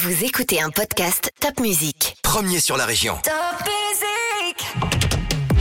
Vous 0.00 0.24
écoutez 0.24 0.60
un 0.60 0.70
podcast 0.70 1.32
Top 1.40 1.58
Music. 1.58 2.16
Premier 2.22 2.60
sur 2.60 2.76
la 2.76 2.86
région. 2.86 3.14
Top 3.24 3.66
Music 3.66 4.88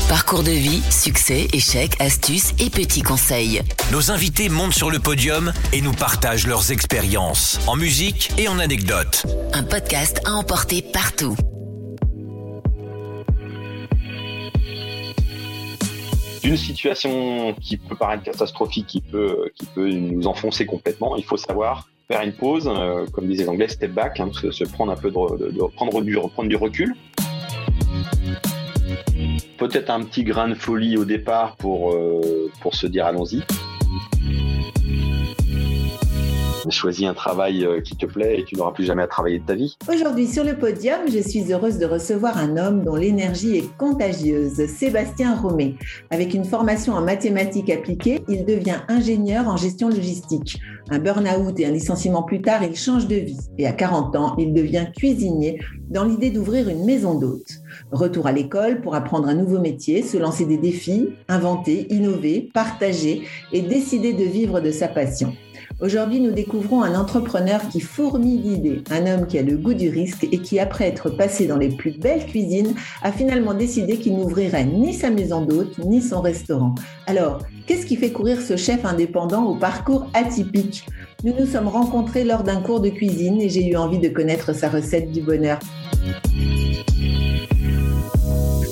Parcours 0.08 0.44
de 0.44 0.52
vie, 0.52 0.84
succès, 0.92 1.48
échecs, 1.54 2.00
astuces 2.00 2.54
et 2.60 2.70
petits 2.70 3.02
conseils. 3.02 3.64
Nos 3.92 4.12
invités 4.12 4.50
montent 4.50 4.76
sur 4.76 4.92
le 4.92 5.00
podium 5.00 5.52
et 5.74 5.82
nous 5.82 5.92
partagent 5.92 6.46
leurs 6.46 6.72
expériences 6.72 7.60
en 7.66 7.76
musique 7.76 8.30
et 8.38 8.48
en 8.48 8.60
anecdotes. 8.60 9.26
Un 9.54 9.64
podcast 9.64 10.22
à 10.24 10.34
emporter 10.34 10.84
partout. 10.84 11.36
Une 16.44 16.58
situation 16.58 17.56
qui 17.56 17.78
peut 17.78 17.96
paraître 17.96 18.22
catastrophique, 18.22 18.86
qui 18.86 19.02
peut, 19.02 19.50
qui 19.56 19.66
peut 19.66 19.90
nous 19.90 20.28
enfoncer 20.28 20.68
complètement, 20.68 21.16
il 21.16 21.26
faut 21.26 21.38
savoir 21.38 21.88
faire 22.10 22.22
une 22.22 22.34
pause, 22.34 22.70
euh, 22.74 23.06
comme 23.12 23.28
disait 23.28 23.44
les 23.44 23.50
Anglais, 23.50 23.68
step 23.68 23.92
back, 23.92 24.20
hein, 24.20 24.30
se, 24.32 24.52
se, 24.52 24.64
prendre 24.64 24.92
un 24.92 24.96
peu 24.96 25.12
de, 25.12 25.62
reprendre 25.62 26.02
du, 26.02 26.18
reprendre 26.18 26.50
du 26.50 26.56
recul. 26.56 26.96
Peut-être 29.58 29.90
un 29.90 30.04
petit 30.04 30.24
grain 30.24 30.48
de 30.48 30.54
folie 30.54 30.98
au 30.98 31.06
départ 31.06 31.56
pour, 31.58 31.94
euh, 31.94 32.50
pour 32.62 32.76
se 32.76 32.88
dire 32.88 33.06
allons-y. 33.06 33.44
Choisis 36.70 37.08
un 37.08 37.14
travail 37.14 37.66
euh, 37.66 37.82
qui 37.82 37.96
te 37.96 38.06
plaît 38.06 38.40
et 38.40 38.44
tu 38.44 38.56
n'auras 38.56 38.72
plus 38.72 38.84
jamais 38.84 39.04
à 39.04 39.08
travailler 39.08 39.40
de 39.40 39.46
ta 39.46 39.56
vie. 39.56 39.78
Aujourd'hui 39.92 40.28
sur 40.28 40.44
le 40.44 40.58
podium, 40.58 41.00
je 41.08 41.20
suis 41.20 41.52
heureuse 41.52 41.78
de 41.78 41.86
recevoir 41.86 42.38
un 42.38 42.58
homme 42.58 42.84
dont 42.84 42.96
l'énergie 42.96 43.58
est 43.58 43.78
contagieuse, 43.78 44.66
Sébastien 44.68 45.36
Romé. 45.36 45.76
Avec 46.10 46.34
une 46.34 46.46
formation 46.46 46.94
en 46.94 47.02
mathématiques 47.02 47.70
appliquées, 47.70 48.22
il 48.28 48.46
devient 48.46 48.80
ingénieur 48.88 49.48
en 49.48 49.58
gestion 49.58 49.90
logistique. 49.90 50.60
Un 50.90 51.00
burn-out 51.00 51.60
et 51.60 51.66
un 51.66 51.72
licenciement 51.72 52.24
plus 52.24 52.42
tard, 52.42 52.64
il 52.64 52.76
change 52.76 53.08
de 53.08 53.16
vie. 53.16 53.40
Et 53.58 53.68
à 53.68 53.74
40 53.74 54.16
ans, 54.16 54.36
il 54.38 54.54
devient 54.54 54.88
cuisinier 54.96 55.60
dans 55.90 56.04
l'idée 56.04 56.30
d'ouvrir 56.30 56.70
une 56.70 56.86
maison 56.86 57.18
d'hôtes. 57.18 57.62
Retour 57.92 58.28
à 58.28 58.32
l'école 58.32 58.82
pour 58.82 58.96
apprendre 58.96 59.28
un 59.28 59.36
nouveau 59.36 59.60
métier, 59.60 60.02
se 60.04 60.18
lancer 60.18 60.46
des 60.46 60.58
défis, 60.58 61.10
inventer, 61.28 61.94
innover, 61.94 62.50
partager 62.54 63.24
et 63.52 63.62
décider 63.62 64.14
de 64.14 64.24
vivre 64.24 64.60
de 64.60 64.72
sa 64.72 64.88
passion. 64.88 65.34
Aujourd'hui, 65.80 66.20
nous 66.20 66.32
découvrons 66.32 66.82
un 66.82 67.00
entrepreneur 67.00 67.62
qui 67.70 67.82
fourmille 67.82 68.40
d'idées, 68.40 68.84
un 68.90 69.06
homme 69.06 69.28
qui 69.28 69.38
a 69.38 69.44
le 69.44 69.58
goût 69.58 69.76
du 69.76 69.90
risque 69.90 70.24
et 70.24 70.40
qui, 70.40 70.60
après 70.60 70.88
être 70.88 71.12
passé 71.12 71.46
dans 71.46 71.58
les 71.58 71.70
plus 71.70 72.00
belles 72.00 72.26
cuisines, 72.26 72.74
a 73.04 73.12
finalement 73.12 73.54
décidé 73.54 73.98
qu'il 73.98 74.18
n'ouvrirait 74.18 74.66
ni 74.66 74.94
sa 74.94 75.12
maison 75.12 75.42
d'hôte, 75.42 75.78
ni 75.78 76.02
son 76.02 76.22
restaurant. 76.22 76.74
Alors, 77.06 77.40
qu'est-ce 77.68 77.86
qui 77.86 77.96
fait 77.96 78.12
courir 78.12 78.42
ce 78.42 78.58
chef 78.58 78.86
indépendant 78.86 79.46
au 79.46 79.56
parcours 79.56 80.08
atypique? 80.14 80.86
Nous 81.24 81.34
nous 81.40 81.46
sommes 81.46 81.68
rencontrés 81.68 82.24
lors 82.24 82.44
d'un 82.44 82.62
cours 82.62 82.80
de 82.80 82.90
cuisine 82.90 83.40
et 83.40 83.50
j'ai 83.50 83.68
eu 83.68 83.76
envie 83.76 84.00
de 84.00 84.10
connaître 84.10 84.54
sa 84.54 84.70
recette 84.70 85.12
du 85.12 85.22
bonheur. 85.22 85.60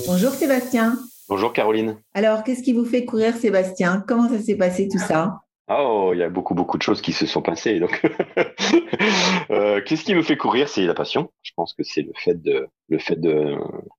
Bonjour 0.08 0.32
Sébastien. 0.32 0.98
Bonjour 1.28 1.52
Caroline. 1.52 1.96
Alors, 2.14 2.42
qu'est-ce 2.42 2.62
qui 2.62 2.72
vous 2.72 2.84
fait 2.84 3.04
courir 3.04 3.36
Sébastien? 3.36 4.04
Comment 4.06 4.28
ça 4.28 4.40
s'est 4.40 4.54
passé 4.54 4.88
tout 4.88 4.98
ça? 4.98 5.40
Oh, 5.68 6.10
il 6.12 6.18
y 6.18 6.22
a 6.22 6.28
beaucoup, 6.28 6.54
beaucoup 6.54 6.78
de 6.78 6.82
choses 6.82 7.00
qui 7.02 7.12
se 7.12 7.26
sont 7.26 7.42
passées. 7.42 7.80
Donc, 7.80 8.00
euh, 9.50 9.80
qu'est-ce 9.84 10.04
qui 10.04 10.14
me 10.14 10.22
fait 10.22 10.36
courir? 10.36 10.68
C'est 10.68 10.84
la 10.86 10.94
passion. 10.94 11.32
Je 11.46 11.52
pense 11.54 11.74
que 11.74 11.84
c'est 11.84 12.02
le 12.02 12.12
fait 12.16 12.42
de, 12.42 12.66
le 12.88 12.98
fait 12.98 13.20
de, 13.20 13.54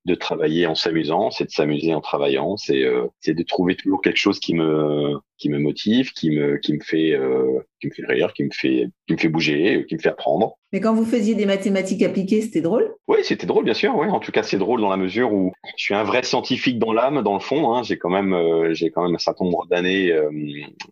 de 0.05 0.15
travailler 0.15 0.67
en 0.67 0.75
s'amusant, 0.75 1.31
c'est 1.31 1.45
de 1.45 1.49
s'amuser 1.49 1.93
en 1.93 2.01
travaillant, 2.01 2.57
c'est, 2.57 2.83
euh, 2.83 3.07
c'est 3.21 3.33
de 3.33 3.43
trouver 3.43 3.75
toujours 3.75 4.01
quelque 4.01 4.17
chose 4.17 4.39
qui 4.39 4.53
me, 4.53 5.15
qui 5.37 5.49
me 5.49 5.59
motive, 5.59 6.11
qui 6.11 6.31
me, 6.31 6.57
qui 6.57 6.73
me 6.73 6.79
fait, 6.81 7.13
euh, 7.13 7.59
qui 7.79 7.87
me 7.87 7.93
fait 7.93 8.05
rire, 8.05 8.33
qui 8.33 8.43
me 8.43 8.49
fait, 8.51 8.89
qui 9.07 9.13
me 9.13 9.17
fait 9.17 9.29
bouger, 9.29 9.85
qui 9.87 9.95
me 9.95 9.99
fait 9.99 10.09
apprendre. 10.09 10.57
Mais 10.73 10.81
quand 10.81 10.93
vous 10.93 11.05
faisiez 11.05 11.35
des 11.35 11.45
mathématiques 11.45 12.03
appliquées, 12.03 12.41
c'était 12.41 12.59
drôle? 12.59 12.93
Oui, 13.07 13.19
c'était 13.23 13.47
drôle, 13.47 13.63
bien 13.63 13.73
sûr. 13.73 13.95
Ouais. 13.95 14.09
En 14.09 14.19
tout 14.19 14.33
cas, 14.33 14.43
c'est 14.43 14.57
drôle 14.57 14.81
dans 14.81 14.89
la 14.89 14.97
mesure 14.97 15.31
où 15.31 15.53
je 15.77 15.83
suis 15.83 15.93
un 15.93 16.03
vrai 16.03 16.23
scientifique 16.23 16.77
dans 16.77 16.91
l'âme, 16.91 17.21
dans 17.21 17.35
le 17.35 17.39
fond. 17.39 17.73
Hein. 17.73 17.83
J'ai 17.83 17.97
quand 17.97 18.09
même, 18.09 18.33
euh, 18.33 18.73
j'ai 18.73 18.89
quand 18.89 19.03
même 19.03 19.15
un 19.15 19.19
certain 19.19 19.45
nombre 19.45 19.65
d'années. 19.67 20.11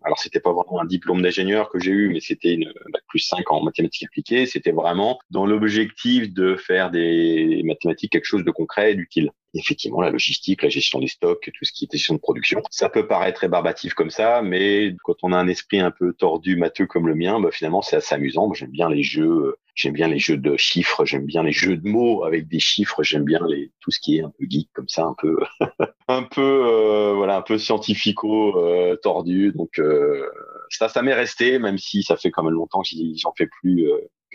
Alors, 0.02 0.18
c'était 0.18 0.40
pas 0.40 0.52
vraiment 0.52 0.80
un 0.80 0.86
diplôme 0.86 1.20
d'ingénieur 1.20 1.68
que 1.68 1.78
j'ai 1.78 1.90
eu, 1.90 2.08
mais 2.08 2.20
c'était 2.20 2.54
une 2.54 2.72
bac 2.90 3.02
plus 3.08 3.18
5 3.18 3.50
en 3.50 3.62
mathématiques 3.62 4.04
appliquées. 4.04 4.46
C'était 4.46 4.72
vraiment 4.72 5.18
dans 5.30 5.44
l'objectif 5.44 6.32
de 6.32 6.45
faire 6.54 6.90
des 6.90 7.62
mathématiques 7.64 8.12
quelque 8.12 8.24
chose 8.24 8.44
de 8.44 8.50
concret 8.52 8.92
et 8.92 8.94
d'utile 8.94 9.32
effectivement 9.58 10.00
la 10.00 10.10
logistique, 10.10 10.62
la 10.62 10.68
gestion 10.68 11.00
des 11.00 11.08
stocks, 11.08 11.50
tout 11.52 11.64
ce 11.64 11.72
qui 11.72 11.84
est 11.84 11.92
gestion 11.92 12.14
de 12.14 12.20
production. 12.20 12.62
Ça 12.70 12.88
peut 12.88 13.06
paraître 13.06 13.40
rébarbatif 13.40 13.94
comme 13.94 14.10
ça, 14.10 14.42
mais 14.42 14.94
quand 15.02 15.16
on 15.22 15.32
a 15.32 15.36
un 15.36 15.48
esprit 15.48 15.80
un 15.80 15.90
peu 15.90 16.12
tordu, 16.12 16.56
matheux 16.56 16.86
comme 16.86 17.08
le 17.08 17.14
mien, 17.14 17.40
bah, 17.40 17.50
finalement 17.50 17.82
c'est 17.82 17.96
assez 17.96 18.14
amusant. 18.14 18.52
J'aime 18.52 18.70
bien 18.70 18.88
les 18.88 19.02
jeux, 19.02 19.56
j'aime 19.74 19.92
bien 19.92 20.08
les 20.08 20.18
jeux 20.18 20.36
de 20.36 20.56
chiffres, 20.56 21.04
j'aime 21.04 21.26
bien 21.26 21.42
les 21.42 21.52
jeux 21.52 21.76
de 21.76 21.88
mots 21.88 22.24
avec 22.24 22.48
des 22.48 22.60
chiffres, 22.60 23.02
j'aime 23.02 23.24
bien 23.24 23.40
les 23.48 23.72
tout 23.80 23.90
ce 23.90 24.00
qui 24.00 24.18
est 24.18 24.22
un 24.22 24.30
peu 24.30 24.46
geek 24.48 24.68
comme 24.72 24.88
ça, 24.88 25.04
un 25.04 25.14
peu 25.18 25.36
un 26.08 26.22
peu 26.22 26.42
euh, 26.42 27.14
voilà 27.14 27.36
un 27.36 27.42
peu 27.42 27.58
scientifico 27.58 28.58
euh, 28.58 28.96
tordu. 28.96 29.52
Donc 29.52 29.78
euh, 29.78 30.26
ça 30.70 30.88
ça 30.88 31.02
m'est 31.02 31.14
resté, 31.14 31.58
même 31.58 31.78
si 31.78 32.02
ça 32.02 32.16
fait 32.16 32.30
quand 32.30 32.42
même 32.42 32.54
longtemps 32.54 32.82
que 32.82 32.88
j'en 33.16 33.32
fais 33.36 33.46
plus 33.46 33.88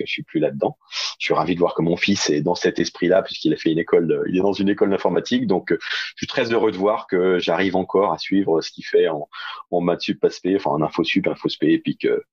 je 0.06 0.12
suis 0.12 0.24
plus 0.24 0.40
là-dedans. 0.40 0.78
Je 1.20 1.26
suis 1.26 1.34
ravi 1.34 1.56
de 1.56 1.60
voir 1.60 1.74
que 1.76 1.82
mon 1.82 1.98
fils 1.98 2.30
est 2.30 2.42
dans 2.42 2.56
cet 2.56 2.80
esprit-là 2.80 3.22
puisqu'il 3.22 3.54
a 3.54 3.58
fait 3.58 3.72
une 3.72 3.80
école, 3.80 4.24
il 4.28 4.38
est 4.38 4.42
dans 4.42 4.54
une 4.54 4.70
école 4.70 4.90
d'informatique. 4.90 5.48
Donc, 5.48 5.72
je 5.72 6.16
suis 6.18 6.28
très 6.28 6.52
heureux 6.52 6.72
de 6.72 6.78
voir 6.78 7.08
que 7.08 7.40
j'arrive 7.40 7.76
encore 7.76 8.14
à 8.14 8.18
suivre 8.18 8.62
ce 8.62 8.72
qu'il 8.72 8.86
fait 8.86 9.08
en, 9.08 9.30
en 9.72 9.82
maths 9.82 10.02
sup, 10.02 10.26
enfin 10.56 10.70
en 10.72 10.82
info 10.82 11.04
sup, 11.04 11.28
info 11.28 11.50
spé, 11.50 11.74
et 11.74 11.80
puis 11.80 11.98
que, 11.98 12.24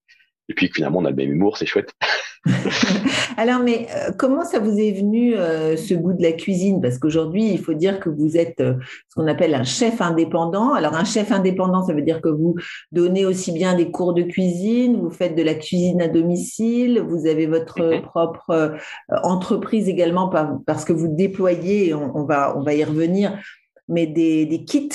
et 0.48 0.54
puis 0.54 0.70
finalement 0.72 0.98
on 1.00 1.04
a 1.04 1.10
le 1.10 1.16
même 1.16 1.30
humour, 1.32 1.56
c'est 1.58 1.66
chouette. 1.66 1.92
Alors, 3.36 3.60
mais 3.60 3.86
euh, 3.94 4.10
comment 4.16 4.44
ça 4.44 4.58
vous 4.58 4.78
est 4.78 4.92
venu 4.92 5.34
euh, 5.36 5.76
ce 5.76 5.94
goût 5.94 6.12
de 6.12 6.22
la 6.22 6.32
cuisine? 6.32 6.80
Parce 6.80 6.98
qu'aujourd'hui, 6.98 7.50
il 7.50 7.58
faut 7.58 7.74
dire 7.74 8.00
que 8.00 8.08
vous 8.08 8.36
êtes 8.36 8.60
euh, 8.60 8.74
ce 9.08 9.14
qu'on 9.16 9.26
appelle 9.26 9.54
un 9.54 9.64
chef 9.64 10.00
indépendant. 10.00 10.72
Alors, 10.72 10.94
un 10.94 11.04
chef 11.04 11.30
indépendant, 11.32 11.84
ça 11.84 11.92
veut 11.92 12.02
dire 12.02 12.20
que 12.20 12.28
vous 12.28 12.54
donnez 12.92 13.26
aussi 13.26 13.52
bien 13.52 13.74
des 13.74 13.90
cours 13.90 14.14
de 14.14 14.22
cuisine, 14.22 14.96
vous 15.00 15.10
faites 15.10 15.34
de 15.36 15.42
la 15.42 15.54
cuisine 15.54 16.00
à 16.00 16.08
domicile, 16.08 17.00
vous 17.06 17.26
avez 17.26 17.46
votre 17.46 17.80
Mhm. 17.82 18.02
propre 18.02 18.76
entreprise 19.22 19.88
également 19.88 20.28
par- 20.28 20.58
parce 20.66 20.84
que 20.84 20.92
vous 20.92 21.08
déployez, 21.08 21.92
on, 21.94 22.16
on 22.16 22.24
va, 22.24 22.56
on 22.56 22.62
va 22.62 22.74
y 22.74 22.84
revenir, 22.84 23.38
mais 23.88 24.06
des, 24.06 24.46
des 24.46 24.64
kits 24.64 24.88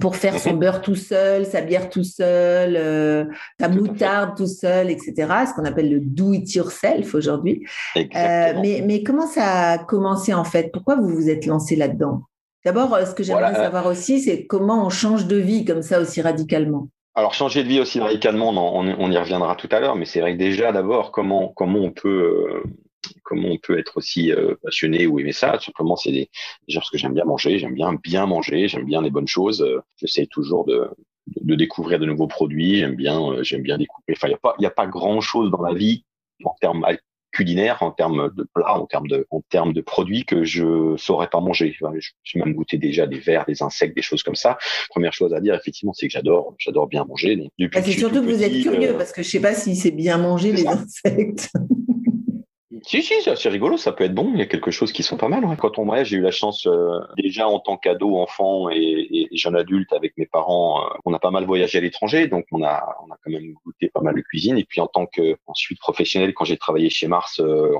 pour 0.00 0.14
faire 0.16 0.38
son 0.38 0.52
Mhm. 0.52 0.58
beurre 0.60 0.82
tout 0.82 0.94
seul, 0.94 1.44
sa 1.46 1.62
bière 1.62 1.90
tout 1.90 2.04
seul, 2.04 2.76
euh, 2.76 3.24
sa 3.58 3.68
moutarde 3.68 4.36
tout 4.36 4.46
seul, 4.46 4.88
etc. 4.90 5.14
Ce 5.48 5.54
qu'on 5.54 5.64
appelle 5.64 5.90
le 5.90 6.00
do 6.00 6.32
it 6.32 6.52
yourself 6.54 7.14
aujourd'hui. 7.14 7.66
Euh, 7.96 8.02
mais, 8.14 8.82
mais 8.86 9.02
comment 9.02 9.26
ça 9.26 9.70
a 9.72 9.78
commencé 9.78 10.32
en 10.32 10.44
fait? 10.44 10.70
Pourquoi 10.72 10.94
vous 10.96 11.08
vous 11.08 11.28
êtes 11.28 11.44
lancé 11.46 11.74
là-dedans? 11.74 12.22
D'abord, 12.64 12.94
euh, 12.94 13.04
ce 13.04 13.14
que 13.14 13.22
j'aimerais 13.24 13.50
Voilà. 13.50 13.64
savoir 13.64 13.86
aussi, 13.86 14.20
c'est 14.20 14.46
comment 14.46 14.86
on 14.86 14.90
change 14.90 15.26
de 15.26 15.36
vie 15.36 15.64
comme 15.64 15.82
ça 15.82 16.00
aussi 16.00 16.20
radicalement. 16.22 16.88
Alors 17.16 17.34
changer 17.34 17.64
de 17.64 17.68
vie 17.68 17.80
aussi 17.80 17.98
radicalement, 17.98 18.50
on, 18.50 18.86
on- 18.88 18.96
on 18.98 19.10
y 19.10 19.16
reviendra 19.18 19.56
tout 19.56 19.68
à 19.72 19.80
l'heure, 19.80 19.96
mais 19.96 20.04
c'est 20.04 20.20
vrai 20.20 20.34
que 20.34 20.38
déjà 20.38 20.70
d'abord 20.70 21.10
comment 21.10 21.48
comment 21.56 21.80
on 21.80 21.90
peut 21.90 22.08
euh, 22.08 22.62
comment 23.22 23.48
on 23.48 23.58
peut 23.58 23.78
être 23.78 23.96
aussi 23.96 24.32
euh, 24.32 24.54
passionné 24.62 25.06
ou 25.06 25.18
aimer 25.18 25.32
ça. 25.32 25.58
Simplement, 25.60 25.96
c'est 25.96 26.12
des, 26.12 26.28
déjà 26.68 26.80
parce 26.80 26.90
que 26.90 26.98
j'aime 26.98 27.14
bien 27.14 27.24
manger, 27.24 27.58
j'aime 27.58 27.74
bien 27.74 27.92
bien 28.02 28.26
manger, 28.26 28.68
j'aime 28.68 28.84
bien 28.86 29.02
les 29.02 29.10
bonnes 29.10 29.28
choses. 29.28 29.62
euh, 29.62 29.80
J'essaie 29.96 30.26
toujours 30.26 30.64
de, 30.64 30.88
de 31.42 31.54
découvrir 31.54 31.98
de 31.98 32.06
nouveaux 32.06 32.26
produits. 32.28 32.78
J'aime 32.78 32.94
bien 32.96 33.20
euh, 33.20 33.42
j'aime 33.42 33.62
bien 33.62 33.78
découvrir. 33.78 34.16
Enfin, 34.16 34.28
il 34.28 34.32
y 34.32 34.34
a 34.34 34.38
pas 34.38 34.54
il 34.58 34.66
a 34.66 34.70
pas 34.70 34.86
grand 34.86 35.20
chose 35.20 35.50
dans 35.50 35.62
la 35.62 35.74
vie 35.74 36.04
en 36.44 36.54
termes 36.60 36.84
culinaires, 37.32 37.80
en 37.84 37.92
termes 37.92 38.30
de 38.36 38.44
plats, 38.52 38.74
en 38.76 38.86
termes 38.86 39.06
de 39.06 39.24
en 39.30 39.40
termes 39.50 39.72
de 39.72 39.80
produits 39.82 40.24
que 40.24 40.42
je 40.42 40.96
saurais 40.96 41.28
pas 41.28 41.38
manger. 41.40 41.76
Enfin, 41.80 41.94
je- 41.98 42.10
J'ai 42.24 42.40
même 42.40 42.54
goûté 42.54 42.76
déjà 42.76 43.06
des 43.06 43.20
vers, 43.20 43.44
des 43.46 43.62
insectes, 43.62 43.94
des 43.94 44.02
choses 44.02 44.24
comme 44.24 44.34
ça. 44.34 44.58
Première 44.88 45.12
chose 45.12 45.32
à 45.32 45.40
dire, 45.40 45.54
effectivement, 45.54 45.92
c'est 45.92 46.08
que 46.08 46.12
j'adore 46.12 46.56
j'adore 46.58 46.88
bien 46.88 47.04
manger. 47.04 47.38
Ah, 47.60 47.68
que 47.68 47.76
c'est 47.84 47.90
suis 47.92 48.00
surtout 48.00 48.16
tout 48.16 48.22
que 48.26 48.32
vous 48.32 48.42
êtes 48.42 48.60
curieux 48.62 48.94
euh, 48.94 48.98
parce 48.98 49.12
que 49.12 49.22
je 49.22 49.28
sais 49.28 49.40
pas 49.40 49.54
si 49.54 49.76
c'est 49.76 49.92
bien 49.92 50.18
manger 50.18 50.50
les 50.52 50.64
ça. 50.64 50.72
insectes. 50.72 51.50
Si, 52.86 53.02
si, 53.02 53.14
c'est 53.22 53.48
rigolo, 53.48 53.76
ça 53.76 53.92
peut 53.92 54.04
être 54.04 54.14
bon. 54.14 54.30
Il 54.32 54.38
y 54.38 54.42
a 54.42 54.46
quelque 54.46 54.70
chose 54.70 54.92
qui 54.92 55.02
sont 55.02 55.16
pas 55.16 55.28
mal. 55.28 55.44
Quand 55.58 55.78
on 55.78 55.84
voyage, 55.84 56.08
j'ai 56.08 56.16
eu 56.16 56.22
la 56.22 56.30
chance, 56.30 56.66
euh, 56.66 57.00
déjà 57.16 57.46
en 57.48 57.58
tant 57.58 57.76
qu'ado, 57.76 58.16
enfant 58.16 58.70
et, 58.70 59.28
et 59.32 59.36
jeune 59.36 59.56
adulte 59.56 59.92
avec 59.92 60.16
mes 60.16 60.26
parents, 60.26 60.84
euh, 60.84 60.88
on 61.04 61.12
a 61.12 61.18
pas 61.18 61.30
mal 61.30 61.44
voyagé 61.44 61.78
à 61.78 61.80
l'étranger, 61.80 62.26
donc 62.28 62.46
on 62.52 62.62
a, 62.62 62.96
on 63.06 63.12
a 63.12 63.18
quand 63.22 63.30
même 63.30 63.52
goûté 63.64 63.90
pas 63.92 64.00
mal 64.00 64.14
de 64.14 64.20
cuisine. 64.20 64.56
Et 64.58 64.64
puis 64.64 64.80
en 64.80 64.86
tant 64.86 65.06
que 65.06 65.36
ensuite 65.46 65.78
professionnel, 65.78 66.32
quand 66.34 66.44
j'ai 66.44 66.56
travaillé 66.56 66.90
chez 66.90 67.06
Mars, 67.06 67.40
euh, 67.40 67.70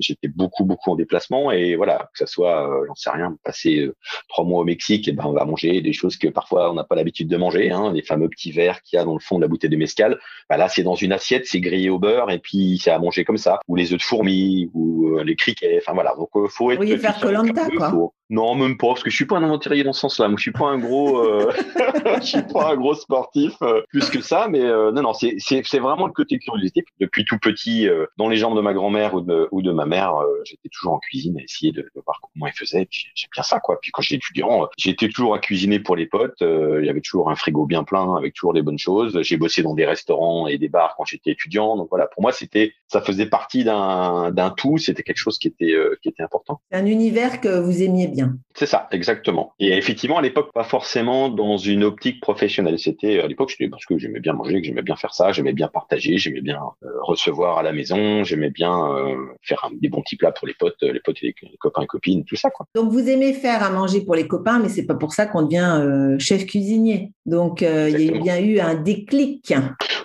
j'étais 0.00 0.28
beaucoup, 0.28 0.64
beaucoup 0.64 0.92
en 0.92 0.96
déplacement. 0.96 1.50
Et 1.50 1.76
voilà, 1.76 2.08
que 2.12 2.18
ça 2.18 2.26
soit, 2.26 2.70
euh, 2.70 2.84
j'en 2.86 2.94
sais 2.94 3.10
rien, 3.10 3.36
passer 3.44 3.78
euh, 3.80 3.94
trois 4.28 4.44
mois 4.44 4.60
au 4.60 4.64
Mexique, 4.64 5.08
et 5.08 5.12
ben 5.12 5.24
on 5.26 5.32
va 5.32 5.44
manger 5.44 5.80
des 5.80 5.92
choses 5.92 6.16
que 6.16 6.28
parfois 6.28 6.70
on 6.70 6.74
n'a 6.74 6.84
pas 6.84 6.94
l'habitude 6.94 7.28
de 7.28 7.36
manger, 7.36 7.70
hein, 7.70 7.92
les 7.92 8.02
fameux 8.02 8.28
petits 8.28 8.52
verres 8.52 8.82
qu'il 8.82 8.96
y 8.96 9.00
a 9.00 9.04
dans 9.04 9.14
le 9.14 9.20
fond 9.20 9.36
de 9.36 9.42
la 9.42 9.48
bouteille 9.48 9.70
de 9.70 9.76
mescal. 9.76 10.18
Bah 10.48 10.56
là, 10.56 10.68
c'est 10.68 10.82
dans 10.82 10.94
une 10.94 11.12
assiette, 11.12 11.46
c'est 11.46 11.60
grillé 11.60 11.90
au 11.90 11.98
beurre 11.98 12.30
et 12.30 12.38
puis 12.38 12.78
c'est 12.82 12.90
à 12.90 12.98
manger 12.98 13.24
comme 13.24 13.38
ça. 13.38 13.60
Ou 13.68 13.76
les 13.76 13.92
œufs 13.92 13.98
de 13.98 14.02
fourmi, 14.02 14.45
ou 14.74 15.18
euh, 15.18 15.24
les 15.24 15.36
criquets. 15.36 15.78
Enfin 15.80 15.92
voilà. 15.94 16.14
Donc 16.16 16.30
euh, 16.36 16.46
faut 16.48 16.70
être. 16.70 16.76
pourriez 16.78 16.98
faire 16.98 17.18
Koh-Lanta, 17.20 17.68
quoi. 17.76 17.90
faut- 17.90 18.12
Non, 18.28 18.56
même 18.56 18.76
pas, 18.76 18.88
parce 18.88 19.04
que 19.04 19.10
je 19.10 19.14
suis 19.14 19.24
pas 19.24 19.36
un 19.36 19.44
aventurier 19.44 19.84
dans 19.84 19.92
ce 19.92 20.00
sens-là. 20.00 20.28
Moi, 20.28 20.36
je 20.36 20.42
suis 20.42 20.52
pas 20.52 20.66
un 20.66 20.78
gros, 20.78 21.18
euh... 21.18 21.52
je 22.20 22.26
suis 22.26 22.42
pas 22.42 22.72
un 22.72 22.76
gros 22.76 22.94
sportif 22.94 23.54
euh, 23.62 23.82
plus 23.88 24.10
que 24.10 24.20
ça, 24.20 24.48
mais 24.50 24.62
euh, 24.62 24.90
non, 24.90 25.02
non, 25.02 25.12
c'est 25.14 25.78
vraiment 25.78 26.06
le 26.06 26.12
côté 26.12 26.38
curiosité. 26.38 26.84
Depuis 27.00 27.24
tout 27.24 27.38
petit, 27.38 27.88
euh, 27.88 28.06
dans 28.16 28.28
les 28.28 28.36
jambes 28.36 28.56
de 28.56 28.60
ma 28.60 28.74
grand-mère 28.74 29.14
ou 29.14 29.20
de 29.20 29.48
ou 29.52 29.62
de 29.62 29.70
ma 29.70 29.86
mère, 29.86 30.14
j'étais 30.44 30.68
toujours 30.70 30.94
en 30.94 30.98
cuisine 30.98 31.38
à 31.38 31.42
essayer 31.42 31.70
de, 31.70 31.82
de 31.82 32.02
voir 32.04 32.20
comment 32.20 32.48
ils 32.48 32.52
faisaient. 32.52 32.82
Et 32.82 32.86
puis 32.86 33.06
j'aime 33.14 33.30
bien 33.32 33.42
ça, 33.44 33.60
quoi. 33.60 33.78
Puis 33.80 33.92
quand 33.92 34.02
j'étais 34.02 34.16
étudiant, 34.16 34.68
j'étais 34.76 35.08
toujours 35.08 35.34
à 35.34 35.38
cuisiner 35.38 35.78
pour 35.78 35.94
les 35.94 36.06
potes. 36.06 36.40
Il 36.40 36.84
y 36.84 36.88
avait 36.88 37.00
toujours 37.00 37.30
un 37.30 37.36
frigo 37.36 37.64
bien 37.66 37.84
plein 37.84 38.16
avec 38.16 38.34
toujours 38.34 38.54
des 38.54 38.62
bonnes 38.62 38.78
choses. 38.78 39.20
J'ai 39.22 39.36
bossé 39.36 39.62
dans 39.62 39.74
des 39.74 39.86
restaurants 39.86 40.48
et 40.48 40.58
des 40.58 40.68
bars 40.68 40.94
quand 40.96 41.04
j'étais 41.04 41.30
étudiant. 41.30 41.76
Donc 41.76 41.88
voilà, 41.90 42.06
pour 42.06 42.22
moi, 42.22 42.32
c'était 42.32 42.72
ça 42.88 43.00
faisait 43.00 43.26
partie 43.26 43.62
d'un 43.62 44.54
tout. 44.56 44.78
C'était 44.78 45.04
quelque 45.04 45.18
chose 45.18 45.38
qui 45.38 45.48
était 45.48 45.74
qui 46.02 46.08
était 46.08 46.22
important. 46.22 46.60
Un 46.72 46.86
univers 46.86 47.40
que 47.40 47.60
vous 47.60 47.82
aimiez 47.82 48.08
bien 48.08 48.15
c'est 48.56 48.64
ça, 48.64 48.88
exactement. 48.90 49.52
Et 49.60 49.76
effectivement, 49.76 50.16
à 50.16 50.22
l'époque, 50.22 50.50
pas 50.54 50.64
forcément 50.64 51.28
dans 51.28 51.58
une 51.58 51.84
optique 51.84 52.22
professionnelle. 52.22 52.78
C'était 52.78 53.20
à 53.20 53.26
l'époque, 53.26 53.54
parce 53.70 53.84
que 53.84 53.98
j'aimais 53.98 54.20
bien 54.20 54.32
manger, 54.32 54.62
que 54.62 54.66
j'aimais 54.66 54.82
bien 54.82 54.96
faire 54.96 55.12
ça, 55.12 55.30
j'aimais 55.30 55.52
bien 55.52 55.68
partager, 55.68 56.16
j'aimais 56.16 56.40
bien 56.40 56.60
euh, 56.82 56.88
recevoir 57.02 57.58
à 57.58 57.62
la 57.62 57.74
maison, 57.74 58.24
j'aimais 58.24 58.48
bien 58.48 58.90
euh, 58.94 59.14
faire 59.42 59.68
des 59.78 59.90
bons 59.90 60.00
petits 60.00 60.16
plats 60.16 60.32
pour 60.32 60.46
les 60.46 60.54
potes, 60.54 60.80
les 60.80 61.00
potes 61.00 61.18
et 61.22 61.34
les, 61.42 61.56
copains 61.58 61.82
et 61.82 61.86
copines, 61.86 62.24
tout 62.24 62.36
ça, 62.36 62.48
quoi. 62.48 62.66
Donc 62.74 62.90
vous 62.90 63.06
aimez 63.08 63.34
faire 63.34 63.62
à 63.62 63.68
manger 63.68 64.00
pour 64.00 64.14
les 64.14 64.26
copains, 64.26 64.58
mais 64.58 64.70
c'est 64.70 64.86
pas 64.86 64.94
pour 64.94 65.12
ça 65.12 65.26
qu'on 65.26 65.42
devient 65.42 65.78
euh, 65.82 66.18
chef 66.18 66.46
cuisinier. 66.46 67.12
Donc 67.26 67.60
il 67.60 68.00
y 68.00 68.08
a 68.08 68.18
bien 68.18 68.38
eu 68.40 68.58
un 68.58 68.74
déclic. 68.74 69.52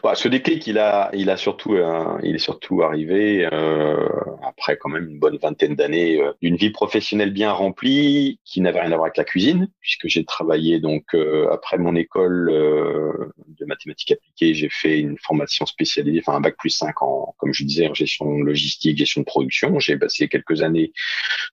Bah, 0.04 0.16
ce 0.16 0.28
déclic, 0.28 0.66
il 0.68 0.78
a, 0.78 1.10
il 1.14 1.30
a 1.30 1.38
surtout, 1.38 1.78
il 2.24 2.36
est 2.36 2.40
surtout 2.40 2.82
arrivé 2.82 3.46
après 3.46 4.78
quand 4.78 4.90
même 4.90 5.08
une 5.08 5.20
bonne 5.20 5.38
vingtaine 5.38 5.76
d'années 5.76 6.20
d'une 6.42 6.56
vie 6.56 6.72
professionnelle 6.72 7.32
bien 7.32 7.52
remplie 7.52 8.01
qui 8.46 8.62
n'avait 8.62 8.82
rien 8.82 8.92
à 8.92 8.96
voir 8.96 9.06
avec 9.06 9.18
la 9.18 9.24
cuisine, 9.24 9.70
puisque 9.80 10.08
j'ai 10.08 10.26
travaillé 10.26 10.80
donc 10.80 11.14
euh, 11.14 11.50
après 11.52 11.78
mon 11.78 11.96
école 11.96 12.50
euh, 12.50 13.32
de 13.48 13.66
mathématiques 13.66 14.12
appliquées, 14.12 14.54
j'ai 14.54 14.70
fait 14.70 15.00
une 15.00 15.18
formation 15.18 15.66
spécialisée, 15.66 16.22
enfin 16.26 16.38
un 16.38 16.42
bac 16.42 16.56
plus 16.58 16.70
5 16.70 17.02
en, 17.02 17.36
comme 17.38 17.54
je 17.54 17.64
disais, 17.64 17.88
en 17.88 17.94
gestion 17.94 18.26
logistique, 18.42 18.98
gestion 18.98 19.22
de 19.22 19.26
production. 19.26 19.80
J'ai 19.80 19.98
passé 19.98 20.28
quelques 20.28 20.62
années 20.62 20.92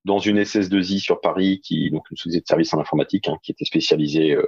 dans 0.04 0.18
une 0.18 0.40
SS2I 0.40 1.00
sur 1.00 1.20
Paris, 1.20 1.60
qui 1.62 1.90
donc 1.90 2.10
une 2.10 2.16
société 2.16 2.42
de 2.42 2.46
services 2.46 2.74
en 2.74 2.80
informatique, 2.80 3.28
hein, 3.28 3.38
qui 3.42 3.52
était 3.52 3.64
spécialisée 3.64 4.34
euh, 4.34 4.44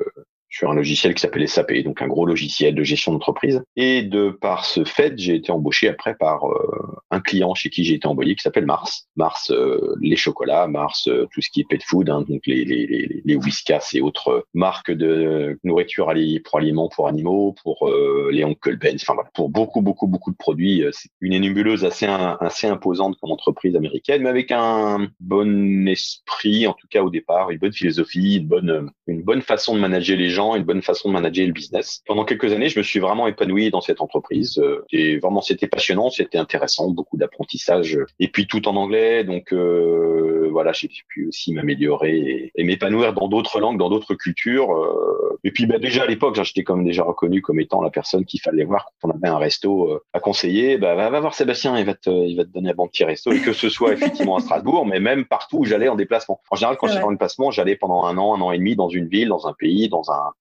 sur 0.50 0.70
un 0.70 0.74
logiciel 0.74 1.14
qui 1.14 1.20
s'appelle 1.20 1.48
SAP, 1.48 1.72
donc 1.84 2.02
un 2.02 2.08
gros 2.08 2.26
logiciel 2.26 2.74
de 2.74 2.82
gestion 2.82 3.12
d'entreprise. 3.12 3.62
Et 3.76 4.02
de 4.02 4.30
par 4.30 4.64
ce 4.64 4.84
fait, 4.84 5.16
j'ai 5.16 5.36
été 5.36 5.52
embauché 5.52 5.88
après 5.88 6.14
par 6.16 6.44
euh, 6.46 6.98
un 7.10 7.20
client 7.20 7.54
chez 7.54 7.70
qui 7.70 7.84
j'ai 7.84 7.94
été 7.94 8.06
envoyé 8.08 8.34
qui 8.34 8.42
s'appelle 8.42 8.66
Mars. 8.66 9.08
Mars, 9.16 9.50
euh, 9.52 9.94
les 10.00 10.16
chocolats, 10.16 10.66
Mars, 10.66 11.06
euh, 11.08 11.26
tout 11.32 11.40
ce 11.40 11.48
qui 11.50 11.60
est 11.60 11.66
pet 11.68 11.82
food, 11.82 12.10
hein, 12.10 12.24
donc 12.28 12.42
les, 12.46 12.64
les, 12.64 12.86
les, 12.86 13.22
les, 13.24 13.36
Whiskas 13.36 13.90
et 13.94 14.00
autres 14.00 14.44
marques 14.52 14.90
de 14.90 15.58
nourriture 15.62 16.12
pour 16.44 16.58
aliments 16.58 16.88
pour 16.88 17.06
animaux, 17.06 17.54
pour 17.62 17.90
les 18.30 18.42
Uncle 18.42 18.76
Ben's, 18.76 19.02
enfin 19.02 19.14
voilà, 19.14 19.30
pour 19.34 19.48
beaucoup, 19.48 19.80
beaucoup, 19.80 20.08
beaucoup 20.08 20.32
de 20.32 20.36
produits. 20.36 20.84
C'est 20.90 21.10
une 21.20 21.32
énuméreuse 21.32 21.84
assez, 21.84 22.06
assez 22.06 22.66
imposante 22.66 23.16
comme 23.20 23.30
entreprise 23.30 23.76
américaine, 23.76 24.22
mais 24.22 24.28
avec 24.28 24.50
un 24.50 25.08
bon 25.20 25.86
esprit, 25.86 26.66
en 26.66 26.72
tout 26.72 26.88
cas 26.88 27.02
au 27.02 27.10
départ, 27.10 27.50
une 27.50 27.58
bonne 27.58 27.72
philosophie, 27.72 28.38
une 28.38 28.48
bonne, 28.48 28.90
une 29.06 29.22
bonne 29.22 29.42
façon 29.42 29.74
de 29.74 29.80
manager 29.80 30.16
les 30.16 30.28
gens 30.28 30.39
une 30.56 30.64
bonne 30.64 30.82
façon 30.82 31.08
de 31.08 31.14
manager 31.14 31.46
le 31.46 31.52
business. 31.52 32.02
Pendant 32.06 32.24
quelques 32.24 32.52
années, 32.52 32.68
je 32.68 32.78
me 32.78 32.82
suis 32.82 33.00
vraiment 33.00 33.26
épanoui 33.26 33.70
dans 33.70 33.80
cette 33.80 34.00
entreprise. 34.00 34.58
Euh, 34.58 34.84
et 34.92 35.18
vraiment, 35.18 35.40
c'était 35.40 35.66
passionnant, 35.66 36.10
c'était 36.10 36.38
intéressant, 36.38 36.90
beaucoup 36.90 37.16
d'apprentissage. 37.16 37.98
Et 38.18 38.28
puis 38.28 38.46
tout 38.46 38.66
en 38.68 38.76
anglais, 38.76 39.24
donc 39.24 39.52
euh, 39.52 40.48
voilà, 40.50 40.72
j'ai 40.72 40.90
pu 41.08 41.28
aussi 41.28 41.52
m'améliorer 41.52 42.52
et, 42.54 42.64
m'épanouir 42.64 43.12
dans 43.12 43.28
d'autres 43.28 43.60
langues, 43.60 43.78
dans 43.78 43.90
d'autres 43.90 44.14
cultures. 44.14 44.72
Euh. 44.72 45.19
Et 45.44 45.50
puis 45.50 45.66
bah, 45.66 45.78
déjà 45.78 46.04
à 46.04 46.06
l'époque, 46.06 46.42
j'étais 46.42 46.64
comme 46.64 46.84
déjà 46.84 47.02
reconnu 47.02 47.42
comme 47.42 47.60
étant 47.60 47.82
la 47.82 47.90
personne 47.90 48.24
qu'il 48.24 48.40
fallait 48.40 48.64
voir 48.64 48.86
quand 49.00 49.08
on 49.08 49.12
avait 49.12 49.28
un 49.28 49.38
resto 49.38 50.00
à 50.12 50.20
conseiller. 50.20 50.78
Bah, 50.78 50.94
va, 50.94 51.20
voir 51.20 51.34
Sébastien, 51.34 51.78
il 51.78 51.84
va 51.84 51.94
te, 51.94 52.10
il 52.10 52.36
va 52.36 52.44
te 52.44 52.50
donner 52.50 52.70
un 52.70 52.74
bon 52.74 52.88
petit 52.88 53.04
resto. 53.04 53.32
Et 53.32 53.40
que 53.40 53.52
ce 53.52 53.68
soit 53.68 53.92
effectivement 53.92 54.36
à 54.36 54.40
Strasbourg, 54.40 54.86
mais 54.86 55.00
même 55.00 55.24
partout 55.24 55.58
où 55.58 55.64
j'allais 55.64 55.88
en 55.88 55.96
déplacement. 55.96 56.40
En 56.50 56.56
général, 56.56 56.76
quand 56.76 56.88
j'étais 56.88 57.02
en 57.02 57.10
déplacement, 57.10 57.50
j'allais 57.50 57.76
pendant 57.76 58.04
un 58.04 58.16
an, 58.18 58.36
un 58.36 58.40
an 58.40 58.52
et 58.52 58.58
demi 58.58 58.76
dans 58.76 58.88
une 58.88 59.08
ville, 59.08 59.28
dans 59.28 59.46
un 59.46 59.52
pays, 59.52 59.88
dans 59.88 60.10
un 60.10 60.32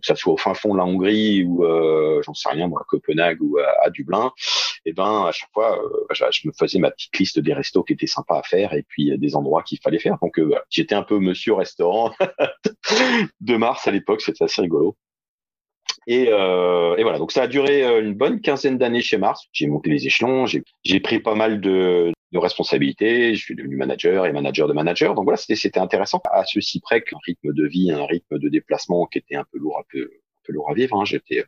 que 0.00 0.06
ça 0.06 0.16
soit 0.16 0.32
au 0.32 0.36
fin 0.36 0.54
fond 0.54 0.72
de 0.72 0.78
la 0.78 0.84
Hongrie 0.84 1.44
ou 1.44 1.64
euh, 1.64 2.22
j'en 2.24 2.34
sais 2.34 2.48
rien 2.48 2.68
moi 2.68 2.80
à 2.80 2.84
Copenhague 2.84 3.40
ou 3.40 3.58
à, 3.58 3.90
Dublin 3.90 4.32
et 4.84 4.90
eh 4.90 4.92
ben 4.92 5.24
à 5.26 5.32
chaque 5.32 5.50
fois 5.52 5.82
euh, 5.82 6.06
bah, 6.08 6.14
je, 6.30 6.46
me 6.46 6.52
faisais 6.52 6.78
ma 6.78 6.90
petite 6.90 7.18
liste 7.18 7.38
des 7.38 7.54
restos 7.54 7.82
qui 7.82 7.94
étaient 7.94 8.06
sympas 8.06 8.38
à 8.38 8.42
faire 8.42 8.74
et 8.74 8.84
puis 8.86 9.16
des 9.18 9.36
endroits 9.36 9.62
qu'il 9.62 9.78
fallait 9.82 9.98
faire 9.98 10.18
donc 10.20 10.38
euh, 10.38 10.54
j'étais 10.70 10.94
un 10.94 11.02
peu 11.02 11.18
monsieur 11.18 11.54
restaurant 11.54 12.12
de 13.40 13.56
Mars 13.56 13.86
à 13.86 13.90
l'époque 13.90 14.20
c'était 14.20 14.44
assez 14.44 14.62
rigolo 14.62 14.96
et, 16.06 16.22
et, 16.22 17.02
voilà, 17.02 17.18
donc 17.18 17.32
ça 17.32 17.42
a 17.42 17.46
duré 17.46 17.82
une 18.00 18.14
bonne 18.14 18.40
quinzaine 18.40 18.78
d'années 18.78 19.02
chez 19.02 19.18
Mars. 19.18 19.46
J'ai 19.52 19.66
monté 19.66 19.90
les 19.90 20.06
échelons, 20.06 20.46
j'ai 20.46 21.00
pris 21.00 21.18
pas 21.18 21.34
mal 21.34 21.60
de, 21.60 22.14
de 22.32 22.38
responsabilité, 22.38 23.34
je 23.34 23.42
suis 23.42 23.54
devenu 23.54 23.76
manager 23.76 24.26
et 24.26 24.32
manager 24.32 24.68
de 24.68 24.72
manager. 24.72 25.14
Donc 25.14 25.24
voilà, 25.24 25.38
c'était 25.38 25.78
intéressant. 25.78 26.20
À 26.30 26.44
ceci 26.44 26.80
près 26.80 27.02
qu'un 27.02 27.18
rythme 27.24 27.52
de 27.52 27.66
vie, 27.66 27.90
un 27.90 28.04
rythme 28.04 28.38
de 28.38 28.48
déplacement 28.48 29.06
qui 29.06 29.18
était 29.18 29.36
un 29.36 29.44
peu 29.50 29.58
lourd, 29.58 29.78
un 29.78 29.84
peu, 29.90 30.02
un 30.02 30.40
peu 30.44 30.52
lourd 30.52 30.70
à 30.70 30.74
vivre. 30.74 31.00
Hein. 31.00 31.04
J'étais 31.04 31.44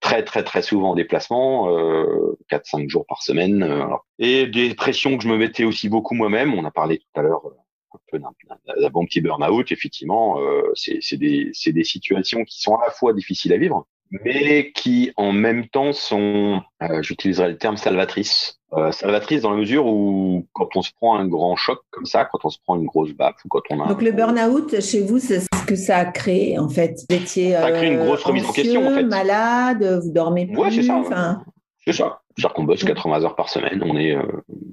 très 0.00 0.22
très 0.22 0.44
très 0.44 0.62
souvent 0.62 0.90
en 0.90 0.94
déplacement, 0.94 1.76
euh, 1.76 2.38
4-5 2.50 2.88
jours 2.88 3.06
par 3.06 3.22
semaine. 3.22 3.62
Euh, 3.62 3.86
et 4.18 4.46
des 4.46 4.74
pressions 4.74 5.16
que 5.16 5.24
je 5.24 5.28
me 5.28 5.36
mettais 5.36 5.64
aussi 5.64 5.88
beaucoup 5.88 6.14
moi-même. 6.14 6.54
On 6.54 6.64
a 6.64 6.70
parlé 6.70 6.98
tout 6.98 7.20
à 7.20 7.22
l'heure 7.22 7.46
euh, 7.46 7.54
un 7.94 7.98
peu 8.10 8.18
d'un 8.18 8.90
bon 8.90 9.04
petit 9.06 9.20
burn-out. 9.20 9.72
Effectivement, 9.72 10.40
euh, 10.40 10.70
c'est 10.74 11.16
des, 11.16 11.50
des 11.66 11.84
situations 11.84 12.44
qui 12.44 12.60
sont 12.60 12.76
à 12.76 12.84
la 12.84 12.90
fois 12.90 13.12
difficiles 13.12 13.52
à 13.52 13.56
vivre, 13.56 13.86
mais 14.10 14.72
qui 14.72 15.12
en 15.16 15.32
même 15.32 15.66
temps 15.68 15.92
sont, 15.92 16.62
euh, 16.82 17.02
j'utiliserai 17.02 17.48
le 17.48 17.58
terme 17.58 17.76
salvatrice, 17.76 18.58
euh, 18.72 18.92
salvatrice 18.92 19.42
dans 19.42 19.50
la 19.50 19.56
mesure 19.56 19.86
où 19.86 20.46
quand 20.52 20.76
on 20.76 20.82
se 20.82 20.92
prend 20.92 21.16
un 21.16 21.26
grand 21.26 21.56
choc 21.56 21.80
comme 21.90 22.06
ça, 22.06 22.24
quand 22.24 22.44
on 22.44 22.50
se 22.50 22.58
prend 22.64 22.76
une 22.76 22.86
grosse 22.86 23.12
baffe 23.12 23.36
ou 23.44 23.48
quand 23.48 23.62
on 23.70 23.80
a 23.80 23.88
donc 23.88 24.02
le 24.02 24.12
burn-out 24.12 24.80
chez 24.80 25.02
vous, 25.02 25.18
c'est 25.18 25.40
ce 25.40 25.66
que 25.66 25.76
ça 25.76 25.98
a 25.98 26.04
créé 26.06 26.58
en 26.58 26.68
fait. 26.68 26.96
Vous 27.08 27.16
étiez 27.16 27.52
ça 27.52 27.66
a 27.66 27.72
créé 27.72 27.90
une 27.92 28.04
grosse 28.04 28.22
remise 28.24 28.46
en 28.46 28.52
question 28.52 28.86
en 28.86 28.94
fait. 28.94 29.04
Malade, 29.04 30.00
vous 30.02 30.12
dormez 30.12 30.46
plus. 30.46 30.58
Ouais, 30.58 30.70
c'est 30.70 30.82
ça. 30.82 31.40
C'est 31.86 31.92
ça. 31.92 32.20
C'est-à-dire 32.36 32.54
qu'on 32.54 32.64
bosse 32.64 32.84
80 32.84 33.22
heures 33.24 33.36
par 33.36 33.48
semaine, 33.48 33.82
on 33.84 33.96
est, 33.96 34.14
euh, 34.14 34.22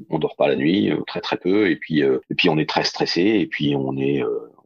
on 0.09 0.19
dort 0.19 0.36
pas 0.36 0.47
la 0.47 0.56
nuit, 0.56 0.91
euh, 0.91 0.97
très 1.07 1.21
très 1.21 1.38
peu, 1.38 1.69
et 1.69 1.75
puis 1.75 2.01
et 2.01 2.36
puis 2.36 2.50
on 2.50 2.57
est 2.57 2.68
très 2.68 2.83
stressé, 2.83 3.21
et 3.21 3.47
puis 3.47 3.75
on 3.75 3.95
est 3.97 4.21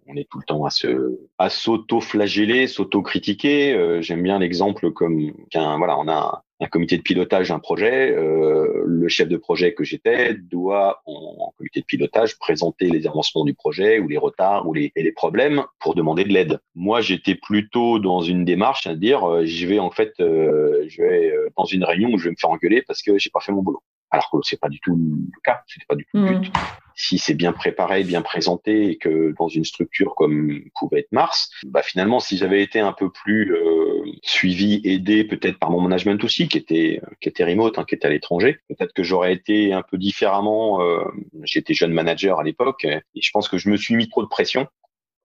on 0.07 0.15
est 0.15 0.27
tout 0.30 0.39
le 0.39 0.45
temps 0.45 0.65
à 0.65 0.69
se 0.69 1.19
à 1.38 1.50
s'auto-flageller, 1.50 2.68
s'auto-critiquer. 2.68 3.74
Euh, 3.74 4.01
j'aime 4.01 4.24
bien 4.24 4.39
l'exemple 4.39 4.92
comme 4.92 5.31
qu'un 5.50 5.77
voilà, 5.77 5.98
on 6.00 6.07
a 6.07 6.44
un, 6.59 6.68
comité 6.68 6.98
de 6.98 7.01
pilotage 7.01 7.50
d'un 7.50 7.59
projet. 7.59 8.12
Euh, 8.12 8.83
le 8.86 9.07
chef 9.09 9.27
de 9.27 9.38
projet 9.38 9.74
que 9.74 9.83
j'étais 9.83 10.33
doit 10.33 11.01
en, 11.06 11.54
comité 11.57 11.81
de 11.81 11.86
pilotage 11.86 12.39
présenter 12.39 12.89
les 12.89 13.06
avancements 13.07 13.44
du 13.44 13.54
projet 13.54 13.99
ou 13.99 14.07
les 14.07 14.18
retards 14.18 14.68
ou 14.68 14.73
les, 14.73 14.92
les 14.95 15.11
problèmes 15.11 15.64
pour 15.80 15.95
demander 15.95 16.23
de 16.23 16.33
l'aide. 16.33 16.59
Moi, 16.76 17.02
j'étais 17.02 17.35
plutôt 17.35 17.99
dans 17.99 18.21
une 18.21 18.45
démarche 18.45 18.87
à 18.87 18.95
dire 18.95 19.28
euh, 19.28 19.45
je 19.45 19.68
vais 19.68 19.80
en 19.80 19.92
fait 19.92 20.14
je 20.19 21.02
vais 21.02 21.33
dans 21.57 21.66
une 21.66 21.83
réunion 21.83 22.09
où 22.14 22.18
je 22.18 22.26
vais 22.26 22.31
me 22.31 22.35
faire 22.40 22.49
engueuler 22.49 22.81
parce 22.81 23.02
que 23.02 23.18
j'ai 23.18 23.30
pas 23.30 23.42
fait 23.42 23.52
mon 23.52 23.61
boulot. 23.61 23.81
Alors 24.11 24.30
que 24.31 24.37
c'est 24.44 24.59
pas 24.59 24.69
du 24.69 24.80
tout 24.80 24.95
le 24.95 25.42
cas, 25.44 25.61
c'était 25.68 25.85
pas 25.87 25.95
du 25.95 26.06
tout 26.06 26.18
le 26.18 26.40
but. 26.40 26.49
Mmh 26.49 26.59
si 26.97 27.19
c'est 27.19 27.35
bien 27.35 27.54
préparé, 27.54 28.04
bien 28.04 28.23
présenté 28.23 28.90
et 28.90 28.97
que 28.97 29.33
dans 29.37 29.47
une 29.47 29.64
structure 29.64 30.16
comme 30.16 30.64
pouvait 30.78 31.02
être 31.02 31.11
Mars, 31.11 31.52
bah 31.66 31.83
finalement 31.83 32.19
si 32.19 32.37
j'avais 32.37 32.64
été 32.64 32.80
un 32.80 32.92
peu 32.92 33.11
plus 33.11 33.54
euh, 33.54 34.04
suivi, 34.23 34.81
aidé 34.83 35.23
peut-être 35.23 35.59
par 35.59 35.69
mon 35.69 35.80
management 35.80 36.21
aussi 36.23 36.47
qui 36.47 36.57
était 36.57 36.99
qui 37.21 37.30
était 37.30 37.45
remote, 37.45 37.78
hein, 37.78 37.85
qui 37.87 37.94
était 37.94 38.07
à 38.07 38.09
l'étranger, 38.09 38.57
peut-être 38.68 38.94
que 38.94 39.04
j'aurais 39.04 39.31
été 39.31 39.73
un 39.73 39.83
peu 39.83 39.97
différemment. 39.97 40.81
Euh, 40.81 41.04
J'étais 41.44 41.76
jeune 41.76 41.94
manager 41.94 42.40
à 42.40 42.44
l'époque 42.44 42.83
et 42.85 43.21
je 43.21 43.30
pense 43.31 43.47
que 43.47 43.59
je 43.59 43.69
me 43.69 43.78
suis 43.78 43.95
mis 43.95 44.09
trop 44.09 44.23
de 44.23 44.28
pression 44.28 44.68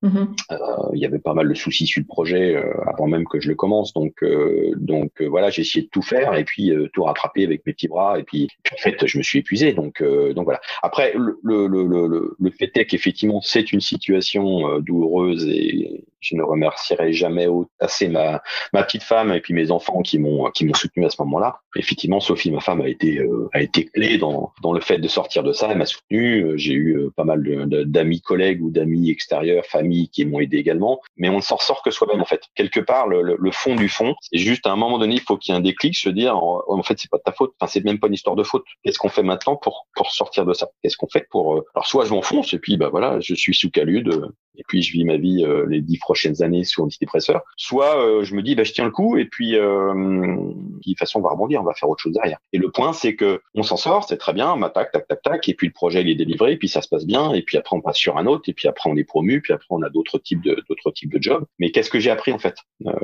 Mm-hmm. 0.02 0.28
Euh, 0.50 0.56
il 0.94 1.00
y 1.00 1.06
avait 1.06 1.20
pas 1.20 1.32
mal 1.32 1.48
de 1.48 1.54
soucis 1.54 1.86
sur 1.86 2.00
le 2.00 2.06
projet 2.06 2.56
euh, 2.56 2.72
avant 2.86 3.06
même 3.06 3.24
que 3.26 3.38
je 3.40 3.48
le 3.48 3.54
commence, 3.54 3.92
donc 3.92 4.22
euh, 4.24 4.72
donc 4.76 5.22
voilà, 5.22 5.50
j'ai 5.50 5.62
essayé 5.62 5.84
de 5.84 5.90
tout 5.90 6.02
faire 6.02 6.34
et 6.34 6.44
puis 6.44 6.72
tout 6.92 7.04
rattraper 7.04 7.44
avec 7.44 7.64
mes 7.66 7.72
petits 7.72 7.88
bras 7.88 8.18
et 8.18 8.24
puis, 8.24 8.48
en 8.72 8.76
fait 8.78 9.06
je 9.06 9.18
me 9.18 9.22
suis 9.22 9.38
épuisé, 9.38 9.72
donc 9.72 10.02
donc 10.02 10.44
voilà. 10.44 10.60
Après 10.82 11.12
le 11.16 11.38
le 11.42 11.66
le 11.66 11.86
le, 11.86 12.36
le 12.38 12.50
fait 12.50 12.76
est 12.76 12.86
qu'effectivement 12.86 13.40
c'est 13.40 13.72
une 13.72 13.80
situation 13.80 14.80
douloureuse 14.80 15.46
et 15.48 16.04
je 16.22 16.36
ne 16.36 16.42
remercierai 16.42 17.12
jamais 17.12 17.46
assez 17.80 18.08
ma, 18.08 18.40
petite 18.72 19.02
femme 19.02 19.32
et 19.32 19.40
puis 19.40 19.52
mes 19.52 19.70
enfants 19.70 20.00
qui 20.02 20.18
m'ont 20.18 20.50
soutenu 20.74 21.04
à 21.04 21.10
ce 21.10 21.20
moment-là. 21.22 21.60
Effectivement, 21.76 22.20
Sophie, 22.20 22.50
ma 22.50 22.60
femme, 22.60 22.80
a 22.80 22.88
été 22.88 23.18
euh, 23.18 23.48
a 23.52 23.60
été 23.60 23.84
clé 23.86 24.18
dans 24.18 24.52
le 24.72 24.80
fait 24.80 24.98
de 24.98 25.08
sortir 25.08 25.42
de 25.42 25.52
ça. 25.52 25.68
Elle 25.70 25.78
m'a 25.78 25.86
soutenu. 25.86 26.44
Euh, 26.44 26.56
j'ai 26.56 26.74
eu 26.74 27.10
pas 27.16 27.24
mal 27.24 27.42
d'amis 27.86 28.20
collègues 28.20 28.62
ou 28.62 28.70
d'amis 28.70 29.10
extérieurs, 29.10 29.66
famille 29.66 30.08
qui 30.08 30.24
m'ont 30.24 30.40
aidé 30.40 30.58
également. 30.58 31.00
Mais 31.16 31.28
on 31.28 31.36
ne 31.36 31.42
s'en 31.42 31.58
sort 31.58 31.82
que 31.82 31.90
soi-même 31.90 32.20
en 32.20 32.24
fait. 32.24 32.42
Quelque 32.54 32.80
part, 32.80 33.08
le, 33.08 33.36
fond 33.50 33.74
du 33.74 33.88
fond, 33.88 34.14
c'est 34.20 34.38
juste 34.38 34.66
à 34.66 34.70
un 34.70 34.76
moment 34.76 34.98
donné, 34.98 35.16
il 35.16 35.20
faut 35.20 35.36
qu'il 35.36 35.52
y 35.52 35.56
ait 35.56 35.58
un 35.58 35.62
déclic, 35.62 35.96
se 35.96 36.08
dire 36.08 36.36
en, 36.36 36.82
fait 36.82 36.98
c'est 36.98 37.10
pas 37.10 37.18
de 37.18 37.22
ta 37.22 37.32
faute. 37.32 37.52
Enfin, 37.60 37.70
c'est 37.70 37.84
même 37.84 37.98
pas 37.98 38.06
une 38.06 38.14
histoire 38.14 38.36
de 38.36 38.44
faute. 38.44 38.64
Qu'est-ce 38.84 38.98
qu'on 38.98 39.08
fait 39.08 39.22
maintenant 39.22 39.56
pour 39.56 40.10
sortir 40.10 40.46
de 40.46 40.54
ça? 40.54 40.68
Qu'est-ce 40.82 40.96
qu'on 40.96 41.08
fait 41.08 41.26
pour 41.30 41.62
Alors 41.74 41.86
soit 41.86 42.04
je 42.04 42.12
m'enfonce 42.12 42.54
et 42.54 42.58
puis 42.58 42.76
bah 42.76 42.88
voilà, 42.90 43.18
je 43.20 43.34
suis 43.34 43.54
sous 43.54 43.70
calude 43.70 44.32
et 44.56 44.62
puis 44.66 44.82
je 44.82 44.92
vis 44.92 45.04
ma 45.04 45.16
vie 45.16 45.44
euh, 45.44 45.66
les 45.68 45.80
dix 45.80 45.98
prochaines 45.98 46.42
années 46.42 46.64
sous 46.64 46.82
antidépresseur. 46.82 47.42
Soit 47.56 47.98
euh, 47.98 48.24
je 48.24 48.34
me 48.34 48.42
dis 48.42 48.54
bah 48.54 48.64
je 48.64 48.72
tiens 48.72 48.84
le 48.84 48.90
coup 48.90 49.16
et 49.16 49.24
puis 49.24 49.56
euh, 49.56 49.94
de 49.94 50.80
toute 50.82 50.98
façon 50.98 51.20
on 51.20 51.22
va 51.22 51.30
rebondir, 51.30 51.60
on 51.60 51.64
va 51.64 51.74
faire 51.74 51.88
autre 51.88 52.02
chose 52.02 52.12
derrière. 52.12 52.38
Et 52.52 52.58
le 52.58 52.70
point 52.70 52.92
c'est 52.92 53.14
que 53.14 53.40
on 53.54 53.62
s'en 53.62 53.76
sort, 53.76 54.04
c'est 54.04 54.16
très 54.16 54.32
bien, 54.32 54.52
on 54.52 54.60
tac 54.68 54.92
tac 54.92 55.06
tac 55.08 55.22
tac 55.22 55.48
et 55.48 55.54
puis 55.54 55.68
le 55.68 55.72
projet 55.72 56.02
il 56.02 56.08
est 56.08 56.14
délivré, 56.14 56.52
et 56.52 56.56
puis 56.56 56.68
ça 56.68 56.82
se 56.82 56.88
passe 56.88 57.06
bien 57.06 57.32
et 57.32 57.42
puis 57.42 57.56
après 57.56 57.76
on 57.76 57.80
passe 57.80 57.96
sur 57.96 58.16
un 58.18 58.26
autre 58.26 58.48
et 58.48 58.52
puis 58.52 58.68
après 58.68 58.90
on 58.90 58.96
est 58.96 59.04
promu, 59.04 59.40
puis 59.40 59.52
après 59.52 59.66
on 59.70 59.82
a 59.82 59.90
d'autres 59.90 60.18
types 60.18 60.42
de 60.42 60.62
d'autres 60.68 60.90
types 60.90 61.12
de 61.12 61.22
jobs. 61.22 61.44
Mais 61.58 61.70
qu'est-ce 61.70 61.90
que 61.90 62.00
j'ai 62.00 62.10
appris 62.10 62.32
en 62.32 62.38
fait? 62.38 62.56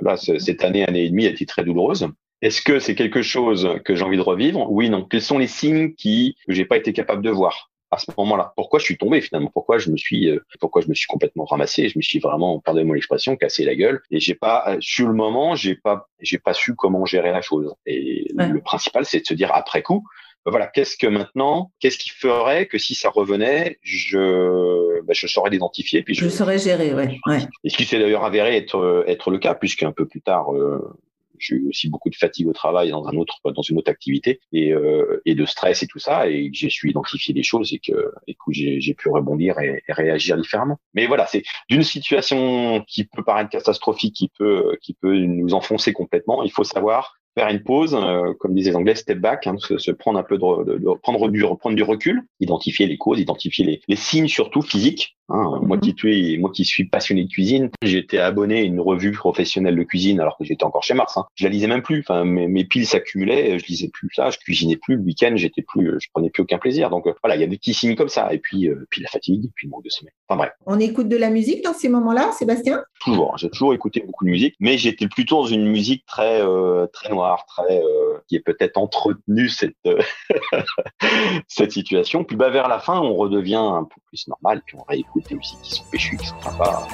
Là 0.03 0.17
cette 0.17 0.65
année 0.65 0.85
année 0.85 1.05
et 1.05 1.11
demie 1.11 1.27
a 1.27 1.31
été 1.31 1.47
très 1.47 1.65
douloureuse. 1.65 2.09
Est-ce 2.41 2.63
que 2.63 2.79
c'est 2.79 2.95
quelque 2.95 3.23
chose 3.23 3.69
que 3.85 3.97
j'ai 3.97 4.05
envie 4.05 4.17
de 4.17 4.23
revivre? 4.23 4.71
Oui, 4.71 4.91
non. 4.91 5.05
Quels 5.05 5.23
sont 5.23 5.39
les 5.39 5.49
signes 5.49 5.95
qui 5.95 6.37
que 6.47 6.55
j'ai 6.55 6.65
pas 6.65 6.77
été 6.77 6.93
capable 6.93 7.23
de 7.23 7.31
voir? 7.31 7.71
À 7.91 7.99
ce 7.99 8.11
moment-là. 8.17 8.53
Pourquoi 8.57 8.79
je 8.79 8.85
suis 8.85 8.99
tombé 8.99 9.21
finalement? 9.21 9.51
Pourquoi 9.53 9.79
je 9.79 9.91
me 9.91 9.97
suis 9.97 10.29
euh, 10.29 10.45
pourquoi 10.61 10.83
je 10.83 10.89
me 10.89 10.95
suis 10.95 11.07
complètement 11.07 11.45
ramassé? 11.45 11.89
Je 11.89 11.99
me 11.99 12.03
suis 12.03 12.19
vraiment, 12.19 12.61
pardonnez-moi 12.61 12.97
l'expression, 12.97 13.37
cassé 13.37 13.65
la 13.65 13.75
gueule. 13.75 14.01
Et 14.11 14.21
j'ai 14.21 14.35
pas 14.35 14.65
euh, 14.69 14.77
sur 14.81 15.09
le 15.09 15.15
moment, 15.15 15.57
j'ai 15.57 15.75
pas 15.75 16.09
j'ai 16.21 16.39
pas 16.39 16.55
su 16.55 16.75
comment 16.75 17.05
gérer 17.05 17.31
la 17.31 17.41
chose. 17.41 17.73
Et 17.87 18.29
le 18.37 18.61
principal, 18.61 19.05
c'est 19.05 19.21
de 19.21 19.27
se 19.27 19.35
dire 19.35 19.51
après 19.55 19.83
coup, 19.83 20.05
ben 20.45 20.51
voilà, 20.51 20.67
qu'est-ce 20.67 20.97
que 20.97 21.07
maintenant, 21.07 21.73
qu'est-ce 21.81 21.99
qui 21.99 22.11
ferait 22.11 22.67
que 22.67 22.79
si 22.79 22.95
ça 22.95 23.11
revenait, 23.11 23.79
je, 23.83 25.01
ben 25.03 25.15
je 25.15 25.27
saurais 25.27 25.51
l'identifier, 25.51 26.03
puis 26.03 26.15
je, 26.15 26.25
je 26.25 26.29
saurais 26.29 26.59
gérer, 26.59 26.95
ouais. 26.95 27.19
ouais. 27.27 27.41
Et 27.65 27.71
ce 27.71 27.77
qui 27.77 27.85
s'est 27.85 27.99
d'ailleurs 27.99 28.25
avéré 28.25 28.57
être 28.57 29.05
être 29.07 29.31
le 29.31 29.39
cas, 29.39 29.55
puisqu'un 29.55 29.93
peu 29.93 30.07
plus 30.07 30.23
tard, 30.23 30.55
euh, 30.55 30.97
j'ai 31.41 31.57
eu 31.57 31.69
aussi 31.69 31.89
beaucoup 31.89 32.11
de 32.11 32.17
fatigue 32.17 32.49
au 32.49 32.53
travail 32.53 32.91
dans 32.91 33.07
un 33.07 33.17
autre 33.17 33.39
dans 33.45 33.63
une 33.63 33.79
autre 33.79 33.91
activité 33.91 34.41
et, 34.53 34.73
euh, 34.73 35.23
et 35.25 35.35
de 35.35 35.45
stress 35.45 35.83
et 35.83 35.87
tout 35.87 35.99
ça 35.99 36.29
et 36.29 36.51
j'ai 36.53 36.71
su 36.71 36.91
identifier 36.91 37.35
les 37.35 37.43
choses 37.43 37.73
et 37.73 37.79
que 37.79 38.13
et 38.27 38.35
que 38.35 38.53
j'ai 38.53 38.95
pu 38.95 39.09
rebondir 39.09 39.59
et, 39.61 39.83
réagir 39.89 40.37
différemment. 40.37 40.79
Mais 40.95 41.07
voilà 41.07 41.27
c'est 41.27 41.43
d'une 41.69 41.83
situation 41.83 42.85
qui 42.87 43.05
peut 43.05 43.25
paraître 43.25 43.51
catastrophique 43.51 44.15
qui 44.15 44.31
peut 44.39 44.77
qui 44.83 44.95
peut 44.95 45.17
nous 45.17 45.55
enfoncer 45.55 45.93
complètement 45.93 46.43
il 46.43 46.51
faut 46.51 46.65
savoir 46.65 47.18
faire 47.35 47.49
une 47.49 47.63
pause, 47.63 47.95
euh, 47.95 48.33
comme 48.39 48.55
disaient 48.55 48.71
les 48.71 48.77
Anglais, 48.77 48.95
step 48.95 49.19
back, 49.19 49.47
hein, 49.47 49.57
se, 49.59 49.91
prendre 49.91 50.19
un 50.19 50.23
peu 50.23 50.39
de, 50.39 50.79
de, 50.79 50.99
prendre 51.03 51.29
du 51.29 51.45
reprendre 51.45 51.77
du 51.77 51.83
recul, 51.83 52.23
identifier 52.41 52.87
les 52.87 52.99
causes, 52.99 53.21
identifier 53.21 53.65
les, 53.65 53.81
les 53.89 53.97
signes 53.97 54.29
surtout 54.29 54.63
physiques 54.63 55.19
Hein, 55.31 55.61
moi, 55.63 55.77
qui 55.77 55.95
suis, 55.97 56.39
moi 56.39 56.51
qui 56.51 56.65
suis 56.65 56.85
passionné 56.85 57.25
de 57.25 57.29
cuisine, 57.29 57.71
j'étais 57.83 58.19
abonné 58.19 58.61
à 58.61 58.63
une 58.63 58.81
revue 58.81 59.13
professionnelle 59.13 59.77
de 59.77 59.83
cuisine 59.83 60.21
alors 60.21 60.39
que 60.39 60.45
j'étais 60.45 60.65
encore 60.65 60.83
chez 60.83 60.95
Mars. 60.95 61.19
Hein. 61.19 61.27
Je 61.35 61.45
la 61.45 61.51
lisais 61.51 61.67
même 61.67 61.83
plus. 61.83 62.01
Enfin, 62.01 62.25
mes, 62.25 62.49
mes 62.49 62.65
piles 62.65 62.87
s'accumulaient, 62.87 63.59
je 63.59 63.67
lisais 63.67 63.91
plus 63.93 64.09
ça, 64.15 64.31
je 64.31 64.39
cuisinais 64.39 64.77
plus 64.77 64.97
le 64.97 65.03
week-end, 65.03 65.33
j'étais 65.35 65.61
plus, 65.61 66.01
je 66.01 66.09
prenais 66.15 66.31
plus 66.31 66.43
aucun 66.45 66.59
plaisir. 66.59 66.89
Donc 66.89 67.07
euh, 67.07 67.13
voilà, 67.23 67.37
il 67.37 67.41
y 67.41 67.45
a 67.45 67.47
des 67.47 67.59
petits 67.59 67.75
signes 67.75 67.95
comme 67.95 68.09
ça. 68.09 68.33
Et 68.33 68.39
puis, 68.39 68.69
euh, 68.69 68.87
puis 68.89 69.03
la 69.03 69.09
fatigue, 69.09 69.45
et 69.45 69.51
puis 69.55 69.67
le 69.67 69.73
manque 69.73 69.85
de 69.85 69.91
sommeil. 69.91 70.13
Enfin 70.29 70.39
bref. 70.39 70.53
On 70.65 70.81
écoute 70.81 71.09
de 71.09 71.17
la 71.17 71.29
musique 71.29 71.63
dans 71.63 71.75
ces 71.75 71.91
moments-là, 71.91 72.33
Sébastien? 72.33 72.83
Toujours. 73.01 73.37
J'ai 73.37 73.51
toujours 73.51 73.75
écouté 73.75 74.01
beaucoup 74.01 74.25
de 74.25 74.31
musique, 74.31 74.55
mais 74.61 74.79
j'étais 74.79 75.09
plutôt 75.09 75.43
dans 75.43 75.47
une 75.47 75.67
musique 75.67 76.07
très, 76.07 76.41
euh, 76.41 76.87
très 76.87 77.13
très, 77.47 77.83
qui 78.27 78.37
est 78.37 78.41
peut-être 78.41 78.77
entretenu 78.77 79.49
cette 79.49 79.77
cette 81.49 81.73
situation. 81.73 82.25
Puis 82.25 82.37
bah 82.37 82.51
vers 82.51 82.69
la 82.69 82.79
fin, 82.79 83.01
on 83.01 83.15
redevient 83.15 83.57
un 83.57 83.85
peu 83.85 84.01
plus 84.07 84.29
normal, 84.29 84.63
puis 84.67 84.77
on 84.79 84.85
réécoute 84.85 85.29
des 85.29 85.35
musiques 85.35 85.63
qui 85.63 85.75
sont 85.75 85.85
péchues, 85.91 86.17
qui 86.17 86.27
sont 86.27 86.41
sympas. 86.41 86.87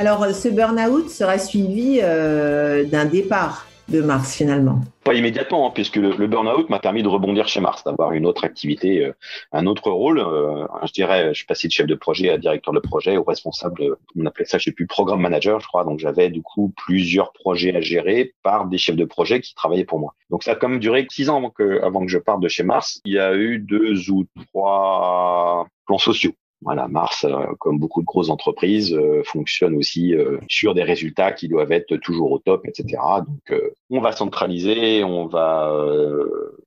Alors, 0.00 0.26
ce 0.26 0.48
burn-out 0.48 1.08
sera 1.10 1.38
suivi 1.38 2.00
euh, 2.02 2.84
d'un 2.84 3.04
départ 3.04 3.66
de 3.88 4.00
Mars 4.00 4.34
finalement 4.34 4.80
Pas 5.04 5.14
immédiatement, 5.14 5.68
hein, 5.68 5.72
puisque 5.74 5.96
le, 5.96 6.26
burn-out 6.26 6.70
m'a 6.70 6.78
permis 6.78 7.02
de 7.02 7.08
rebondir 7.08 7.46
chez 7.46 7.60
Mars, 7.60 7.84
d'avoir 7.84 8.12
une 8.12 8.26
autre 8.26 8.44
activité, 8.44 9.04
euh, 9.04 9.12
un 9.52 9.66
autre 9.66 9.90
rôle. 9.90 10.18
Euh, 10.18 10.66
je 10.84 10.92
dirais, 10.92 11.28
je 11.28 11.34
suis 11.34 11.46
passé 11.46 11.68
de 11.68 11.72
chef 11.72 11.86
de 11.86 11.94
projet 11.94 12.30
à 12.30 12.38
directeur 12.38 12.72
de 12.72 12.80
projet, 12.80 13.16
au 13.16 13.22
responsable, 13.22 13.96
on 14.16 14.24
appelait 14.24 14.46
ça, 14.46 14.58
je 14.58 14.64
sais 14.64 14.72
plus, 14.72 14.86
programme 14.86 15.20
manager, 15.20 15.60
je 15.60 15.68
crois. 15.68 15.84
Donc 15.84 15.98
j'avais 15.98 16.30
du 16.30 16.42
coup 16.42 16.72
plusieurs 16.76 17.32
projets 17.32 17.74
à 17.76 17.80
gérer 17.80 18.34
par 18.42 18.66
des 18.66 18.78
chefs 18.78 18.96
de 18.96 19.04
projet 19.04 19.40
qui 19.40 19.54
travaillaient 19.54 19.84
pour 19.84 19.98
moi. 19.98 20.14
Donc 20.30 20.42
ça 20.42 20.52
a 20.52 20.54
quand 20.54 20.68
même 20.68 20.80
duré 20.80 21.06
six 21.10 21.28
ans 21.28 21.36
avant 21.36 21.50
que, 21.50 21.82
avant 21.82 22.00
que 22.00 22.10
je 22.10 22.18
parte 22.18 22.40
de 22.40 22.48
chez 22.48 22.62
Mars. 22.62 23.00
Il 23.04 23.12
y 23.12 23.18
a 23.18 23.34
eu 23.34 23.58
deux 23.58 24.10
ou 24.10 24.24
trois 24.48 25.66
plans 25.86 25.98
sociaux 25.98 26.32
voilà, 26.62 26.88
Mars, 26.88 27.24
euh, 27.24 27.46
comme 27.58 27.78
beaucoup 27.78 28.00
de 28.00 28.06
grosses 28.06 28.30
entreprises, 28.30 28.94
euh, 28.94 29.22
fonctionne 29.24 29.74
aussi 29.76 30.14
euh, 30.14 30.38
sur 30.48 30.74
des 30.74 30.82
résultats 30.82 31.32
qui 31.32 31.48
doivent 31.48 31.72
être 31.72 31.96
toujours 31.96 32.32
au 32.32 32.38
top, 32.38 32.66
etc. 32.66 32.98
Donc, 33.26 33.60
on 33.90 34.00
va 34.00 34.12
centraliser, 34.12 35.04
on 35.04 35.26
va 35.26 35.72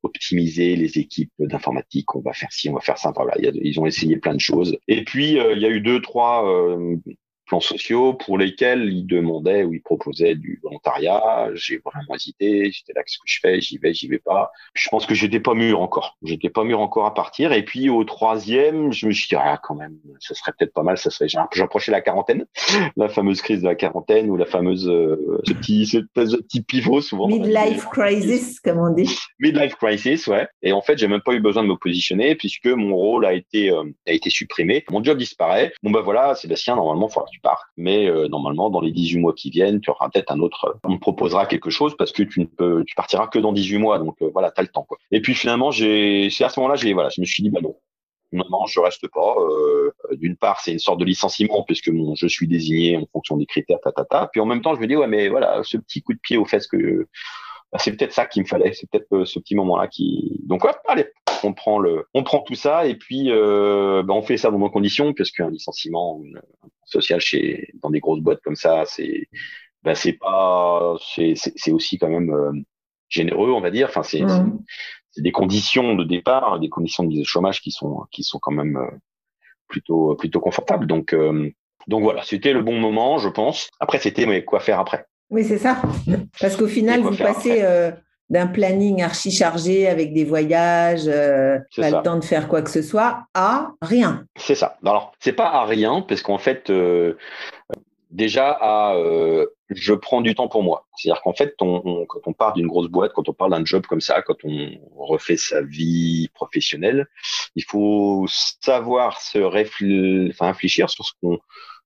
optimiser 0.03 0.75
les 0.75 0.99
équipes 0.99 1.31
d'informatique, 1.39 2.15
on 2.15 2.21
va 2.21 2.33
faire 2.33 2.51
ci, 2.51 2.69
on 2.69 2.73
va 2.73 2.81
faire 2.81 2.97
ça. 2.97 3.11
Voilà, 3.15 3.33
ils 3.37 3.79
ont 3.79 3.85
essayé 3.85 4.17
plein 4.17 4.33
de 4.33 4.39
choses. 4.39 4.77
Et 4.87 5.03
puis, 5.03 5.31
il 5.31 5.59
y 5.59 5.65
a 5.65 5.69
eu 5.69 5.81
deux, 5.81 6.01
trois 6.01 6.43
plans 7.45 7.59
sociaux 7.59 8.13
pour 8.13 8.37
lesquels 8.37 8.91
ils 8.91 9.05
demandaient 9.05 9.63
ou 9.63 9.73
ils 9.73 9.81
proposaient 9.81 10.35
du 10.35 10.59
volontariat. 10.63 11.49
J'ai 11.53 11.77
vraiment 11.77 12.15
hésité. 12.15 12.71
J'étais 12.71 12.93
là, 12.93 13.03
qu'est-ce 13.03 13.17
que 13.17 13.23
je 13.25 13.39
fais? 13.41 13.61
J'y 13.61 13.77
vais, 13.77 13.93
j'y 13.93 14.07
vais 14.07 14.19
pas. 14.19 14.51
Je 14.73 14.89
pense 14.89 15.05
que 15.05 15.15
j'étais 15.15 15.39
pas 15.39 15.53
mûr 15.53 15.81
encore. 15.81 16.17
J'étais 16.23 16.49
pas 16.49 16.63
mûr 16.63 16.79
encore 16.79 17.05
à 17.05 17.13
partir. 17.13 17.53
Et 17.53 17.63
puis 17.63 17.89
au 17.89 18.03
troisième, 18.03 18.91
je 18.91 19.07
me 19.07 19.11
suis 19.11 19.27
dit, 19.27 19.35
ah, 19.35 19.59
quand 19.61 19.75
même, 19.75 19.97
ce 20.19 20.33
serait 20.33 20.51
peut-être 20.57 20.73
pas 20.73 20.83
mal. 20.83 20.97
Ça 20.97 21.09
serait, 21.09 21.27
j'approchais 21.53 21.91
la 21.91 22.01
quarantaine, 22.01 22.45
la 22.97 23.09
fameuse 23.09 23.41
crise 23.41 23.61
de 23.61 23.67
la 23.67 23.75
quarantaine 23.75 24.29
ou 24.29 24.37
la 24.37 24.45
fameuse, 24.45 24.87
euh, 24.89 25.41
ce 25.47 25.53
petit, 25.53 25.85
ce 25.85 25.97
petit 25.97 26.61
pivot 26.61 27.01
souvent. 27.01 27.27
Midlife 27.27 27.85
crisis, 27.85 28.59
comme 28.59 28.79
on 28.79 28.89
dit. 28.93 29.09
Midlife 29.39 29.75
crisis, 29.75 30.27
ouais. 30.27 30.47
Et 30.61 30.71
en 30.71 30.81
fait, 30.81 30.97
j'ai 30.97 31.07
même 31.07 31.21
pas 31.21 31.33
eu 31.33 31.39
besoin 31.39 31.63
de 31.63 31.67
me 31.67 31.77
positionner 31.77 32.35
puisque 32.35 32.67
mon 32.67 32.95
rôle 32.95 33.25
a 33.25 33.33
été, 33.33 33.71
euh, 33.71 33.83
a 34.07 34.11
été 34.11 34.29
supprimé. 34.29 34.83
Mon 34.89 35.03
job 35.03 35.17
disparaît. 35.17 35.73
Bon, 35.83 35.91
ben 35.91 36.01
voilà, 36.01 36.35
Sébastien, 36.35 36.75
normalement, 36.75 37.07
faut 37.07 37.21
Mais 37.77 38.07
euh, 38.07 38.27
normalement, 38.27 38.69
dans 38.69 38.81
les 38.81 38.91
18 38.91 39.19
mois 39.19 39.33
qui 39.33 39.49
viennent, 39.49 39.79
tu 39.81 39.89
auras 39.89 40.09
peut-être 40.09 40.31
un 40.31 40.39
autre. 40.39 40.77
On 40.83 40.95
te 40.95 40.99
proposera 40.99 41.45
quelque 41.45 41.69
chose 41.69 41.95
parce 41.97 42.11
que 42.11 42.23
tu 42.23 42.41
ne 42.41 42.45
peux, 42.45 42.83
tu 42.85 42.95
partiras 42.95 43.27
que 43.27 43.39
dans 43.39 43.53
18 43.53 43.77
mois. 43.77 43.99
Donc 43.99 44.15
euh, 44.21 44.29
voilà, 44.31 44.51
tu 44.51 44.59
as 44.59 44.63
le 44.63 44.69
temps. 44.69 44.83
Quoi. 44.83 44.97
Et 45.11 45.21
puis 45.21 45.33
finalement, 45.33 45.71
j'ai, 45.71 46.29
c'est 46.29 46.43
à 46.43 46.49
ce 46.49 46.59
moment-là, 46.59 46.75
j'ai 46.75 46.93
voilà, 46.93 47.09
je 47.09 47.21
me 47.21 47.25
suis 47.25 47.43
dit 47.43 47.49
bah 47.49 47.61
non. 47.61 47.75
Non, 48.31 48.65
je 48.65 48.79
reste 48.81 49.07
pas. 49.07 49.35
Euh, 49.39 49.93
d'une 50.13 50.35
part, 50.35 50.59
c'est 50.59 50.73
une 50.73 50.79
sorte 50.79 50.99
de 50.99 51.05
licenciement 51.05 51.63
puisque 51.63 51.89
je 52.15 52.27
suis 52.27 52.47
désigné 52.47 52.97
en 52.97 53.05
fonction 53.13 53.37
des 53.37 53.45
critères, 53.45 53.79
ta, 53.81 53.93
ta, 53.93 54.03
ta. 54.03 54.27
Puis 54.27 54.41
en 54.41 54.45
même 54.45 54.61
temps, 54.61 54.75
je 54.75 54.81
me 54.81 54.87
dis 54.87 54.95
ouais, 54.95 55.07
mais 55.07 55.29
voilà, 55.29 55.61
ce 55.63 55.77
petit 55.77 56.01
coup 56.01 56.13
de 56.13 56.19
pied 56.19 56.35
au 56.35 56.43
fait 56.43 56.67
que 56.67 57.07
bah, 57.71 57.79
c'est 57.79 57.95
peut-être 57.95 58.13
ça 58.13 58.25
qu'il 58.25 58.43
me 58.43 58.47
fallait. 58.47 58.73
C'est 58.73 58.89
peut-être 58.89 59.25
ce 59.25 59.39
petit 59.39 59.55
moment-là 59.55 59.87
qui. 59.87 60.39
Donc 60.43 60.63
ouais, 60.63 60.71
allez, 60.87 61.07
on 61.43 61.53
prend 61.53 61.79
le, 61.79 62.07
on 62.13 62.23
prend 62.23 62.41
tout 62.41 62.55
ça 62.55 62.87
et 62.87 62.95
puis 62.95 63.31
euh, 63.31 64.03
bah, 64.03 64.13
on 64.13 64.21
fait 64.21 64.37
ça 64.37 64.51
dans 64.51 64.59
nos 64.59 64.69
conditions 64.69 65.13
puisqu'un 65.13 65.49
licenciement 65.49 66.21
social 66.85 67.19
chez 67.19 67.69
dans 67.81 67.89
des 67.89 67.99
grosses 67.99 68.21
boîtes 68.21 68.41
comme 68.43 68.55
ça, 68.55 68.83
c'est 68.85 69.27
bah, 69.83 69.95
c'est 69.95 70.13
pas 70.13 70.95
c'est 70.99 71.71
aussi 71.71 71.97
quand 71.97 72.09
même 72.09 72.31
euh, 72.31 72.51
généreux, 73.09 73.51
on 73.51 73.61
va 73.61 73.71
dire. 73.71 73.87
Enfin, 73.89 74.03
c'est 74.03 74.23
c'est 75.11 75.21
des 75.21 75.31
conditions 75.31 75.95
de 75.95 76.03
départ, 76.03 76.59
des 76.59 76.69
conditions 76.69 77.03
de 77.03 77.23
chômage 77.23 77.61
qui 77.61 77.71
sont 77.71 78.05
qui 78.11 78.23
sont 78.23 78.39
quand 78.39 78.51
même 78.51 78.77
euh, 78.77 78.97
plutôt 79.67 80.15
plutôt 80.15 80.39
confortables. 80.39 80.87
Donc 80.87 81.13
euh, 81.13 81.49
donc 81.87 82.03
voilà, 82.03 82.23
c'était 82.23 82.53
le 82.53 82.63
bon 82.63 82.79
moment, 82.79 83.17
je 83.19 83.29
pense. 83.29 83.69
Après, 83.79 83.99
c'était 83.99 84.25
mais 84.25 84.43
quoi 84.43 84.59
faire 84.59 84.79
après? 84.79 85.05
Oui, 85.29 85.43
c'est 85.43 85.57
ça. 85.57 85.81
Parce 86.39 86.55
qu'au 86.55 86.67
final, 86.67 87.01
vous 87.01 87.15
passez 87.15 87.63
d'un 88.29 88.47
planning 88.47 89.03
archi 89.03 89.31
chargé 89.31 89.87
avec 89.87 90.13
des 90.13 90.23
voyages, 90.23 91.07
euh, 91.07 91.59
pas 91.75 91.91
le 91.91 92.01
temps 92.01 92.17
de 92.17 92.23
faire 92.23 92.47
quoi 92.47 92.61
que 92.61 92.71
ce 92.71 92.81
soit, 92.81 93.27
à 93.33 93.73
rien. 93.81 94.25
C'est 94.35 94.55
ça. 94.55 94.77
Alors, 94.83 95.13
c'est 95.19 95.33
pas 95.33 95.49
à 95.49 95.65
rien, 95.65 96.01
parce 96.01 96.21
qu'en 96.21 96.39
fait, 96.39 96.69
euh, 96.69 97.17
déjà 98.09 98.49
à 98.49 98.95
euh, 98.95 99.45
je 99.69 99.93
prends 99.93 100.21
du 100.21 100.33
temps 100.33 100.47
pour 100.47 100.63
moi. 100.63 100.87
C'est-à-dire 100.95 101.21
qu'en 101.21 101.33
fait, 101.33 101.53
on, 101.61 102.05
quand 102.07 102.21
on 102.25 102.33
part 102.33 102.53
d'une 102.53 102.67
grosse 102.67 102.87
boîte, 102.87 103.13
quand 103.13 103.29
on 103.29 103.33
parle 103.33 103.51
d'un 103.51 103.65
job 103.65 103.85
comme 103.85 104.01
ça, 104.01 104.21
quand 104.23 104.37
on 104.43 104.69
refait 104.97 105.37
sa 105.37 105.61
vie 105.61 106.29
professionnelle, 106.33 107.07
il 107.55 107.63
faut 107.63 108.25
savoir 108.27 109.21
se 109.21 109.37
réfléchir 109.37 110.89
sur 110.89 111.05
ce 111.05 111.11
qu'on 111.21 111.37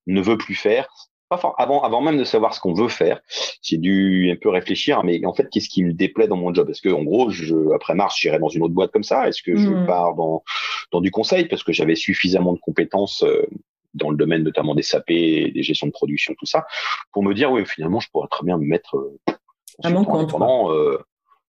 ne 0.08 0.22
veut 0.22 0.38
plus 0.38 0.56
faire. 0.56 0.88
Pas 1.30 1.40
avant, 1.58 1.84
avant 1.84 2.02
même 2.02 2.18
de 2.18 2.24
savoir 2.24 2.54
ce 2.54 2.60
qu'on 2.60 2.74
veut 2.74 2.88
faire, 2.88 3.22
j'ai 3.62 3.78
dû 3.78 4.32
un 4.32 4.36
peu 4.36 4.50
réfléchir. 4.50 5.04
Mais 5.04 5.24
en 5.26 5.34
fait, 5.34 5.48
qu'est-ce 5.50 5.70
qui 5.70 5.84
me 5.84 5.94
déplaît 5.94 6.28
dans 6.28 6.38
mon 6.38 6.54
job? 6.54 6.70
Est-ce 6.70 6.82
que, 6.82 6.90
en 6.90 7.04
gros, 7.04 7.30
je, 7.30 7.74
après 7.76 7.94
mars, 7.94 8.18
j'irai 8.18 8.40
dans 8.40 8.50
une 8.50 8.64
autre 8.64 8.74
boîte 8.74 8.92
comme 8.92 9.04
ça? 9.04 9.28
Est-ce 9.28 9.44
que 9.44 9.56
je 9.56 9.70
mmh. 9.70 9.86
pars 9.86 10.16
dans 10.16 10.44
dans 10.92 11.02
du 11.02 11.12
conseil? 11.12 11.46
Parce 11.46 11.64
que 11.64 11.72
j'avais 11.72 11.96
suffisamment 11.96 12.54
de 12.54 12.60
compétences 12.60 13.24
euh, 13.24 13.46
dans 13.94 14.10
le 14.10 14.18
domaine 14.18 14.44
notamment 14.44 14.76
des 14.76 14.82
SAP, 14.84 15.08
des 15.08 15.64
gestions 15.64 15.88
de 15.88 15.92
production, 15.92 16.34
tout 16.38 16.46
ça, 16.46 16.66
pour 17.12 17.24
me 17.24 17.34
dire 17.34 17.52
oui 17.52 17.66
finalement 17.66 18.00
je 18.00 18.10
pourrais 18.12 18.28
très 18.30 18.46
bien 18.46 18.58
me 18.58 18.66
mettre 18.66 18.98
euh, 18.98 19.34
indépendant. 19.84 20.72
Euh, 20.72 20.98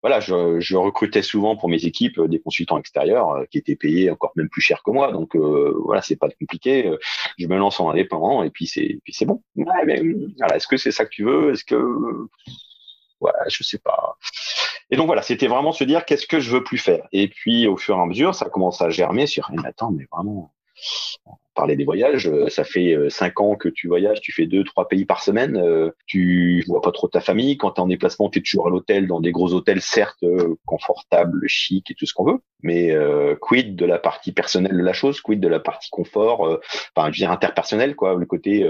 voilà, 0.03 0.19
je, 0.19 0.75
recrutais 0.75 1.21
souvent 1.21 1.55
pour 1.55 1.69
mes 1.69 1.85
équipes 1.85 2.19
euh, 2.19 2.27
des 2.27 2.39
consultants 2.39 2.77
extérieurs 2.77 3.29
euh, 3.29 3.45
qui 3.49 3.57
étaient 3.57 3.77
payés 3.77 4.11
encore 4.11 4.33
même 4.35 4.49
plus 4.49 4.61
cher 4.61 4.83
que 4.83 4.91
moi, 4.91 5.13
donc 5.13 5.33
euh, 5.35 5.73
voilà, 5.85 6.01
c'est 6.01 6.17
pas 6.17 6.27
compliqué. 6.29 6.91
Je 7.39 7.47
me 7.47 7.57
lance 7.57 7.79
en 7.79 7.89
indépendant 7.89 8.43
et 8.43 8.49
puis 8.49 8.67
c'est 8.67 8.99
puis 9.05 9.13
c'est 9.13 9.25
bon. 9.25 9.41
Ouais, 9.55 9.85
mais 9.85 10.01
voilà, 10.37 10.57
est-ce 10.57 10.67
que 10.67 10.75
c'est 10.75 10.91
ça 10.91 11.05
que 11.05 11.09
tu 11.09 11.23
veux? 11.23 11.53
Est-ce 11.53 11.63
que 11.63 11.81
voilà, 13.21 13.39
je 13.47 13.63
sais 13.63 13.77
pas. 13.77 14.17
Et 14.89 14.97
donc 14.97 15.07
voilà, 15.07 15.21
c'était 15.21 15.47
vraiment 15.47 15.71
se 15.71 15.85
dire 15.85 16.03
qu'est-ce 16.03 16.27
que 16.27 16.41
je 16.41 16.51
veux 16.51 16.63
plus 16.63 16.77
faire. 16.77 17.07
Et 17.13 17.29
puis 17.29 17.67
au 17.67 17.77
fur 17.77 17.95
et 17.97 18.01
à 18.01 18.05
mesure, 18.05 18.35
ça 18.35 18.49
commence 18.49 18.81
à 18.81 18.89
germer 18.89 19.25
sur 19.25 19.49
mais 19.51 19.65
attends, 19.65 19.91
mais 19.91 20.05
vraiment 20.11 20.51
parler 21.53 21.75
des 21.75 21.85
voyages, 21.85 22.27
euh, 22.27 22.49
ça 22.49 22.63
fait 22.63 22.93
euh, 22.93 23.09
cinq 23.09 23.39
ans 23.39 23.55
que 23.55 23.69
tu 23.69 23.87
voyages, 23.87 24.21
tu 24.21 24.31
fais 24.31 24.45
deux, 24.45 24.63
trois 24.63 24.87
pays 24.87 25.05
par 25.05 25.21
semaine, 25.21 25.57
euh, 25.57 25.91
tu 26.05 26.63
vois 26.67 26.81
pas 26.81 26.91
trop 26.91 27.07
ta 27.07 27.21
famille. 27.21 27.57
Quand 27.57 27.71
tu 27.71 27.81
es 27.81 27.83
en 27.83 27.87
déplacement, 27.87 28.29
tu 28.29 28.39
es 28.39 28.41
toujours 28.41 28.67
à 28.67 28.69
l'hôtel, 28.69 29.07
dans 29.07 29.19
des 29.19 29.31
gros 29.31 29.53
hôtels, 29.53 29.81
certes 29.81 30.25
confortables, 30.65 31.47
chic 31.47 31.91
et 31.91 31.95
tout 31.95 32.05
ce 32.05 32.13
qu'on 32.13 32.25
veut, 32.25 32.39
mais 32.61 32.95
quid 33.41 33.75
de 33.75 33.85
la 33.85 33.99
partie 33.99 34.31
personnelle 34.31 34.77
de 34.77 34.83
la 34.83 34.93
chose, 34.93 35.21
quid 35.21 35.39
de 35.39 35.47
la 35.47 35.59
partie 35.59 35.89
confort, 35.89 36.59
enfin, 36.95 37.11
je 37.11 37.19
veux 37.19 37.25
dire 37.25 37.31
interpersonnel, 37.31 37.95
quoi, 37.95 38.15
le 38.15 38.25
côté 38.25 38.67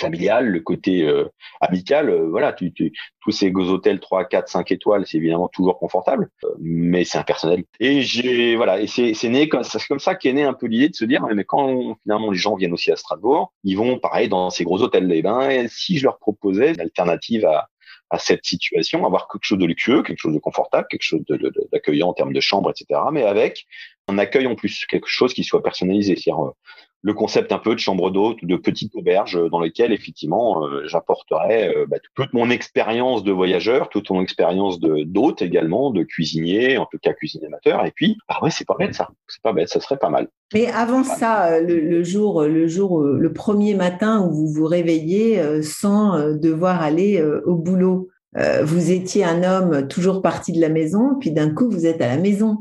familial, 0.00 0.46
le 0.46 0.60
côté 0.60 1.02
euh, 1.02 1.26
amical, 1.60 2.08
euh, 2.08 2.28
voilà, 2.28 2.52
tu, 2.52 2.72
tu, 2.72 2.92
tous 3.22 3.30
ces 3.30 3.52
hôtels 3.54 4.00
3, 4.00 4.24
4, 4.24 4.48
5 4.48 4.72
étoiles, 4.72 5.06
c'est 5.06 5.18
évidemment 5.18 5.48
toujours 5.48 5.78
confortable, 5.78 6.28
euh, 6.44 6.48
mais 6.58 7.04
c'est 7.04 7.18
impersonnel. 7.18 7.64
Et 7.78 8.02
j'ai 8.02 8.56
voilà, 8.56 8.80
et 8.80 8.86
c'est 8.86 9.14
c'est 9.14 9.28
né 9.28 9.48
comme 9.48 9.62
c'est 9.62 9.86
comme 9.86 10.00
ça 10.00 10.14
qu'est 10.14 10.32
né 10.32 10.42
un 10.42 10.54
peu 10.54 10.66
l'idée 10.66 10.88
de 10.88 10.96
se 10.96 11.04
dire 11.04 11.24
mais 11.34 11.44
quand 11.44 11.96
finalement 12.02 12.30
les 12.30 12.38
gens 12.38 12.56
viennent 12.56 12.72
aussi 12.72 12.90
à 12.90 12.96
Strasbourg, 12.96 13.52
ils 13.64 13.76
vont 13.76 13.98
pareil 13.98 14.28
dans 14.28 14.50
ces 14.50 14.64
gros 14.64 14.82
hôtels. 14.82 15.10
Et 15.12 15.22
ben 15.22 15.66
si 15.68 15.98
je 15.98 16.04
leur 16.04 16.18
proposais 16.18 16.72
une 16.72 16.80
alternative 16.80 17.44
à 17.44 17.68
à 18.10 18.18
cette 18.18 18.44
situation, 18.44 19.06
avoir 19.06 19.28
quelque 19.28 19.44
chose 19.44 19.58
de 19.58 19.66
luxueux, 19.66 20.02
quelque 20.02 20.18
chose 20.18 20.34
de 20.34 20.40
confortable, 20.40 20.86
quelque 20.90 21.02
chose 21.02 21.22
d'accueillant 21.72 22.08
en 22.08 22.12
termes 22.12 22.32
de 22.32 22.40
chambre, 22.40 22.70
etc., 22.70 23.00
mais 23.12 23.22
avec 23.22 23.66
un 24.10 24.18
accueil 24.18 24.46
en 24.46 24.54
plus, 24.54 24.86
quelque 24.86 25.08
chose 25.08 25.32
qui 25.34 25.44
soit 25.44 25.62
personnalisé. 25.62 26.16
C'est-à-dire 26.16 26.52
le 27.02 27.14
concept 27.14 27.52
un 27.52 27.58
peu 27.58 27.74
de 27.74 27.80
chambre 27.80 28.10
d'hôte, 28.10 28.44
de 28.44 28.56
petite 28.56 28.94
auberge 28.94 29.36
euh, 29.36 29.48
dans 29.48 29.60
lesquelles 29.60 29.92
effectivement 29.92 30.64
euh, 30.64 30.86
j'apporterai 30.86 31.68
euh, 31.68 31.86
bah, 31.88 31.96
toute 32.14 32.32
mon 32.34 32.50
expérience 32.50 33.24
de 33.24 33.32
voyageur, 33.32 33.88
toute 33.88 34.10
mon 34.10 34.22
expérience 34.22 34.80
de 34.80 35.04
d'hôte 35.04 35.40
également, 35.42 35.90
de 35.90 36.02
cuisinier, 36.02 36.76
en 36.78 36.86
tout 36.86 36.98
cas 37.00 37.12
cuisinier 37.12 37.46
amateur. 37.46 37.86
Et 37.86 37.92
puis, 37.94 38.18
ah 38.28 38.42
ouais, 38.42 38.50
c'est 38.50 38.66
pas 38.66 38.76
bête 38.78 38.94
ça, 38.94 39.08
c'est 39.28 39.42
pas 39.42 39.52
bête, 39.52 39.68
ça 39.68 39.80
serait 39.80 39.98
pas 39.98 40.10
mal. 40.10 40.28
Mais 40.52 40.66
avant 40.66 41.04
ça, 41.04 41.60
le, 41.60 42.02
jour, 42.02 42.42
le 42.42 42.66
jour, 42.66 43.02
le 43.02 43.32
premier 43.32 43.74
matin 43.74 44.20
où 44.20 44.32
vous 44.32 44.48
vous 44.48 44.66
réveillez 44.66 45.62
sans 45.62 46.34
devoir 46.34 46.82
aller 46.82 47.22
au 47.46 47.54
boulot, 47.54 48.08
vous 48.62 48.90
étiez 48.90 49.24
un 49.24 49.44
homme 49.44 49.86
toujours 49.86 50.22
parti 50.22 50.50
de 50.52 50.60
la 50.60 50.68
maison, 50.68 51.16
puis 51.20 51.30
d'un 51.30 51.54
coup 51.54 51.70
vous 51.70 51.86
êtes 51.86 52.02
à 52.02 52.08
la 52.08 52.16
maison. 52.16 52.58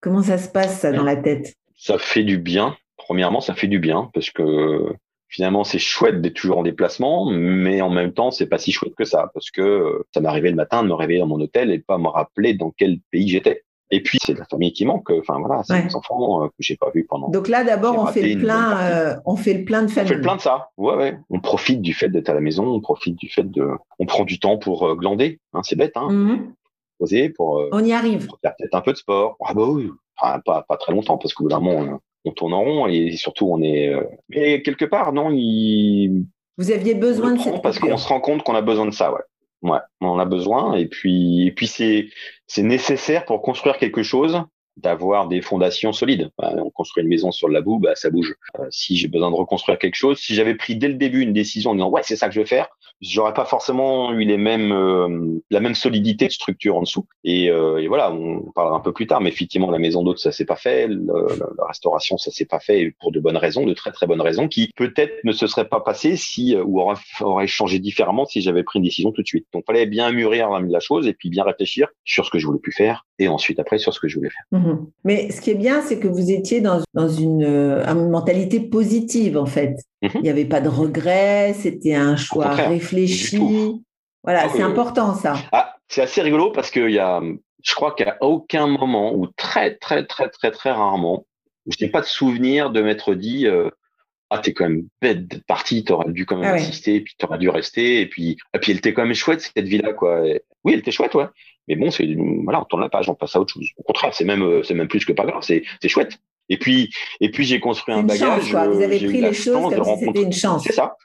Comment 0.00 0.22
ça 0.22 0.38
se 0.38 0.48
passe 0.48 0.80
ça 0.80 0.92
dans 0.92 1.04
la 1.04 1.16
tête? 1.16 1.54
Ça 1.76 1.98
fait 1.98 2.24
du 2.24 2.38
bien 2.38 2.76
premièrement, 3.06 3.40
ça 3.40 3.54
fait 3.54 3.68
du 3.68 3.78
bien 3.78 4.10
parce 4.14 4.30
que 4.30 4.92
finalement, 5.28 5.62
c'est 5.62 5.78
chouette 5.78 6.20
d'être 6.20 6.34
toujours 6.34 6.58
en 6.58 6.62
déplacement, 6.62 7.30
mais 7.30 7.80
en 7.80 7.90
même 7.90 8.12
temps, 8.12 8.32
c'est 8.32 8.46
pas 8.46 8.58
si 8.58 8.72
chouette 8.72 8.94
que 8.96 9.04
ça 9.04 9.30
parce 9.32 9.50
que 9.50 10.04
ça 10.12 10.20
m'arrivait 10.20 10.50
le 10.50 10.56
matin 10.56 10.82
de 10.82 10.88
me 10.88 10.94
réveiller 10.94 11.20
dans 11.20 11.26
mon 11.26 11.40
hôtel 11.40 11.70
et 11.70 11.78
de 11.78 11.84
pas 11.84 11.98
me 11.98 12.08
rappeler 12.08 12.54
dans 12.54 12.72
quel 12.76 12.98
pays 13.12 13.28
j'étais. 13.28 13.62
Et 13.92 14.02
puis 14.02 14.18
c'est 14.20 14.36
la 14.36 14.44
famille 14.46 14.72
qui 14.72 14.84
manque. 14.84 15.08
Enfin 15.10 15.38
voilà, 15.38 15.62
c'est 15.62 15.84
les 15.84 15.94
enfants 15.94 16.42
euh, 16.42 16.48
que 16.48 16.54
j'ai 16.58 16.76
pas 16.76 16.90
vus 16.92 17.06
pendant. 17.08 17.28
Donc 17.28 17.46
là, 17.46 17.62
d'abord, 17.62 17.96
on 17.96 18.06
fait 18.06 18.34
le 18.34 18.40
plein. 18.40 18.80
Euh, 18.80 19.14
on 19.24 19.36
fait 19.36 19.54
le 19.54 19.64
plein 19.64 19.82
de 19.82 19.86
famille. 19.86 20.10
On 20.10 20.14
fait 20.14 20.16
le 20.16 20.22
plein 20.22 20.34
de 20.34 20.40
ça. 20.40 20.70
Ouais, 20.76 20.96
ouais. 20.96 21.16
On 21.30 21.38
profite 21.38 21.82
du 21.82 21.94
fait 21.94 22.08
d'être 22.08 22.28
à 22.28 22.34
la 22.34 22.40
maison. 22.40 22.66
On 22.66 22.80
profite 22.80 23.14
du 23.14 23.28
fait 23.28 23.48
de. 23.48 23.68
On 24.00 24.06
prend 24.06 24.24
du 24.24 24.40
temps 24.40 24.58
pour 24.58 24.88
euh, 24.88 24.96
glander. 24.96 25.38
Hein, 25.52 25.60
c'est 25.62 25.76
bête, 25.76 25.92
hein. 25.94 26.08
Mhm. 26.10 26.52
Poser 26.98 27.28
pour. 27.30 27.62
on 27.72 27.84
y 27.84 27.92
arrive. 27.92 28.26
Pour 28.26 28.38
faire 28.40 28.54
peut-être 28.58 28.74
un 28.74 28.80
peu 28.80 28.92
de 28.92 28.96
sport. 28.96 29.36
Ah 29.44 29.54
bah 29.54 29.64
oui. 29.66 29.90
Enfin, 30.18 30.40
pas 30.44 30.64
pas 30.66 30.76
très 30.76 30.92
longtemps 30.92 31.18
parce 31.18 31.34
que 31.34 31.42
bout 31.42 31.50
moment, 31.50 32.00
on 32.26 32.32
tourne 32.32 32.54
en 32.54 32.62
rond 32.62 32.86
et 32.86 33.12
surtout 33.16 33.46
on 33.50 33.62
est. 33.62 33.88
Euh, 33.88 34.02
mais 34.28 34.62
quelque 34.62 34.84
part, 34.84 35.12
non, 35.12 35.30
il. 35.32 36.24
Vous 36.58 36.70
aviez 36.70 36.94
besoin 36.94 37.34
de 37.34 37.40
cette 37.40 37.62
parce 37.62 37.78
qu'on 37.78 37.96
se 37.96 38.08
rend 38.08 38.20
compte 38.20 38.42
qu'on 38.42 38.54
a 38.54 38.62
besoin 38.62 38.86
de 38.86 38.92
ça, 38.92 39.12
ouais. 39.12 39.20
Ouais, 39.62 39.78
on 40.00 40.18
a 40.18 40.24
besoin 40.26 40.74
et 40.74 40.86
puis 40.86 41.46
et 41.46 41.52
puis 41.52 41.66
c'est 41.66 42.08
c'est 42.46 42.62
nécessaire 42.62 43.24
pour 43.24 43.40
construire 43.42 43.78
quelque 43.78 44.02
chose 44.02 44.42
d'avoir 44.76 45.28
des 45.28 45.40
fondations 45.40 45.92
solides. 45.92 46.30
on 46.38 46.70
construit 46.70 47.02
une 47.02 47.08
maison 47.08 47.32
sur 47.32 47.48
la 47.48 47.62
boue, 47.62 47.78
bah, 47.78 47.94
ça 47.94 48.10
bouge. 48.10 48.34
Euh, 48.58 48.66
si 48.70 48.96
j'ai 48.96 49.08
besoin 49.08 49.30
de 49.30 49.36
reconstruire 49.36 49.78
quelque 49.78 49.94
chose, 49.94 50.18
si 50.18 50.34
j'avais 50.34 50.54
pris 50.54 50.76
dès 50.76 50.88
le 50.88 50.94
début 50.94 51.22
une 51.22 51.32
décision 51.32 51.70
en 51.70 51.74
disant 51.74 51.88
ouais 51.88 52.02
c'est 52.04 52.16
ça 52.16 52.28
que 52.28 52.34
je 52.34 52.40
vais 52.40 52.46
faire, 52.46 52.68
j'aurais 53.00 53.34
pas 53.34 53.44
forcément 53.44 54.12
eu 54.12 54.24
les 54.24 54.36
mêmes 54.36 54.72
euh, 54.72 55.40
la 55.50 55.60
même 55.60 55.74
solidité 55.74 56.26
de 56.26 56.32
structure 56.32 56.76
en 56.76 56.82
dessous. 56.82 57.06
Et, 57.24 57.50
euh, 57.50 57.78
et, 57.78 57.88
voilà, 57.88 58.12
on 58.12 58.52
parlera 58.54 58.76
un 58.76 58.80
peu 58.80 58.92
plus 58.92 59.06
tard, 59.06 59.20
mais 59.20 59.30
effectivement 59.30 59.70
la 59.70 59.78
maison 59.78 60.02
d'hôte 60.02 60.18
ça 60.18 60.32
s'est 60.32 60.44
pas 60.44 60.56
fait, 60.56 60.88
la 60.88 61.66
restauration 61.66 62.18
ça 62.18 62.30
s'est 62.30 62.46
pas 62.46 62.60
fait 62.60 62.94
pour 63.00 63.12
de 63.12 63.20
bonnes 63.20 63.36
raisons, 63.36 63.66
de 63.66 63.74
très 63.74 63.92
très 63.92 64.06
bonnes 64.06 64.20
raisons, 64.20 64.48
qui 64.48 64.70
peut-être 64.76 65.24
ne 65.24 65.32
se 65.32 65.46
seraient 65.46 65.68
pas 65.68 65.80
passées 65.80 66.16
si 66.16 66.56
ou 66.56 66.80
auraient, 66.80 66.96
aurait 67.20 67.46
changé 67.46 67.78
différemment 67.78 68.24
si 68.24 68.40
j'avais 68.40 68.62
pris 68.62 68.78
une 68.78 68.84
décision 68.84 69.12
tout 69.12 69.22
de 69.22 69.26
suite. 69.26 69.46
Donc 69.52 69.64
fallait 69.66 69.86
bien 69.86 70.10
mûrir 70.12 70.50
la 70.50 70.80
chose 70.80 71.06
et 71.06 71.12
puis 71.12 71.28
bien 71.28 71.44
réfléchir 71.44 71.88
sur 72.04 72.24
ce 72.24 72.30
que 72.30 72.38
je 72.38 72.46
voulais 72.46 72.58
plus 72.58 72.72
faire 72.72 73.06
et 73.18 73.28
ensuite 73.28 73.58
après 73.58 73.78
sur 73.78 73.94
ce 73.94 74.00
que 74.00 74.08
je 74.08 74.16
voulais 74.16 74.30
faire. 74.30 74.60
Mmh 74.60 74.86
mais 75.04 75.30
ce 75.30 75.40
qui 75.40 75.50
est 75.50 75.54
bien, 75.54 75.82
c'est 75.82 75.98
que 76.00 76.08
vous 76.08 76.30
étiez 76.30 76.60
dans, 76.60 76.80
dans 76.94 77.08
une, 77.08 77.44
euh, 77.44 77.84
une, 77.86 78.10
mentalité 78.10 78.60
positive, 78.60 79.38
en 79.38 79.46
fait. 79.46 79.76
Mhm. 80.02 80.10
Il 80.16 80.22
n'y 80.22 80.30
avait 80.30 80.44
pas 80.44 80.60
de 80.60 80.68
regrets, 80.68 81.54
c'était 81.54 81.94
un 81.94 82.16
choix 82.16 82.48
réfléchi. 82.50 82.85
Voilà, 84.22 84.42
ah 84.44 84.48
c'est 84.48 84.62
important, 84.62 85.14
ça. 85.14 85.34
Ah, 85.52 85.76
c'est 85.88 86.02
assez 86.02 86.20
rigolo 86.20 86.50
parce 86.50 86.70
que 86.70 86.88
y 86.90 86.98
a, 86.98 87.20
je 87.62 87.74
crois 87.74 87.94
qu'à 87.94 88.16
aucun 88.20 88.66
moment, 88.66 89.14
ou 89.14 89.28
très, 89.36 89.76
très, 89.76 90.04
très, 90.04 90.28
très, 90.28 90.50
très 90.50 90.70
rarement, 90.72 91.26
je 91.66 91.84
n'ai 91.84 91.90
pas 91.90 92.00
de 92.00 92.06
souvenir 92.06 92.70
de 92.70 92.80
m'être 92.80 93.14
dit 93.14 93.46
euh, 93.46 93.70
ah 94.30 94.38
t'es 94.38 94.52
quand 94.52 94.68
même 94.68 94.88
bête 95.00 95.26
d'être 95.26 95.46
parti, 95.46 95.84
t'aurais 95.84 96.10
dû 96.12 96.26
quand 96.26 96.36
même 96.36 96.50
ah 96.52 96.54
assister, 96.54 97.00
puis 97.00 97.14
t'aurais 97.18 97.38
dû 97.38 97.48
rester, 97.48 98.00
et 98.00 98.06
puis 98.06 98.36
et 98.54 98.58
puis 98.58 98.72
elle 98.72 98.78
était 98.78 98.92
quand 98.92 99.04
même 99.04 99.14
chouette 99.14 99.40
cette 99.54 99.66
vie 99.66 99.78
là 99.78 99.92
quoi. 99.92 100.22
oui, 100.64 100.72
elle 100.72 100.80
était 100.80 100.90
chouette 100.90 101.14
ouais. 101.14 101.26
Mais 101.68 101.74
bon, 101.74 101.90
c'est 101.90 102.06
voilà, 102.44 102.60
on 102.60 102.64
tourne 102.64 102.82
la 102.82 102.88
page, 102.88 103.08
on 103.08 103.14
passe 103.14 103.34
à 103.34 103.40
autre 103.40 103.52
chose. 103.52 103.66
Au 103.76 103.82
contraire, 103.82 104.14
c'est 104.14 104.24
même 104.24 104.42
euh, 104.42 104.62
c'est 104.62 104.74
même 104.74 104.88
plus 104.88 105.04
que 105.04 105.12
pas 105.12 105.24
grave, 105.24 105.42
c'est 105.42 105.64
c'est 105.82 105.88
chouette. 105.88 106.18
Et 106.48 106.58
puis 106.58 106.90
et 107.20 107.30
puis 107.30 107.44
j'ai 107.44 107.58
construit 107.58 107.94
un 107.94 108.04
bagage. 108.04 108.42
Chance, 108.42 108.50
quoi. 108.50 108.68
Vous 108.68 108.80
avez 108.80 108.98
pris 108.98 109.20
les 109.20 109.32
choses 109.32 109.74
comme 109.74 109.84
si 109.84 110.04
c'était 110.04 110.22
une 110.22 110.32
chance. 110.32 110.62
C'est 110.64 110.72
ça. 110.72 110.96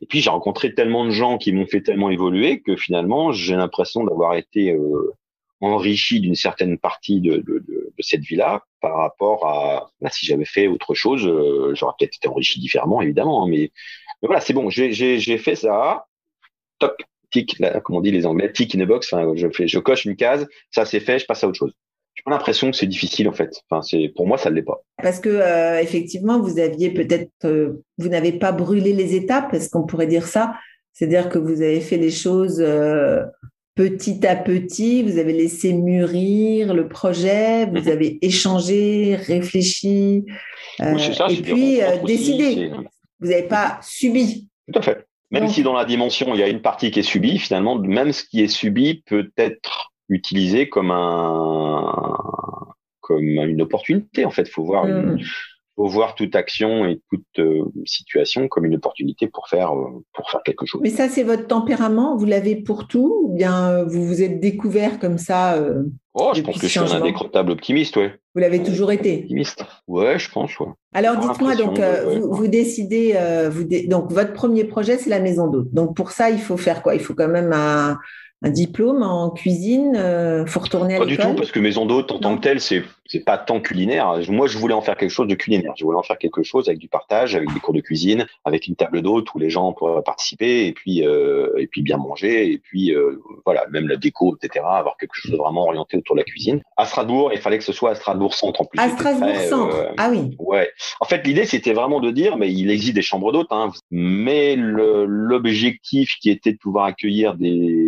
Et 0.00 0.06
puis 0.06 0.20
j'ai 0.20 0.30
rencontré 0.30 0.74
tellement 0.74 1.04
de 1.04 1.10
gens 1.10 1.38
qui 1.38 1.52
m'ont 1.52 1.66
fait 1.66 1.82
tellement 1.82 2.10
évoluer 2.10 2.60
que 2.60 2.76
finalement 2.76 3.32
j'ai 3.32 3.54
l'impression 3.56 4.04
d'avoir 4.04 4.34
été 4.34 4.72
euh, 4.72 5.12
enrichi 5.60 6.20
d'une 6.20 6.34
certaine 6.34 6.78
partie 6.78 7.20
de, 7.20 7.36
de, 7.36 7.58
de, 7.58 7.92
de 7.96 8.02
cette 8.02 8.22
vie-là 8.22 8.64
par 8.80 8.96
rapport 8.96 9.46
à 9.46 9.90
bah, 10.00 10.10
si 10.10 10.26
j'avais 10.26 10.44
fait 10.44 10.68
autre 10.68 10.94
chose, 10.94 11.26
euh, 11.26 11.74
j'aurais 11.74 11.94
peut-être 11.98 12.16
été 12.16 12.28
enrichi 12.28 12.60
différemment 12.60 13.02
évidemment. 13.02 13.44
Hein, 13.44 13.48
mais, 13.50 13.70
mais 14.22 14.26
voilà, 14.26 14.40
c'est 14.40 14.52
bon, 14.52 14.70
j'ai 14.70 15.38
fait 15.38 15.54
ça. 15.54 16.06
Top 16.78 16.96
tic, 17.30 17.60
comme 17.84 17.96
on 17.96 18.00
dit 18.00 18.10
les 18.10 18.24
Anglais, 18.24 18.52
tic 18.52 18.74
in 18.74 18.80
a 18.80 18.86
box. 18.86 19.12
Enfin, 19.12 19.32
je 19.34 19.48
fais, 19.50 19.68
je 19.68 19.78
coche 19.78 20.04
une 20.04 20.16
case, 20.16 20.46
ça 20.70 20.84
c'est 20.84 21.00
fait, 21.00 21.18
je 21.18 21.26
passe 21.26 21.44
à 21.44 21.48
autre 21.48 21.58
chose. 21.58 21.72
J'ai 22.18 22.24
pas 22.24 22.32
l'impression 22.32 22.68
que 22.68 22.76
c'est 22.76 22.86
difficile 22.86 23.28
en 23.28 23.32
fait. 23.32 23.62
Enfin, 23.70 23.80
c'est 23.80 24.12
pour 24.16 24.26
moi 24.26 24.38
ça 24.38 24.50
ne 24.50 24.56
l'est 24.56 24.62
pas. 24.62 24.82
Parce 25.00 25.20
que 25.20 25.28
euh, 25.28 25.80
effectivement, 25.80 26.40
vous 26.40 26.58
aviez 26.58 26.90
peut-être, 26.90 27.30
euh, 27.44 27.84
vous 27.96 28.08
n'avez 28.08 28.32
pas 28.32 28.50
brûlé 28.50 28.92
les 28.92 29.14
étapes, 29.14 29.54
est-ce 29.54 29.70
qu'on 29.70 29.86
pourrait 29.86 30.08
dire 30.08 30.26
ça? 30.26 30.54
C'est-à-dire 30.92 31.28
que 31.28 31.38
vous 31.38 31.62
avez 31.62 31.80
fait 31.80 31.96
les 31.96 32.10
choses 32.10 32.60
euh, 32.60 33.22
petit 33.76 34.26
à 34.26 34.34
petit, 34.34 35.04
vous 35.04 35.18
avez 35.18 35.32
laissé 35.32 35.72
mûrir 35.72 36.74
le 36.74 36.88
projet, 36.88 37.66
vous 37.66 37.82
mhm. 37.82 37.88
avez 37.88 38.18
échangé, 38.20 39.14
réfléchi, 39.14 40.24
et 40.80 41.42
puis 41.42 41.80
décidé. 42.04 42.72
Vous 43.20 43.28
n'avez 43.28 43.44
pas 43.44 43.78
subi. 43.80 44.48
Tout 44.72 44.80
à 44.80 44.82
fait. 44.82 45.06
Même 45.30 45.48
si 45.48 45.62
dans 45.62 45.74
la 45.74 45.84
dimension, 45.84 46.34
il 46.34 46.40
y 46.40 46.42
a 46.42 46.48
une 46.48 46.62
partie 46.62 46.90
qui 46.90 46.98
est 46.98 47.04
subie, 47.04 47.38
finalement, 47.38 47.78
même 47.78 48.12
ce 48.12 48.24
qui 48.24 48.42
est 48.42 48.48
subi 48.48 49.04
peut 49.06 49.30
être 49.36 49.92
utilisé 50.08 50.68
comme 50.68 50.90
un 50.90 51.92
comme 53.08 53.24
une 53.24 53.62
opportunité. 53.62 54.24
En 54.26 54.30
fait, 54.30 54.48
faut 54.48 54.64
voir, 54.64 54.86
une, 54.86 55.14
mm. 55.14 55.20
faut 55.76 55.86
voir 55.86 56.14
toute 56.14 56.36
action 56.36 56.84
et 56.84 57.00
toute 57.10 57.24
euh, 57.38 57.64
situation 57.86 58.48
comme 58.48 58.66
une 58.66 58.76
opportunité 58.76 59.28
pour 59.28 59.48
faire 59.48 59.74
euh, 59.74 60.04
pour 60.12 60.30
faire 60.30 60.42
quelque 60.44 60.66
chose. 60.66 60.82
Mais 60.82 60.90
ça, 60.90 61.08
c'est 61.08 61.22
votre 61.22 61.46
tempérament? 61.46 62.16
Vous 62.16 62.26
l'avez 62.26 62.54
pour 62.54 62.86
tout, 62.86 63.22
ou 63.24 63.34
bien 63.34 63.70
euh, 63.70 63.84
vous 63.86 64.06
vous 64.06 64.22
êtes 64.22 64.40
découvert 64.40 64.98
comme 64.98 65.16
ça 65.16 65.58
Oh, 66.12 66.32
je 66.34 66.42
pense 66.42 66.58
que 66.58 66.66
je 66.66 66.72
suis 66.72 66.80
un 66.80 66.90
indécrottable 66.90 67.52
optimiste, 67.52 67.96
ouais. 67.96 68.12
Vous 68.34 68.40
l'avez 68.40 68.62
toujours 68.62 68.90
été? 68.90 69.20
Optimiste. 69.22 69.64
Ouais, 69.86 70.18
je 70.18 70.30
pense. 70.30 70.58
Ouais. 70.58 70.66
Alors, 70.92 71.16
dites-moi 71.16 71.54
donc, 71.54 71.78
vous, 71.78 72.32
vous, 72.32 72.48
décidez, 72.48 73.16
vous 73.50 73.64
donc 73.88 74.10
votre 74.10 74.32
premier 74.32 74.64
projet, 74.64 74.98
c'est 74.98 75.10
la 75.10 75.20
maison 75.20 75.46
d'hôte. 75.46 75.72
Donc 75.72 75.96
pour 75.96 76.10
ça, 76.10 76.28
il 76.30 76.40
faut 76.40 76.56
faire 76.56 76.82
quoi? 76.82 76.94
Il 76.94 77.00
faut 77.00 77.14
quand 77.14 77.28
même 77.28 77.52
un 77.52 77.98
un 78.42 78.50
diplôme 78.50 79.02
en 79.02 79.30
cuisine 79.30 79.96
euh, 79.96 80.46
Faut 80.46 80.60
retourner 80.60 80.96
à 80.96 80.98
Pas 80.98 81.06
du 81.06 81.16
tout, 81.16 81.34
parce 81.34 81.50
que 81.50 81.60
maison 81.60 81.86
d'hôte 81.86 82.12
en 82.12 82.18
tant 82.18 82.36
que 82.36 82.42
telle, 82.42 82.60
c'est 82.60 82.82
c'est 83.08 83.24
pas 83.24 83.38
tant 83.38 83.60
culinaire. 83.60 84.20
Moi, 84.28 84.46
je 84.46 84.58
voulais 84.58 84.74
en 84.74 84.82
faire 84.82 84.96
quelque 84.96 85.10
chose 85.10 85.26
de 85.26 85.34
culinaire. 85.34 85.72
Je 85.76 85.84
voulais 85.84 85.96
en 85.96 86.02
faire 86.02 86.18
quelque 86.18 86.42
chose 86.42 86.68
avec 86.68 86.78
du 86.78 86.88
partage, 86.88 87.34
avec 87.34 87.52
des 87.52 87.58
cours 87.58 87.72
de 87.72 87.80
cuisine, 87.80 88.26
avec 88.44 88.66
une 88.66 88.76
table 88.76 89.00
d'hôte 89.00 89.32
où 89.34 89.38
les 89.38 89.48
gens 89.48 89.72
pourraient 89.72 90.02
participer 90.02 90.66
et 90.66 90.72
puis 90.72 91.04
euh, 91.06 91.50
et 91.56 91.66
puis 91.66 91.80
bien 91.80 91.96
manger 91.96 92.52
et 92.52 92.58
puis 92.58 92.94
euh, 92.94 93.18
voilà, 93.46 93.66
même 93.70 93.88
la 93.88 93.96
déco, 93.96 94.36
etc. 94.36 94.64
Avoir 94.68 94.98
quelque 94.98 95.14
chose 95.14 95.32
de 95.32 95.38
vraiment 95.38 95.64
orienté 95.64 95.96
autour 95.96 96.16
de 96.16 96.20
la 96.20 96.24
cuisine. 96.24 96.60
À 96.76 96.84
Strasbourg, 96.84 97.30
il 97.32 97.40
fallait 97.40 97.58
que 97.58 97.64
ce 97.64 97.72
soit 97.72 97.90
à 97.90 97.94
Strasbourg 97.94 98.34
centre 98.34 98.60
en 98.60 98.66
plus. 98.66 98.78
À 98.78 98.90
Strasbourg 98.90 99.36
centre. 99.36 99.74
Euh, 99.74 99.92
ah 99.96 100.10
oui. 100.10 100.36
Ouais. 100.38 100.70
En 101.00 101.06
fait, 101.06 101.26
l'idée 101.26 101.46
c'était 101.46 101.72
vraiment 101.72 102.00
de 102.00 102.10
dire, 102.10 102.36
mais 102.36 102.52
il 102.52 102.70
existe 102.70 102.94
des 102.94 103.02
chambres 103.02 103.32
d'hôtes, 103.32 103.52
hein, 103.52 103.70
mais 103.90 104.54
l'objectif 104.56 106.16
qui 106.20 106.28
était 106.28 106.52
de 106.52 106.58
pouvoir 106.58 106.84
accueillir 106.84 107.34
des 107.36 107.87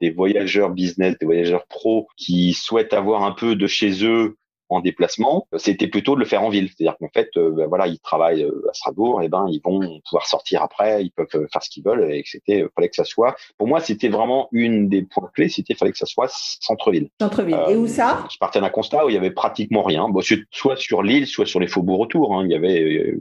des 0.00 0.10
voyageurs 0.10 0.70
business, 0.70 1.16
des 1.18 1.26
voyageurs 1.26 1.66
pro 1.66 2.08
qui 2.16 2.52
souhaitent 2.52 2.92
avoir 2.92 3.24
un 3.24 3.32
peu 3.32 3.56
de 3.56 3.66
chez 3.66 4.04
eux 4.04 4.36
en 4.68 4.80
déplacement, 4.80 5.46
c'était 5.56 5.86
plutôt 5.86 6.14
de 6.14 6.20
le 6.20 6.26
faire 6.26 6.42
en 6.42 6.48
ville. 6.48 6.68
C'est-à-dire 6.68 6.96
qu'en 6.98 7.08
fait, 7.12 7.30
euh, 7.36 7.50
ben 7.50 7.66
voilà, 7.66 7.86
ils 7.86 7.98
travaillent 8.00 8.44
euh, 8.44 8.68
à 8.70 8.72
Strasbourg, 8.72 9.22
et 9.22 9.28
ben 9.28 9.46
ils 9.50 9.60
vont 9.62 10.00
pouvoir 10.08 10.26
sortir 10.26 10.62
après, 10.62 11.04
ils 11.04 11.10
peuvent 11.10 11.26
euh, 11.34 11.46
faire 11.52 11.62
ce 11.62 11.70
qu'ils 11.70 11.84
veulent, 11.84 12.10
et 12.12 12.22
que 12.22 12.28
c'était 12.28 12.64
fallait 12.74 12.88
que 12.88 12.96
ça 12.96 13.04
soit. 13.04 13.36
Pour 13.58 13.68
moi, 13.68 13.80
c'était 13.80 14.08
vraiment 14.08 14.48
une 14.52 14.88
des 14.88 15.02
points 15.02 15.30
clés, 15.34 15.48
c'était 15.48 15.74
fallait 15.74 15.92
que 15.92 15.98
ça 15.98 16.06
soit 16.06 16.30
centre-ville. 16.60 17.08
Centre-ville. 17.20 17.58
et 17.68 17.76
où 17.76 17.86
ça? 17.86 18.24
Je 18.30 18.38
partais 18.38 18.60
d'un 18.60 18.70
constat 18.70 19.04
où 19.04 19.08
il 19.08 19.14
y 19.14 19.18
avait 19.18 19.30
pratiquement 19.30 19.82
rien. 19.82 20.08
Bon, 20.08 20.20
soit 20.50 20.76
sur 20.76 21.02
l'île, 21.02 21.26
soit 21.26 21.46
sur 21.46 21.60
les 21.60 21.68
faubourgs 21.68 22.00
autour. 22.00 22.34
Hein. 22.34 22.44
Il 22.44 22.52
y 22.52 22.54
avait, 22.54 23.14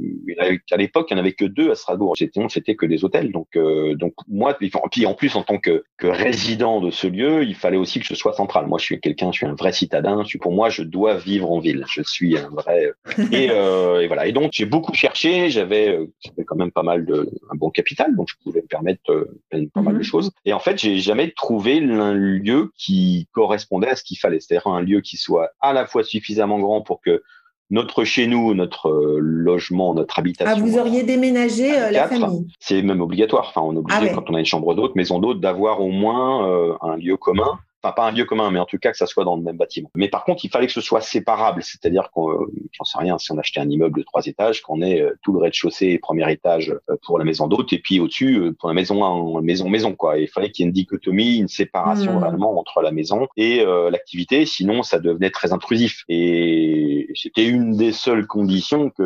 à 0.71 0.77
l'époque, 0.77 1.07
il 1.09 1.15
n'y 1.15 1.19
en 1.19 1.23
avait 1.23 1.33
que 1.33 1.45
deux 1.45 1.71
à 1.71 1.75
Strasbourg. 1.75 2.15
C'était, 2.17 2.41
c'était 2.49 2.75
que 2.75 2.85
des 2.85 3.03
hôtels. 3.03 3.31
Donc, 3.31 3.47
donc 3.95 4.13
moi, 4.27 4.55
puis 4.55 5.05
en 5.05 5.13
plus 5.13 5.35
en 5.35 5.43
tant 5.43 5.57
que, 5.57 5.83
que 5.97 6.07
résident 6.07 6.81
de 6.81 6.91
ce 6.91 7.07
lieu, 7.07 7.43
il 7.43 7.55
fallait 7.55 7.77
aussi 7.77 7.99
que 7.99 8.05
je 8.05 8.13
sois 8.13 8.33
central. 8.33 8.67
Moi, 8.67 8.79
je 8.79 8.85
suis 8.85 8.99
quelqu'un, 8.99 9.31
je 9.31 9.37
suis 9.37 9.45
un 9.45 9.55
vrai 9.55 9.71
citadin. 9.71 10.23
Je 10.23 10.37
pour 10.37 10.53
moi, 10.53 10.69
je 10.69 10.83
dois 10.83 11.15
vivre 11.15 11.34
en 11.43 11.59
ville. 11.59 11.85
Je 11.87 12.01
suis 12.01 12.37
un 12.37 12.49
vrai 12.49 12.91
et, 13.31 13.49
euh, 13.51 14.01
et 14.01 14.07
voilà. 14.07 14.27
Et 14.27 14.31
donc 14.31 14.51
j'ai 14.53 14.65
beaucoup 14.65 14.93
cherché. 14.93 15.49
J'avais 15.49 15.89
euh, 15.89 16.11
j'avais 16.19 16.43
quand 16.45 16.55
même 16.55 16.71
pas 16.71 16.83
mal 16.83 17.05
de 17.05 17.29
un 17.51 17.55
bon 17.55 17.69
capital, 17.69 18.15
donc 18.15 18.27
je 18.29 18.35
pouvais 18.43 18.61
me 18.61 18.67
permettre 18.67 19.11
euh, 19.11 19.69
pas 19.73 19.81
mal 19.81 19.93
de 19.93 19.99
mhm. 19.99 20.03
choses. 20.03 20.31
Et 20.45 20.53
en 20.53 20.59
fait, 20.59 20.77
j'ai 20.79 20.99
jamais 20.99 21.31
trouvé 21.31 21.79
un 21.79 22.13
lieu 22.13 22.71
qui 22.77 23.27
correspondait 23.31 23.89
à 23.89 23.95
ce 23.95 24.03
qu'il 24.03 24.17
fallait, 24.17 24.39
c'est-à-dire 24.39 24.67
un 24.67 24.81
lieu 24.81 25.01
qui 25.01 25.17
soit 25.17 25.51
à 25.61 25.73
la 25.73 25.85
fois 25.85 26.03
suffisamment 26.03 26.59
grand 26.59 26.81
pour 26.81 27.01
que 27.01 27.23
notre 27.71 28.03
chez 28.03 28.27
nous, 28.27 28.53
notre 28.53 28.91
logement, 29.19 29.95
notre 29.95 30.19
habitation. 30.19 30.55
Ah, 30.55 30.59
vous 30.59 30.77
auriez 30.77 31.01
déménagé 31.01 31.71
la 31.91 32.07
famille? 32.07 32.47
C'est 32.59 32.83
même 32.83 33.01
obligatoire. 33.01 33.47
Enfin, 33.49 33.61
on 33.61 33.73
est 33.73 33.79
obligé 33.79 34.09
ah 34.11 34.13
quand 34.13 34.29
on 34.29 34.35
a 34.35 34.39
une 34.39 34.45
chambre 34.45 34.75
d'hôte, 34.75 34.95
maison 34.95 35.17
d'hôte, 35.17 35.39
d'avoir 35.39 35.81
au 35.81 35.89
moins 35.89 36.77
un 36.81 36.95
lieu 36.97 37.17
commun 37.17 37.59
enfin 37.85 37.93
pas 37.93 38.07
un 38.07 38.11
lieu 38.11 38.25
commun, 38.25 38.51
mais 38.51 38.59
en 38.59 38.65
tout 38.65 38.77
cas 38.77 38.91
que 38.91 38.97
ça 38.97 39.05
soit 39.05 39.23
dans 39.23 39.35
le 39.35 39.43
même 39.43 39.57
bâtiment. 39.57 39.89
Mais 39.95 40.09
par 40.09 40.23
contre, 40.23 40.43
il 40.45 40.49
fallait 40.49 40.67
que 40.67 40.73
ce 40.73 40.81
soit 40.81 41.01
séparable, 41.01 41.61
c'est-à-dire 41.63 42.09
qu'on, 42.11 42.31
euh, 42.31 42.51
j'en 42.71 42.83
sais 42.83 42.97
rien, 42.97 43.17
si 43.17 43.31
on 43.31 43.37
achetait 43.37 43.59
un 43.59 43.69
immeuble 43.69 43.99
de 43.99 44.03
trois 44.03 44.25
étages, 44.25 44.61
qu'on 44.61 44.81
ait 44.81 45.01
euh, 45.01 45.13
tout 45.21 45.33
le 45.33 45.39
rez-de-chaussée 45.39 45.87
et 45.87 45.99
premier 45.99 46.29
étage 46.31 46.75
euh, 46.89 46.95
pour 47.05 47.19
la 47.19 47.25
maison 47.25 47.47
d'hôte, 47.47 47.73
et 47.73 47.79
puis 47.79 47.99
au-dessus 47.99 48.53
pour 48.59 48.69
la 48.69 48.75
maison 48.75 49.41
maison 49.41 49.69
maison 49.69 49.93
quoi. 49.93 50.17
il 50.17 50.27
fallait 50.27 50.51
qu'il 50.51 50.63
y 50.63 50.65
ait 50.65 50.69
une 50.69 50.73
dichotomie, 50.73 51.37
une 51.37 51.47
séparation 51.47 52.19
vraiment 52.19 52.53
hmm. 52.53 52.57
entre 52.57 52.81
la 52.81 52.91
maison 52.91 53.27
et 53.37 53.63
l'activité, 53.91 54.45
sinon 54.45 54.83
ça 54.83 54.99
devenait 54.99 55.29
très 55.29 55.53
intrusif. 55.53 56.03
Et 56.09 57.07
c'était 57.15 57.45
une 57.45 57.75
des 57.75 57.91
seules 57.91 58.27
conditions 58.27 58.89
que 58.89 59.03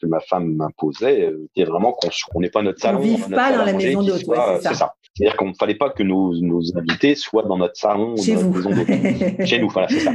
que 0.00 0.06
ma 0.06 0.20
femme 0.20 0.54
m'imposait, 0.54 1.32
c'était 1.54 1.68
vraiment 1.68 1.92
qu'on 1.92 2.40
n'ait 2.40 2.50
pas 2.50 2.62
notre 2.62 2.80
salon, 2.80 3.00
on 3.00 3.02
vive 3.02 3.28
pas 3.28 3.52
dans 3.52 3.64
la 3.64 3.72
maison 3.72 4.02
d'hôte, 4.02 4.24
c'est 4.62 4.74
ça. 4.74 4.94
C'est-à-dire 5.20 5.36
qu'on 5.36 5.48
ne 5.48 5.54
fallait 5.54 5.74
pas 5.74 5.90
que 5.90 6.02
nos, 6.02 6.34
nos 6.40 6.78
invités 6.78 7.14
soient 7.14 7.42
dans 7.42 7.58
notre 7.58 7.76
salon, 7.76 8.16
chez 8.16 8.36
dans 8.36 8.40
vous. 8.40 8.70
maison 8.70 9.36
chez 9.44 9.58
nous, 9.58 9.68
voilà, 9.68 9.88
c'est 9.88 10.00
ça. 10.00 10.12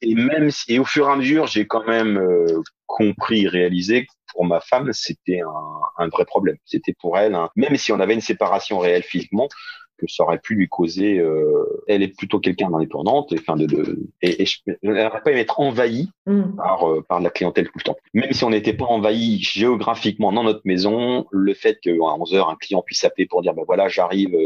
Et 0.00 0.14
même 0.14 0.48
et 0.68 0.78
au 0.78 0.84
fur 0.84 1.08
et 1.08 1.12
à 1.12 1.16
mesure, 1.16 1.48
j'ai 1.48 1.66
quand 1.66 1.84
même 1.84 2.18
euh, 2.18 2.62
compris, 2.86 3.48
réalisé 3.48 4.06
que 4.06 4.12
pour 4.32 4.44
ma 4.44 4.60
femme, 4.60 4.92
c'était 4.92 5.40
un, 5.40 6.04
un, 6.04 6.08
vrai 6.08 6.24
problème. 6.24 6.56
C'était 6.64 6.94
pour 7.00 7.18
elle, 7.18 7.36
même 7.56 7.74
si 7.76 7.90
on 7.90 7.98
avait 7.98 8.14
une 8.14 8.20
séparation 8.20 8.78
réelle 8.78 9.02
physiquement, 9.02 9.48
que 9.98 10.06
ça 10.08 10.24
aurait 10.24 10.38
pu 10.38 10.54
lui 10.54 10.68
causer. 10.68 11.18
Euh, 11.18 11.82
elle 11.88 12.02
est 12.02 12.16
plutôt 12.16 12.38
quelqu'un 12.38 12.70
d'indépendante, 12.70 13.32
et 13.32 13.38
enfin 13.38 13.56
de, 13.56 13.66
de 13.66 13.98
et, 14.22 14.42
et 14.42 14.46
je 14.46 14.58
pas 14.62 15.30
aimé 15.30 15.40
être 15.40 15.60
envahie 15.60 16.10
mm. 16.26 16.56
par 16.56 16.88
euh, 16.88 17.04
par 17.08 17.20
la 17.20 17.30
clientèle 17.30 17.66
tout 17.66 17.78
le 17.78 17.84
temps. 17.84 17.96
Même 18.12 18.32
si 18.32 18.44
on 18.44 18.50
n'était 18.50 18.72
pas 18.72 18.86
envahi 18.86 19.38
géographiquement 19.40 20.32
dans 20.32 20.44
notre 20.44 20.62
maison, 20.64 21.26
le 21.30 21.54
fait 21.54 21.78
qu'à 21.80 21.92
11 21.92 22.34
heures 22.34 22.50
un 22.50 22.56
client 22.56 22.82
puisse 22.82 23.00
s'appeler 23.00 23.26
pour 23.26 23.42
dire 23.42 23.54
ben 23.54 23.64
voilà 23.66 23.88
j'arrive 23.88 24.36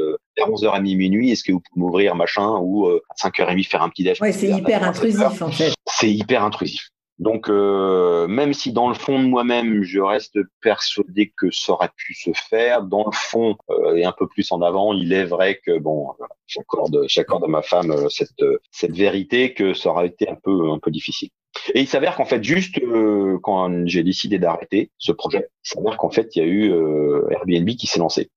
à 0.42 0.48
11h30 0.48 0.96
minuit, 0.96 1.30
est-ce 1.30 1.44
que 1.44 1.52
vous 1.52 1.60
pouvez 1.60 1.80
m'ouvrir 1.80 2.14
machin 2.14 2.58
ou 2.60 2.86
euh, 2.86 3.02
à 3.10 3.28
5h30 3.28 3.68
faire 3.68 3.82
un 3.82 3.88
petit 3.88 4.04
déj? 4.04 4.20
Ouais, 4.20 4.32
c'est 4.32 4.50
hyper 4.50 4.82
intrusif 4.82 5.42
en 5.42 5.50
fait. 5.50 5.72
C'est 5.86 6.10
hyper 6.10 6.44
intrusif. 6.44 6.90
Donc, 7.18 7.48
euh, 7.48 8.28
même 8.28 8.52
si 8.52 8.72
dans 8.72 8.88
le 8.88 8.94
fond 8.94 9.20
de 9.20 9.26
moi-même, 9.26 9.82
je 9.82 10.00
reste 10.00 10.38
persuadé 10.60 11.32
que 11.36 11.50
ça 11.50 11.72
aurait 11.72 11.90
pu 11.96 12.14
se 12.14 12.30
faire, 12.32 12.82
dans 12.82 13.04
le 13.04 13.12
fond 13.12 13.56
euh, 13.70 13.96
et 13.96 14.04
un 14.04 14.12
peu 14.12 14.28
plus 14.28 14.52
en 14.52 14.62
avant, 14.62 14.92
il 14.92 15.12
est 15.12 15.24
vrai 15.24 15.60
que 15.64 15.78
bon, 15.78 16.12
j'accorde, 16.46 17.04
j'accorde 17.08 17.44
à 17.44 17.48
ma 17.48 17.62
femme 17.62 17.90
euh, 17.90 18.08
cette 18.08 18.44
cette 18.70 18.96
vérité 18.96 19.52
que 19.52 19.74
ça 19.74 19.90
aurait 19.90 20.06
été 20.06 20.28
un 20.28 20.36
peu 20.36 20.70
un 20.70 20.78
peu 20.78 20.92
difficile. 20.92 21.30
Et 21.74 21.80
il 21.80 21.88
s'avère 21.88 22.14
qu'en 22.14 22.24
fait, 22.24 22.42
juste 22.44 22.78
quand 23.42 23.86
j'ai 23.86 24.04
décidé 24.04 24.38
d'arrêter 24.38 24.92
ce 24.98 25.10
projet, 25.10 25.48
il 25.64 25.68
s'avère 25.68 25.96
qu'en 25.96 26.10
fait, 26.10 26.36
il 26.36 26.38
y 26.38 26.42
a 26.42 26.46
eu 26.46 26.72
Airbnb 27.30 27.68
qui 27.70 27.86
s'est 27.88 27.98
lancé. 27.98 28.30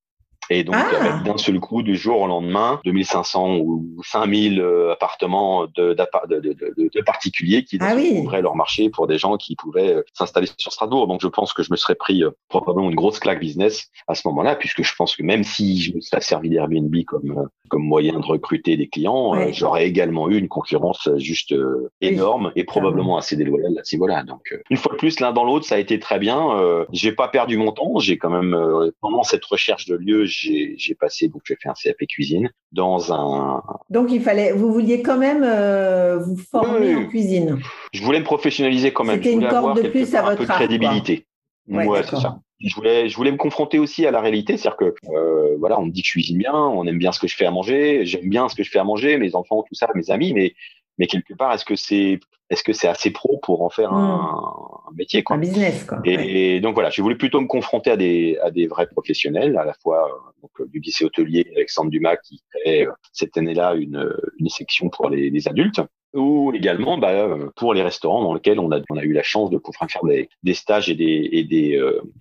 Et 0.50 0.64
donc, 0.64 0.74
ah. 0.76 0.90
avec 1.00 1.22
d'un 1.24 1.38
seul 1.38 1.60
coup, 1.60 1.82
du 1.82 1.96
jour 1.96 2.20
au 2.20 2.26
lendemain, 2.26 2.80
2500 2.84 3.56
ou 3.58 4.00
5000 4.02 4.60
euh, 4.60 4.92
appartements 4.92 5.66
de, 5.66 5.94
de, 5.94 6.40
de, 6.40 6.90
de, 6.92 7.00
particuliers 7.02 7.64
qui 7.64 7.78
ah 7.80 7.94
ouvraient 7.94 8.42
leur 8.42 8.56
marché 8.56 8.90
pour 8.90 9.06
des 9.06 9.18
gens 9.18 9.36
qui 9.36 9.56
pouvaient 9.56 9.94
euh, 9.94 10.02
s'installer 10.12 10.48
sur 10.56 10.72
Strasbourg. 10.72 11.06
Donc, 11.06 11.20
je 11.22 11.28
pense 11.28 11.52
que 11.52 11.62
je 11.62 11.70
me 11.70 11.76
serais 11.76 11.94
pris 11.94 12.22
euh, 12.24 12.30
probablement 12.48 12.90
une 12.90 12.96
grosse 12.96 13.18
claque 13.18 13.40
business 13.40 13.88
à 14.08 14.14
ce 14.14 14.26
moment-là, 14.28 14.56
puisque 14.56 14.82
je 14.82 14.94
pense 14.96 15.16
que 15.16 15.22
même 15.22 15.44
si 15.44 15.80
je 15.80 15.94
me 15.94 16.00
serais 16.00 16.20
servi 16.20 16.50
d'Airbnb 16.50 16.94
comme, 17.06 17.48
comme 17.68 17.82
moyen 17.82 18.18
de 18.18 18.26
recruter 18.26 18.76
des 18.76 18.88
clients, 18.88 19.50
j'aurais 19.52 19.86
également 19.86 20.28
eu 20.28 20.36
une 20.36 20.48
concurrence 20.48 21.08
juste 21.16 21.54
énorme 22.00 22.52
et 22.56 22.64
probablement 22.64 23.16
assez 23.16 23.36
déloyale 23.36 23.78
à 23.78 23.84
ce 23.84 23.96
niveau-là. 23.96 24.24
Donc, 24.24 24.54
une 24.70 24.76
fois 24.76 24.92
de 24.92 24.98
plus, 24.98 25.20
l'un 25.20 25.32
dans 25.32 25.44
l'autre, 25.44 25.66
ça 25.66 25.76
a 25.76 25.78
été 25.78 25.98
très 25.98 26.18
bien. 26.18 26.84
j'ai 26.92 27.12
pas 27.12 27.28
perdu 27.28 27.56
mon 27.56 27.72
temps. 27.72 27.98
J'ai 27.98 28.18
quand 28.18 28.30
même, 28.30 28.56
pendant 29.00 29.22
cette 29.22 29.44
recherche 29.44 29.86
de 29.86 29.96
lieu, 29.96 30.26
j'ai 30.32 30.94
passé, 30.94 31.28
donc 31.28 31.42
j'ai 31.44 31.56
fait 31.56 31.68
un 31.68 31.74
CAP 31.74 31.96
cuisine 32.08 32.50
dans 32.72 33.12
un. 33.12 33.62
Donc 33.90 34.10
il 34.10 34.22
fallait, 34.22 34.52
vous 34.52 34.72
vouliez 34.72 35.02
quand 35.02 35.18
même 35.18 35.42
euh, 35.44 36.18
vous 36.18 36.36
former 36.36 36.94
en 36.94 37.06
cuisine. 37.06 37.60
Je 37.92 38.02
voulais 38.02 38.20
me 38.20 38.24
professionnaliser 38.24 38.92
quand 38.92 39.04
même. 39.04 39.16
C'était 39.16 39.34
une 39.34 39.48
corde 39.48 39.82
de 39.82 39.88
plus 39.88 40.14
à 40.14 40.22
votre 40.22 40.32
un 40.32 40.36
peu 40.36 40.46
de 40.46 40.50
crédibilité. 40.50 41.26
Ouais, 41.68 42.02
c'est 42.02 42.16
ça. 42.16 42.40
Je 42.60 42.74
voulais, 42.76 43.08
je 43.08 43.16
voulais 43.16 43.32
me 43.32 43.36
confronter 43.36 43.78
aussi 43.78 44.06
à 44.06 44.12
la 44.12 44.20
réalité, 44.20 44.56
c'est-à-dire 44.56 44.76
que 44.76 44.94
euh, 45.10 45.56
voilà, 45.58 45.80
on 45.80 45.86
me 45.86 45.90
dit 45.90 46.02
que 46.02 46.06
je 46.06 46.12
cuisine 46.12 46.38
bien, 46.38 46.54
on 46.54 46.86
aime 46.86 46.98
bien 46.98 47.10
ce 47.10 47.18
que 47.18 47.26
je 47.26 47.34
fais 47.34 47.44
à 47.44 47.50
manger, 47.50 48.06
j'aime 48.06 48.28
bien 48.28 48.48
ce 48.48 48.54
que 48.54 48.62
je 48.62 48.70
fais 48.70 48.78
à 48.78 48.84
manger, 48.84 49.16
mes 49.16 49.34
enfants, 49.34 49.64
tout 49.66 49.74
ça, 49.74 49.88
mes 49.96 50.10
amis, 50.10 50.32
mais 50.32 50.54
mais 50.98 51.06
quelque 51.06 51.34
part, 51.34 51.52
est-ce 51.52 51.64
que 51.64 51.76
c'est 51.76 52.20
est-ce 52.50 52.62
que 52.62 52.74
c'est 52.74 52.88
assez 52.88 53.10
pro 53.10 53.38
pour 53.42 53.62
en 53.62 53.70
faire 53.70 53.94
un, 53.94 54.90
hmm. 54.90 54.96
métier 54.96 55.22
quoi? 55.22 55.36
Un 55.36 55.38
business 55.38 55.84
quoi. 55.84 56.00
Et, 56.04 56.60
donc 56.60 56.74
voilà, 56.74 56.90
j'ai 56.90 57.00
voulu 57.00 57.16
plutôt 57.16 57.40
me 57.40 57.46
confronter 57.46 57.90
à 57.90 57.96
des 57.96 58.38
à 58.42 58.50
des 58.50 58.66
vrais 58.66 58.86
professionnels, 58.86 59.56
à 59.56 59.64
la 59.64 59.72
fois 59.74 60.06
euh, 60.06 60.42
donc 60.42 60.50
euh, 60.60 60.66
du 60.66 60.80
lycée 60.80 61.04
hôtelier 61.04 61.50
Alexandre 61.56 61.90
Dumas 61.90 62.16
qui 62.16 62.42
crée 62.50 62.86
euh, 62.86 62.92
cette 63.12 63.36
année-là 63.36 63.74
une 63.74 64.12
une 64.38 64.48
section 64.48 64.90
pour 64.90 65.08
les, 65.08 65.30
les 65.30 65.48
adultes 65.48 65.80
ou 66.14 66.52
également 66.54 66.98
bah, 66.98 67.28
pour 67.56 67.74
les 67.74 67.82
restaurants 67.82 68.22
dans 68.22 68.34
lesquels 68.34 68.58
on 68.58 68.70
a, 68.70 69.02
eu 69.02 69.12
la 69.12 69.22
chance 69.22 69.50
de 69.50 69.58
pouvoir 69.58 69.90
faire 69.90 70.02
des, 70.42 70.54
stages 70.54 70.90
et 70.90 70.94
des, 70.94 71.44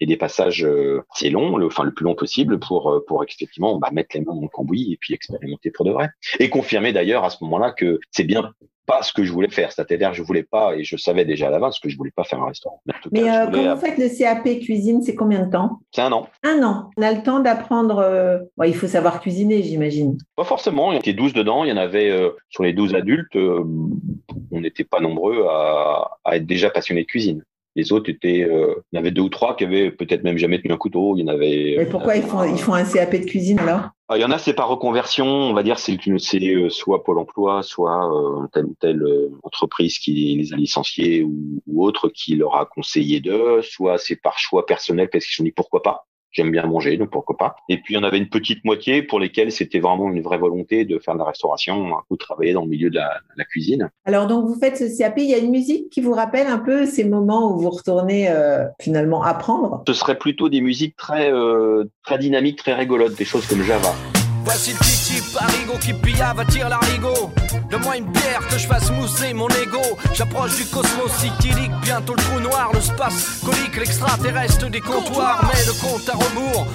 des 0.02 0.18
passages 0.18 0.68
assez 1.14 1.30
longs, 1.30 1.58
le, 1.58 1.68
enfin 1.68 1.84
le 1.84 1.94
plus 1.94 2.06
long 2.06 2.16
possible 2.16 2.60
pour, 2.60 3.04
pour 3.08 3.24
effectivement 3.24 3.78
bah, 3.78 3.90
mettre 3.92 4.16
les 4.16 4.22
mains 4.22 4.36
dans 4.36 4.42
le 4.42 4.48
cambouis 4.48 4.94
et 4.94 4.98
puis 4.98 5.14
expérimenter 5.14 5.72
pour 5.72 5.86
de 5.86 5.92
vrai. 5.92 6.10
Et 6.40 6.50
confirmer 6.50 6.94
d'ailleurs 6.94 7.24
à 7.24 7.30
ce 7.30 7.44
moment-là 7.44 7.72
que 7.72 8.00
c'est 8.12 8.24
bien 8.24 8.54
pas 8.86 9.02
ce 9.04 9.14
que 9.14 9.24
je 9.24 9.32
voulais 9.32 9.50
faire. 9.50 9.72
C'est-à-dire, 9.72 10.14
je 10.14 10.24
voulais 10.24 10.44
pas, 10.44 10.76
et 10.76 10.84
je 10.84 10.98
savais 10.98 11.26
déjà 11.26 11.48
à 11.48 11.50
l'avance 11.50 11.80
que 11.80 11.90
je 11.90 11.98
voulais 11.98 12.12
pas 12.12 12.24
faire 12.24 12.42
un 12.42 12.48
restaurant. 12.48 12.82
Mais, 13.12 13.30
euh, 13.30 13.48
quand 13.52 13.76
vous 13.76 13.82
faites 13.82 13.98
le 13.98 14.10
CAP 14.10 14.44
cuisine, 14.60 15.02
c'est 15.02 15.16
combien 15.16 15.46
de 15.46 15.52
temps? 15.52 15.80
C'est 15.92 16.02
un 16.02 16.12
an. 16.12 16.28
Un 16.44 16.64
an. 16.64 16.90
On 16.98 17.02
a 17.02 17.12
le 17.12 17.24
temps 17.24 17.40
d'apprendre. 17.40 18.00
Euh, 18.00 18.40
il 18.66 18.76
faut 18.76 18.88
savoir 18.88 19.22
cuisiner, 19.22 19.64
j'imagine. 19.64 20.18
Pas 20.36 20.44
forcément. 20.44 20.92
Il 20.92 20.96
y 20.96 21.00
était 21.00 21.14
12 21.14 21.34
dedans. 21.34 21.64
Il 21.64 21.70
y 21.70 21.74
en 21.74 21.78
avait 21.78 22.10
euh, 22.10 22.32
sur 22.50 22.64
les 22.64 22.74
12 22.74 22.96
adultes. 22.96 23.36
on 23.36 24.60
n'était 24.60 24.84
pas 24.84 25.00
nombreux 25.00 25.46
à, 25.48 26.18
à, 26.24 26.36
être 26.36 26.46
déjà 26.46 26.70
passionnés 26.70 27.02
de 27.02 27.08
cuisine. 27.08 27.44
Les 27.76 27.92
autres 27.92 28.10
étaient, 28.10 28.44
euh, 28.44 28.76
il 28.92 28.96
y 28.96 29.00
en 29.00 29.02
avait 29.02 29.12
deux 29.12 29.22
ou 29.22 29.30
trois 29.30 29.56
qui 29.56 29.64
avaient 29.64 29.92
peut-être 29.92 30.24
même 30.24 30.38
jamais 30.38 30.62
tenu 30.62 30.74
un 30.74 30.78
couteau. 30.78 31.16
Il 31.16 31.22
y 31.22 31.24
en 31.24 31.34
avait. 31.34 31.76
Mais 31.78 31.86
pourquoi 31.86 32.18
ils 32.18 32.24
font, 32.24 32.44
ils 32.44 32.58
font 32.58 32.74
un 32.74 32.84
CAP 32.84 33.12
de 33.12 33.26
cuisine 33.26 33.60
alors? 33.60 33.82
Ah, 34.10 34.18
Il 34.18 34.22
y 34.22 34.26
en 34.26 34.32
a, 34.32 34.38
c'est 34.38 34.54
par 34.54 34.68
reconversion. 34.68 35.26
On 35.26 35.54
va 35.54 35.64
dire, 35.64 35.80
c'est 35.80 35.98
c'est 36.18 36.70
soit 36.70 37.04
Pôle 37.04 37.20
Emploi, 37.20 37.64
soit 37.64 38.12
telle 38.54 38.66
ou 38.66 38.76
telle 38.80 39.04
entreprise 39.44 40.00
qui 40.00 40.36
les 40.36 40.54
a 40.54 40.58
licenciés 40.58 41.24
ou, 41.24 41.62
ou 41.66 41.86
autre 41.86 42.10
qui 42.10 42.36
leur 42.36 42.56
a 42.56 42.66
conseillé 42.66 43.22
d'eux. 43.22 43.62
Soit 43.62 43.98
c'est 43.98 44.18
par 44.18 44.38
choix 44.38 44.66
personnel 44.66 45.10
parce 45.10 45.26
qu'ils 45.26 45.32
se 45.32 45.38
sont 45.38 45.44
dit 45.44 45.52
pourquoi 45.52 45.82
pas 45.82 46.06
j'aime 46.32 46.52
bien 46.52 46.66
manger, 46.66 46.98
donc 46.98 47.10
pourquoi 47.10 47.38
pas. 47.38 47.56
Et 47.70 47.78
puis 47.78 47.94
il 47.94 47.98
y 47.98 48.00
en 48.00 48.04
avait 48.04 48.18
une 48.18 48.30
petite 48.30 48.64
moitié 48.66 49.04
pour 49.04 49.20
lesquelles 49.20 49.52
c'était 49.52 49.80
vraiment 49.80 50.10
une 50.10 50.22
vraie 50.22 50.38
volonté 50.38 50.86
de 50.86 51.00
faire 51.00 51.14
de 51.14 51.20
la 51.20 51.26
restauration 51.26 51.94
ou 52.10 52.18
travailler 52.18 52.54
dans 52.54 52.64
le 52.64 52.70
milieu 52.70 52.90
de 52.90 52.96
la, 52.96 53.46
cuisine. 53.50 53.90
Alors 54.06 54.28
donc 54.28 54.46
vous 54.46 54.58
faites 54.60 54.78
ce 54.78 54.98
CAP, 54.98 55.18
il 55.18 55.30
y 55.30 55.34
a 55.34 55.40
une 55.40 55.52
musique 55.52 55.90
qui 55.90 56.00
vous 56.00 56.14
rappelle 56.14 56.48
un 56.48 56.60
peu 56.60 56.86
ces 56.86 57.04
moments 57.04 57.54
où 57.54 57.60
vous 57.60 57.70
retournez 57.70 58.30
euh, 58.30 58.66
finalement 58.80 59.24
apprendre? 59.24 59.84
Ce 59.88 59.94
serait 59.94 60.18
plutôt 60.18 60.48
des 60.48 60.62
musiques 60.62 60.96
très 60.96 61.32
euh, 61.32 61.86
très 62.06 62.20
dynamiques, 62.20 62.58
très 62.58 62.76
rigolotes, 62.76 63.16
des 63.16 63.26
choses 63.26 63.46
comme 63.48 63.64
Java. 63.64 63.94
Voici 64.44 64.72
le 64.72 64.78
petit 64.80 65.14
type 65.14 65.34
Parigo 65.34 65.78
qui 65.80 65.94
pilla 65.94 66.34
va 66.34 66.46
tirer 66.46 66.70
l'arigot. 66.70 67.32
Donne-moi 67.70 67.98
une 67.98 68.12
bière 68.12 68.48
que 68.50 68.58
je 68.58 68.68
fasse 68.68 68.90
mousser 68.92 69.34
mon 69.34 69.48
ego. 69.50 69.82
J'approche 70.14 70.56
du 70.56 70.66
cosmos 70.66 71.12
cyclique, 71.20 71.72
bientôt 71.84 72.16
le 72.16 72.24
trou 72.24 72.40
noir, 72.40 72.72
le 72.74 72.82
space 72.82 73.42
colique, 73.46 73.78
l'extraterrestre 73.78 74.70
des 74.70 74.82
comptoirs. 74.82 75.50
Mais 75.54 75.66
le 75.66 75.74
compte 75.74 76.10
à 76.10 76.14
rebours, 76.14 76.68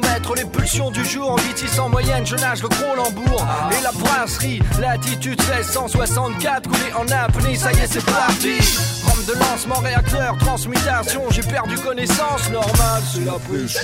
maîtres, 0.00 0.34
les 0.34 0.44
pulsions 0.44 0.90
du 0.90 1.04
jour. 1.04 1.30
En 1.30 1.80
en 1.80 1.88
moyenne, 1.88 2.26
je 2.26 2.36
nage 2.36 2.62
le 2.62 2.68
gros 2.68 2.94
lambourg. 2.96 3.46
Et 3.78 3.82
la 3.82 3.92
brasserie, 3.92 4.60
latitude 4.80 5.40
1664, 5.40 6.68
coulé 6.68 6.92
en 6.98 7.08
apnée, 7.08 7.56
ça 7.56 7.72
y 7.72 7.78
est, 7.78 7.86
c'est 7.86 8.04
parti. 8.04 8.58
Rome 9.04 9.24
de 9.26 9.32
lancement, 9.38 9.80
réacteur, 9.80 10.36
transmutation, 10.38 11.22
j'ai 11.30 11.42
perdu 11.42 11.76
connaissance, 11.76 12.50
normal, 12.50 13.02
c'est 13.12 13.24
la 13.24 13.32
pêche. 13.32 13.78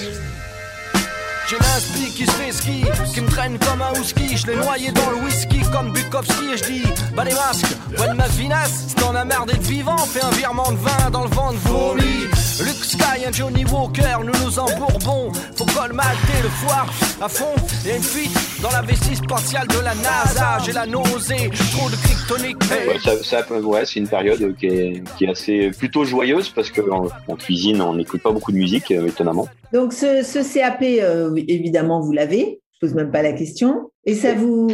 J'ai 1.48 1.58
l'inspi 1.58 2.10
qui 2.10 2.26
se 2.26 2.32
fait 2.32 2.50
ski, 2.50 2.84
qui 3.14 3.20
me 3.20 3.28
traîne 3.28 3.56
comme 3.58 3.80
un 3.80 4.00
husky. 4.00 4.36
Je 4.36 4.48
l'ai 4.48 4.56
noyé 4.56 4.90
dans 4.90 5.10
le 5.10 5.24
whisky 5.24 5.60
comme 5.72 5.92
Bukowski 5.92 6.52
et 6.52 6.56
je 6.56 6.64
dis 6.64 6.82
Bah 7.14 7.22
les 7.24 7.34
masques, 7.34 7.66
ouais 7.98 8.08
de 8.08 8.14
ma 8.14 8.26
vinasse, 8.26 8.86
si 8.88 8.94
t'en 8.96 9.14
as 9.14 9.24
marre 9.24 9.46
d'être 9.46 9.62
vivant, 9.62 9.96
fais 9.96 10.24
un 10.24 10.30
virement 10.30 10.72
de 10.72 10.76
vin 10.78 11.10
dans 11.10 11.22
le 11.22 11.30
vent 11.30 11.52
de 11.52 11.58
vomi. 11.58 12.26
Luke 12.58 12.84
Sky, 12.84 13.26
un 13.28 13.32
Johnny 13.32 13.64
Walker, 13.66 14.16
nous 14.24 14.32
nous 14.44 14.58
en 14.58 14.66
bourbon. 14.78 15.30
Faut 15.54 15.66
colmater 15.66 16.42
le 16.42 16.48
foire 16.48 16.86
à 17.20 17.28
fond 17.28 17.54
et 17.86 17.96
une 17.96 18.02
fuite 18.02 18.36
dans 18.62 18.70
la 18.70 18.82
vessie 18.82 19.14
spatiale 19.14 19.68
de 19.68 19.78
la 19.84 19.94
NASA. 19.94 20.58
J'ai 20.64 20.72
la 20.72 20.86
nausée, 20.86 21.50
trop 21.72 21.90
de 21.90 21.96
kryptonique. 21.96 22.56
Ouais, 22.70 22.98
ça, 22.98 23.22
ça, 23.22 23.52
ouais, 23.52 23.84
c'est 23.84 24.00
une 24.00 24.08
période 24.08 24.56
qui 24.56 24.66
est, 24.66 25.02
qui 25.16 25.24
est, 25.26 25.28
assez 25.28 25.70
plutôt 25.70 26.04
joyeuse 26.04 26.48
parce 26.48 26.70
que 26.70 26.80
en, 26.90 27.36
cuisine, 27.36 27.82
on 27.82 27.94
n'écoute 27.94 28.22
pas 28.22 28.32
beaucoup 28.32 28.52
de 28.52 28.56
musique, 28.56 28.90
euh, 28.90 29.06
étonnamment. 29.06 29.48
Donc 29.72 29.92
ce, 29.92 30.22
ce 30.22 30.38
CAP, 30.54 30.82
euh, 30.82 31.35
évidemment, 31.36 32.00
vous 32.00 32.12
l'avez. 32.12 32.60
Je 32.72 32.86
pose 32.86 32.94
même 32.94 33.10
pas 33.10 33.22
la 33.22 33.32
question. 33.32 33.90
Et 34.06 34.14
ça 34.14 34.34
vous, 34.34 34.70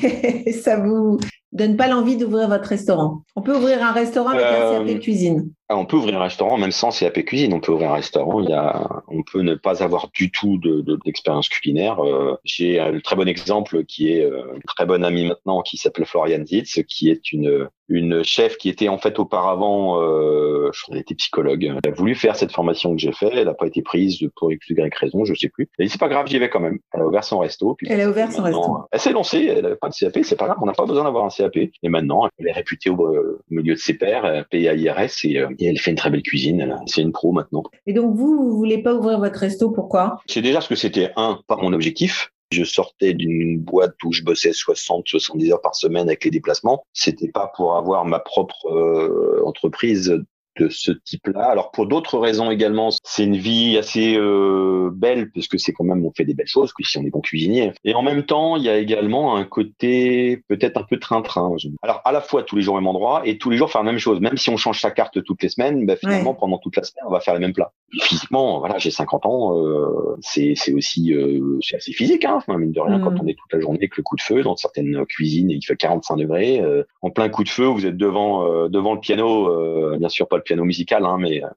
ça 0.62 0.78
vous 0.78 1.18
donne 1.52 1.76
pas 1.76 1.88
l'envie 1.88 2.16
d'ouvrir 2.16 2.48
votre 2.48 2.68
restaurant. 2.68 3.22
On 3.34 3.42
peut 3.42 3.56
ouvrir 3.56 3.82
un 3.82 3.92
restaurant 3.92 4.30
avec 4.30 4.44
un 4.44 4.78
CAP 4.78 4.88
euh, 4.88 4.98
cuisine. 4.98 5.50
Ah, 5.68 5.76
on 5.76 5.86
peut 5.86 5.96
ouvrir 5.96 6.20
un 6.20 6.22
restaurant 6.22 6.56
même 6.58 6.70
sans 6.70 6.96
CAP 6.96 7.24
cuisine. 7.24 7.52
On 7.52 7.60
peut 7.60 7.72
ouvrir 7.72 7.90
un 7.90 7.94
restaurant. 7.94 8.40
Il 8.40 8.48
y 8.48 8.52
a, 8.52 8.88
on 9.08 9.22
peut 9.22 9.42
ne 9.42 9.54
pas 9.54 9.82
avoir 9.82 10.10
du 10.14 10.30
tout 10.30 10.58
de, 10.58 10.98
d'expérience 11.04 11.48
culinaire. 11.48 11.98
Euh, 12.00 12.36
j'ai 12.44 12.78
un 12.78 12.98
très 13.00 13.16
bon 13.16 13.26
exemple 13.26 13.84
qui 13.84 14.12
est 14.12 14.24
euh, 14.24 14.54
une 14.54 14.62
très 14.62 14.86
bonne 14.86 15.04
amie 15.04 15.26
maintenant 15.26 15.62
qui 15.62 15.76
s'appelle 15.76 16.06
Florian 16.06 16.44
Zitz, 16.44 16.80
qui 16.86 17.10
est 17.10 17.32
une 17.32 17.68
une 17.88 18.24
chef 18.24 18.56
qui 18.56 18.68
était 18.68 18.88
en 18.88 18.98
fait 18.98 19.18
auparavant, 19.18 20.00
euh, 20.00 20.70
je 20.72 20.82
crois 20.82 20.94
qu'elle 20.94 21.02
était 21.02 21.14
psychologue. 21.14 21.64
Elle 21.64 21.92
a 21.92 21.94
voulu 21.94 22.14
faire 22.14 22.34
cette 22.34 22.52
formation 22.52 22.92
que 22.92 23.00
j'ai 23.00 23.12
fait. 23.12 23.30
Elle 23.32 23.46
n'a 23.46 23.54
pas 23.54 23.66
été 23.66 23.82
prise 23.82 24.18
pour 24.36 24.52
X 24.52 24.70
y 24.70 24.94
raison, 24.98 25.24
je 25.24 25.34
sais 25.34 25.48
plus. 25.48 25.68
Et 25.78 25.88
c'est 25.88 26.00
pas 26.00 26.08
grave, 26.08 26.26
j'y 26.26 26.38
vais 26.38 26.50
quand 26.50 26.60
même. 26.60 26.78
Elle 26.92 27.02
a 27.02 27.06
ouvert 27.06 27.24
son 27.24 27.38
resto. 27.38 27.76
elle 27.86 28.00
a 28.00 28.10
ouvert 28.10 28.32
son 28.32 28.42
resto. 28.42 28.75
Elle 28.90 29.00
s'est 29.00 29.12
lancée. 29.12 29.44
Elle 29.44 29.62
n'avait 29.62 29.76
pas 29.76 29.88
de 29.88 29.94
CAP. 29.94 30.18
C'est 30.22 30.36
pas 30.36 30.46
grave. 30.46 30.58
On 30.60 30.66
n'a 30.66 30.72
pas 30.72 30.86
besoin 30.86 31.04
d'avoir 31.04 31.24
un 31.24 31.30
CAP. 31.30 31.56
Et 31.56 31.88
maintenant, 31.88 32.28
elle 32.38 32.48
est 32.48 32.52
réputée 32.52 32.90
au, 32.90 33.40
milieu 33.50 33.74
de 33.74 33.78
ses 33.78 33.94
pairs, 33.94 34.44
payée 34.50 34.68
à 34.68 34.74
IRS 34.74 35.24
et 35.24 35.44
et 35.58 35.66
elle 35.66 35.78
fait 35.78 35.90
une 35.90 35.96
très 35.96 36.10
belle 36.10 36.22
cuisine. 36.22 36.76
C'est 36.86 37.02
une 37.02 37.12
pro 37.12 37.32
maintenant. 37.32 37.62
Et 37.86 37.92
donc 37.92 38.14
vous, 38.14 38.36
vous 38.36 38.56
voulez 38.56 38.78
pas 38.78 38.94
ouvrir 38.94 39.18
votre 39.18 39.38
resto, 39.38 39.70
pourquoi? 39.70 40.20
C'est 40.26 40.42
déjà 40.42 40.60
ce 40.60 40.68
que 40.68 40.74
c'était 40.74 41.10
un, 41.16 41.40
pas 41.46 41.56
mon 41.56 41.72
objectif. 41.72 42.32
Je 42.52 42.62
sortais 42.62 43.12
d'une 43.12 43.58
boîte 43.58 43.94
où 44.04 44.12
je 44.12 44.22
bossais 44.22 44.52
60, 44.52 45.08
70 45.08 45.52
heures 45.52 45.60
par 45.60 45.74
semaine 45.74 46.08
avec 46.08 46.24
les 46.24 46.30
déplacements. 46.30 46.84
C'était 46.92 47.30
pas 47.30 47.50
pour 47.56 47.76
avoir 47.76 48.04
ma 48.04 48.20
propre 48.20 48.66
euh, 48.68 49.42
entreprise 49.44 50.22
de 50.58 50.68
ce 50.68 50.92
type-là. 50.92 51.44
Alors 51.44 51.70
pour 51.70 51.86
d'autres 51.86 52.18
raisons 52.18 52.50
également, 52.50 52.90
c'est 53.04 53.24
une 53.24 53.36
vie 53.36 53.76
assez 53.78 54.16
euh, 54.16 54.90
belle 54.92 55.30
parce 55.30 55.48
que 55.48 55.58
c'est 55.58 55.72
quand 55.72 55.84
même 55.84 56.04
on 56.04 56.12
fait 56.12 56.24
des 56.24 56.34
belles 56.34 56.46
choses, 56.46 56.72
si 56.80 56.98
on 56.98 57.04
est 57.04 57.10
bon 57.10 57.20
cuisinier. 57.20 57.72
Et 57.84 57.94
en 57.94 58.02
même 58.02 58.24
temps, 58.24 58.56
il 58.56 58.62
y 58.62 58.68
a 58.68 58.78
également 58.78 59.36
un 59.36 59.44
côté 59.44 60.42
peut-être 60.48 60.78
un 60.78 60.84
peu 60.84 60.98
train-train. 60.98 61.56
Alors 61.82 62.00
à 62.04 62.12
la 62.12 62.20
fois 62.20 62.42
tous 62.42 62.56
les 62.56 62.62
jours 62.62 62.74
au 62.74 62.78
même 62.78 62.86
endroit 62.86 63.22
et 63.24 63.38
tous 63.38 63.50
les 63.50 63.56
jours 63.56 63.70
faire 63.70 63.82
la 63.82 63.90
même 63.90 64.00
chose. 64.00 64.20
Même 64.20 64.36
si 64.36 64.50
on 64.50 64.56
change 64.56 64.80
sa 64.80 64.90
carte 64.90 65.22
toutes 65.22 65.42
les 65.42 65.48
semaines, 65.48 65.86
bah, 65.86 65.96
finalement 65.96 66.34
pendant 66.34 66.58
toute 66.58 66.76
la 66.76 66.82
semaine 66.82 67.04
on 67.06 67.10
va 67.10 67.20
faire 67.20 67.34
les 67.34 67.40
mêmes 67.40 67.52
plats. 67.52 67.72
physiquement, 68.00 68.58
voilà, 68.58 68.78
j'ai 68.78 68.90
50 68.90 69.26
ans, 69.26 69.58
euh, 69.58 70.16
c'est 70.20 70.54
c'est 70.56 70.72
aussi 70.72 71.12
euh, 71.12 71.58
c'est 71.62 71.76
assez 71.76 71.92
physique, 71.92 72.24
hein, 72.24 72.40
mine 72.48 72.72
de 72.72 72.80
rien, 72.80 72.98
quand 73.00 73.12
mm. 73.12 73.20
on 73.22 73.26
est 73.26 73.34
toute 73.34 73.52
la 73.52 73.60
journée 73.60 73.78
avec 73.78 73.96
le 73.96 74.02
coup 74.02 74.16
de 74.16 74.22
feu 74.22 74.42
dans 74.42 74.56
certaines 74.56 75.04
cuisines 75.06 75.50
et 75.50 75.54
il 75.54 75.62
fait 75.62 75.76
45 75.76 76.16
degrés, 76.16 76.60
euh, 76.60 76.82
en 77.02 77.10
plein 77.10 77.28
coup 77.28 77.44
de 77.44 77.48
feu, 77.48 77.66
vous 77.66 77.86
êtes 77.86 77.96
devant 77.96 78.46
euh, 78.46 78.68
devant 78.68 78.94
le 78.94 79.00
piano, 79.00 79.96
bien 79.98 80.08
sûr 80.08 80.28
pas 80.28 80.36
le 80.36 80.42
piano 80.46 80.64
musical, 80.64 81.04
hein, 81.04 81.18
mais 81.20 81.44
euh, 81.44 81.48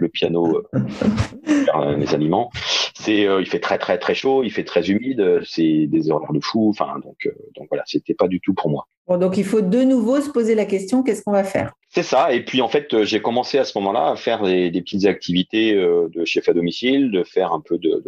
le 0.00 0.08
piano, 0.08 0.56
euh, 0.56 0.62
euh, 1.76 1.96
les 1.96 2.14
aliments. 2.14 2.50
C'est, 2.94 3.22
il 3.22 3.46
fait 3.46 3.60
très 3.60 3.78
très 3.78 3.96
très 3.96 4.14
chaud, 4.14 4.42
il 4.42 4.50
fait 4.50 4.64
très 4.64 4.90
humide, 4.90 5.40
c'est 5.44 5.86
des 5.86 6.10
horaires 6.10 6.32
de 6.32 6.40
fou. 6.40 6.70
Enfin, 6.70 6.98
donc 7.04 7.16
donc 7.54 7.68
voilà, 7.70 7.84
c'était 7.86 8.14
pas 8.14 8.26
du 8.26 8.40
tout 8.40 8.54
pour 8.54 8.70
moi. 8.70 8.88
Bon, 9.06 9.18
donc 9.18 9.36
il 9.36 9.44
faut 9.44 9.60
de 9.60 9.82
nouveau 9.84 10.20
se 10.20 10.28
poser 10.30 10.56
la 10.56 10.64
question 10.64 11.04
qu'est-ce 11.04 11.22
qu'on 11.22 11.32
va 11.32 11.44
faire? 11.44 11.72
C'est 11.90 12.02
ça. 12.02 12.32
Et 12.32 12.44
puis 12.44 12.60
en 12.60 12.68
fait, 12.68 13.04
j'ai 13.04 13.22
commencé 13.22 13.56
à 13.56 13.64
ce 13.64 13.78
moment-là 13.78 14.10
à 14.10 14.16
faire 14.16 14.42
des, 14.42 14.70
petites 14.82 15.06
activités 15.06 15.74
de 15.74 16.24
chef 16.24 16.48
à 16.48 16.52
domicile, 16.52 17.12
de 17.12 17.22
faire 17.22 17.52
un 17.52 17.60
peu 17.60 17.78
de, 17.78 18.02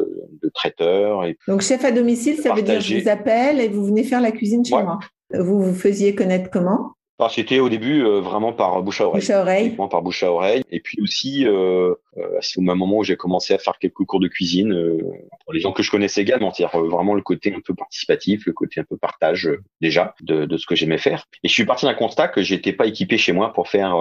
traiteur. 0.53 1.25
Et 1.25 1.39
donc 1.47 1.63
chef 1.63 1.85
à 1.85 1.93
domicile, 1.93 2.39
ça 2.39 2.53
veut 2.53 2.63
dire 2.63 2.79
que 2.79 2.85
je 2.85 2.99
vous 2.99 3.09
appelle 3.09 3.61
et 3.61 3.69
vous 3.69 3.85
venez 3.85 4.03
faire 4.03 4.21
la 4.21 4.33
cuisine 4.33 4.65
chez 4.65 4.75
moi. 4.75 4.99
Vous 5.33 5.63
vous 5.63 5.75
faisiez 5.75 6.17
connaître 6.17 6.51
comment? 6.51 6.95
C'était 7.29 7.59
au 7.59 7.69
début 7.69 8.03
euh, 8.03 8.21
vraiment 8.21 8.53
par 8.53 8.83
bouche 8.83 9.01
à 9.01 9.07
oreille. 9.07 9.21
Bouche 9.21 9.31
à 9.31 9.41
oreille. 9.41 9.71
Par 9.71 10.03
bouche 10.03 10.23
à 10.23 10.33
oreille. 10.33 10.63
Et 10.71 10.81
puis 10.81 11.01
aussi, 11.03 11.47
euh, 11.47 11.95
euh 12.17 12.39
c'est 12.41 12.59
au 12.59 12.63
même 12.63 12.79
moment 12.79 12.99
où 12.99 13.05
j'ai 13.05 13.17
commencé 13.17 13.53
à 13.53 13.59
faire 13.59 13.79
quelques 13.79 14.05
cours 14.05 14.21
de 14.21 14.29
cuisine 14.29 14.73
euh, 14.73 14.99
pour 15.45 15.53
les 15.53 15.61
gens 15.61 15.73
que 15.73 15.83
je 15.83 15.91
connaissais 15.91 16.23
également. 16.23 16.53
C'est-à-dire 16.53 16.81
vraiment 16.81 17.15
le 17.15 17.23
côté 17.23 17.53
un 17.55 17.61
peu 17.61 17.75
participatif, 17.75 18.47
le 18.47 18.53
côté 18.53 18.81
un 18.81 18.85
peu 18.85 18.97
partage 18.97 19.51
déjà 19.81 20.15
de, 20.23 20.47
de, 20.47 20.57
ce 20.57 20.67
que 20.67 20.75
j'aimais 20.75 20.99
faire. 20.99 21.27
Et 21.43 21.49
je 21.49 21.53
suis 21.53 21.67
parti 21.67 21.85
d'un 21.85 21.95
constat 21.95 22.29
que 22.29 22.43
j'étais 22.43 22.73
pas 22.73 22.87
équipé 22.87 23.19
chez 23.19 23.33
moi 23.33 23.53
pour 23.53 23.69
faire 23.69 23.97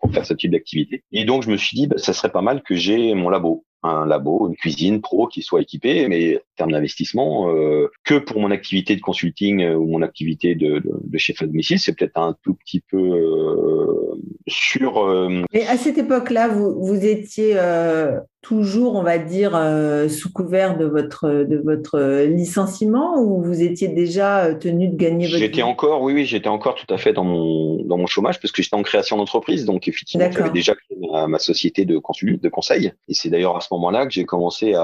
pour 0.00 0.12
faire 0.12 0.24
ce 0.24 0.34
type 0.34 0.52
d'activité. 0.52 1.02
Et 1.12 1.24
donc 1.24 1.42
je 1.42 1.50
me 1.50 1.56
suis 1.56 1.76
dit, 1.76 1.86
bah, 1.86 1.98
ça 1.98 2.12
serait 2.12 2.32
pas 2.32 2.42
mal 2.42 2.62
que 2.62 2.74
j'ai 2.74 3.14
mon 3.14 3.28
labo 3.28 3.64
un 3.82 4.06
labo, 4.06 4.48
une 4.48 4.56
cuisine 4.56 5.00
pro 5.00 5.26
qui 5.26 5.42
soit 5.42 5.60
équipée, 5.60 6.08
mais 6.08 6.36
en 6.36 6.40
termes 6.56 6.72
d'investissement, 6.72 7.50
euh, 7.50 7.90
que 8.04 8.18
pour 8.18 8.40
mon 8.40 8.50
activité 8.50 8.94
de 8.96 9.00
consulting 9.00 9.64
ou 9.74 9.86
mon 9.86 10.02
activité 10.02 10.54
de, 10.54 10.78
de, 10.78 10.92
de 11.02 11.18
chef 11.18 11.42
à 11.42 11.46
c'est 11.76 11.96
peut-être 11.96 12.16
un 12.16 12.36
tout 12.42 12.54
petit 12.54 12.82
peu 12.90 12.98
euh, 12.98 14.14
sur. 14.48 14.98
Euh, 14.98 15.44
Mais 15.52 15.66
à 15.66 15.76
cette 15.76 15.98
époque-là, 15.98 16.48
vous, 16.48 16.84
vous 16.84 17.04
étiez 17.04 17.52
euh, 17.56 18.18
toujours, 18.42 18.96
on 18.96 19.02
va 19.02 19.18
dire, 19.18 19.52
euh, 19.54 20.08
sous 20.08 20.32
couvert 20.32 20.76
de 20.76 20.84
votre, 20.84 21.28
de 21.28 21.56
votre 21.56 22.24
licenciement 22.24 23.20
ou 23.20 23.42
vous 23.42 23.62
étiez 23.62 23.88
déjà 23.88 24.54
tenu 24.54 24.88
de 24.88 24.96
gagner 24.96 25.26
votre 25.26 25.38
J'étais 25.38 25.62
encore, 25.62 26.02
oui, 26.02 26.12
oui, 26.12 26.26
j'étais 26.26 26.48
encore 26.48 26.74
tout 26.74 26.92
à 26.92 26.98
fait 26.98 27.12
dans 27.12 27.24
mon, 27.24 27.82
dans 27.84 27.96
mon 27.96 28.06
chômage 28.06 28.40
parce 28.40 28.52
que 28.52 28.62
j'étais 28.62 28.76
en 28.76 28.82
création 28.82 29.16
d'entreprise. 29.16 29.64
Donc, 29.64 29.86
effectivement, 29.86 30.28
j'avais 30.30 30.50
déjà 30.50 30.74
créé 30.74 30.98
ma, 31.28 31.38
société 31.38 31.84
de, 31.84 31.98
consul, 31.98 32.40
de 32.40 32.48
conseil. 32.48 32.92
Et 33.08 33.14
c'est 33.14 33.30
d'ailleurs 33.30 33.56
à 33.56 33.60
ce 33.60 33.68
moment-là 33.72 34.06
que 34.06 34.12
j'ai 34.12 34.24
commencé 34.24 34.74
à, 34.74 34.82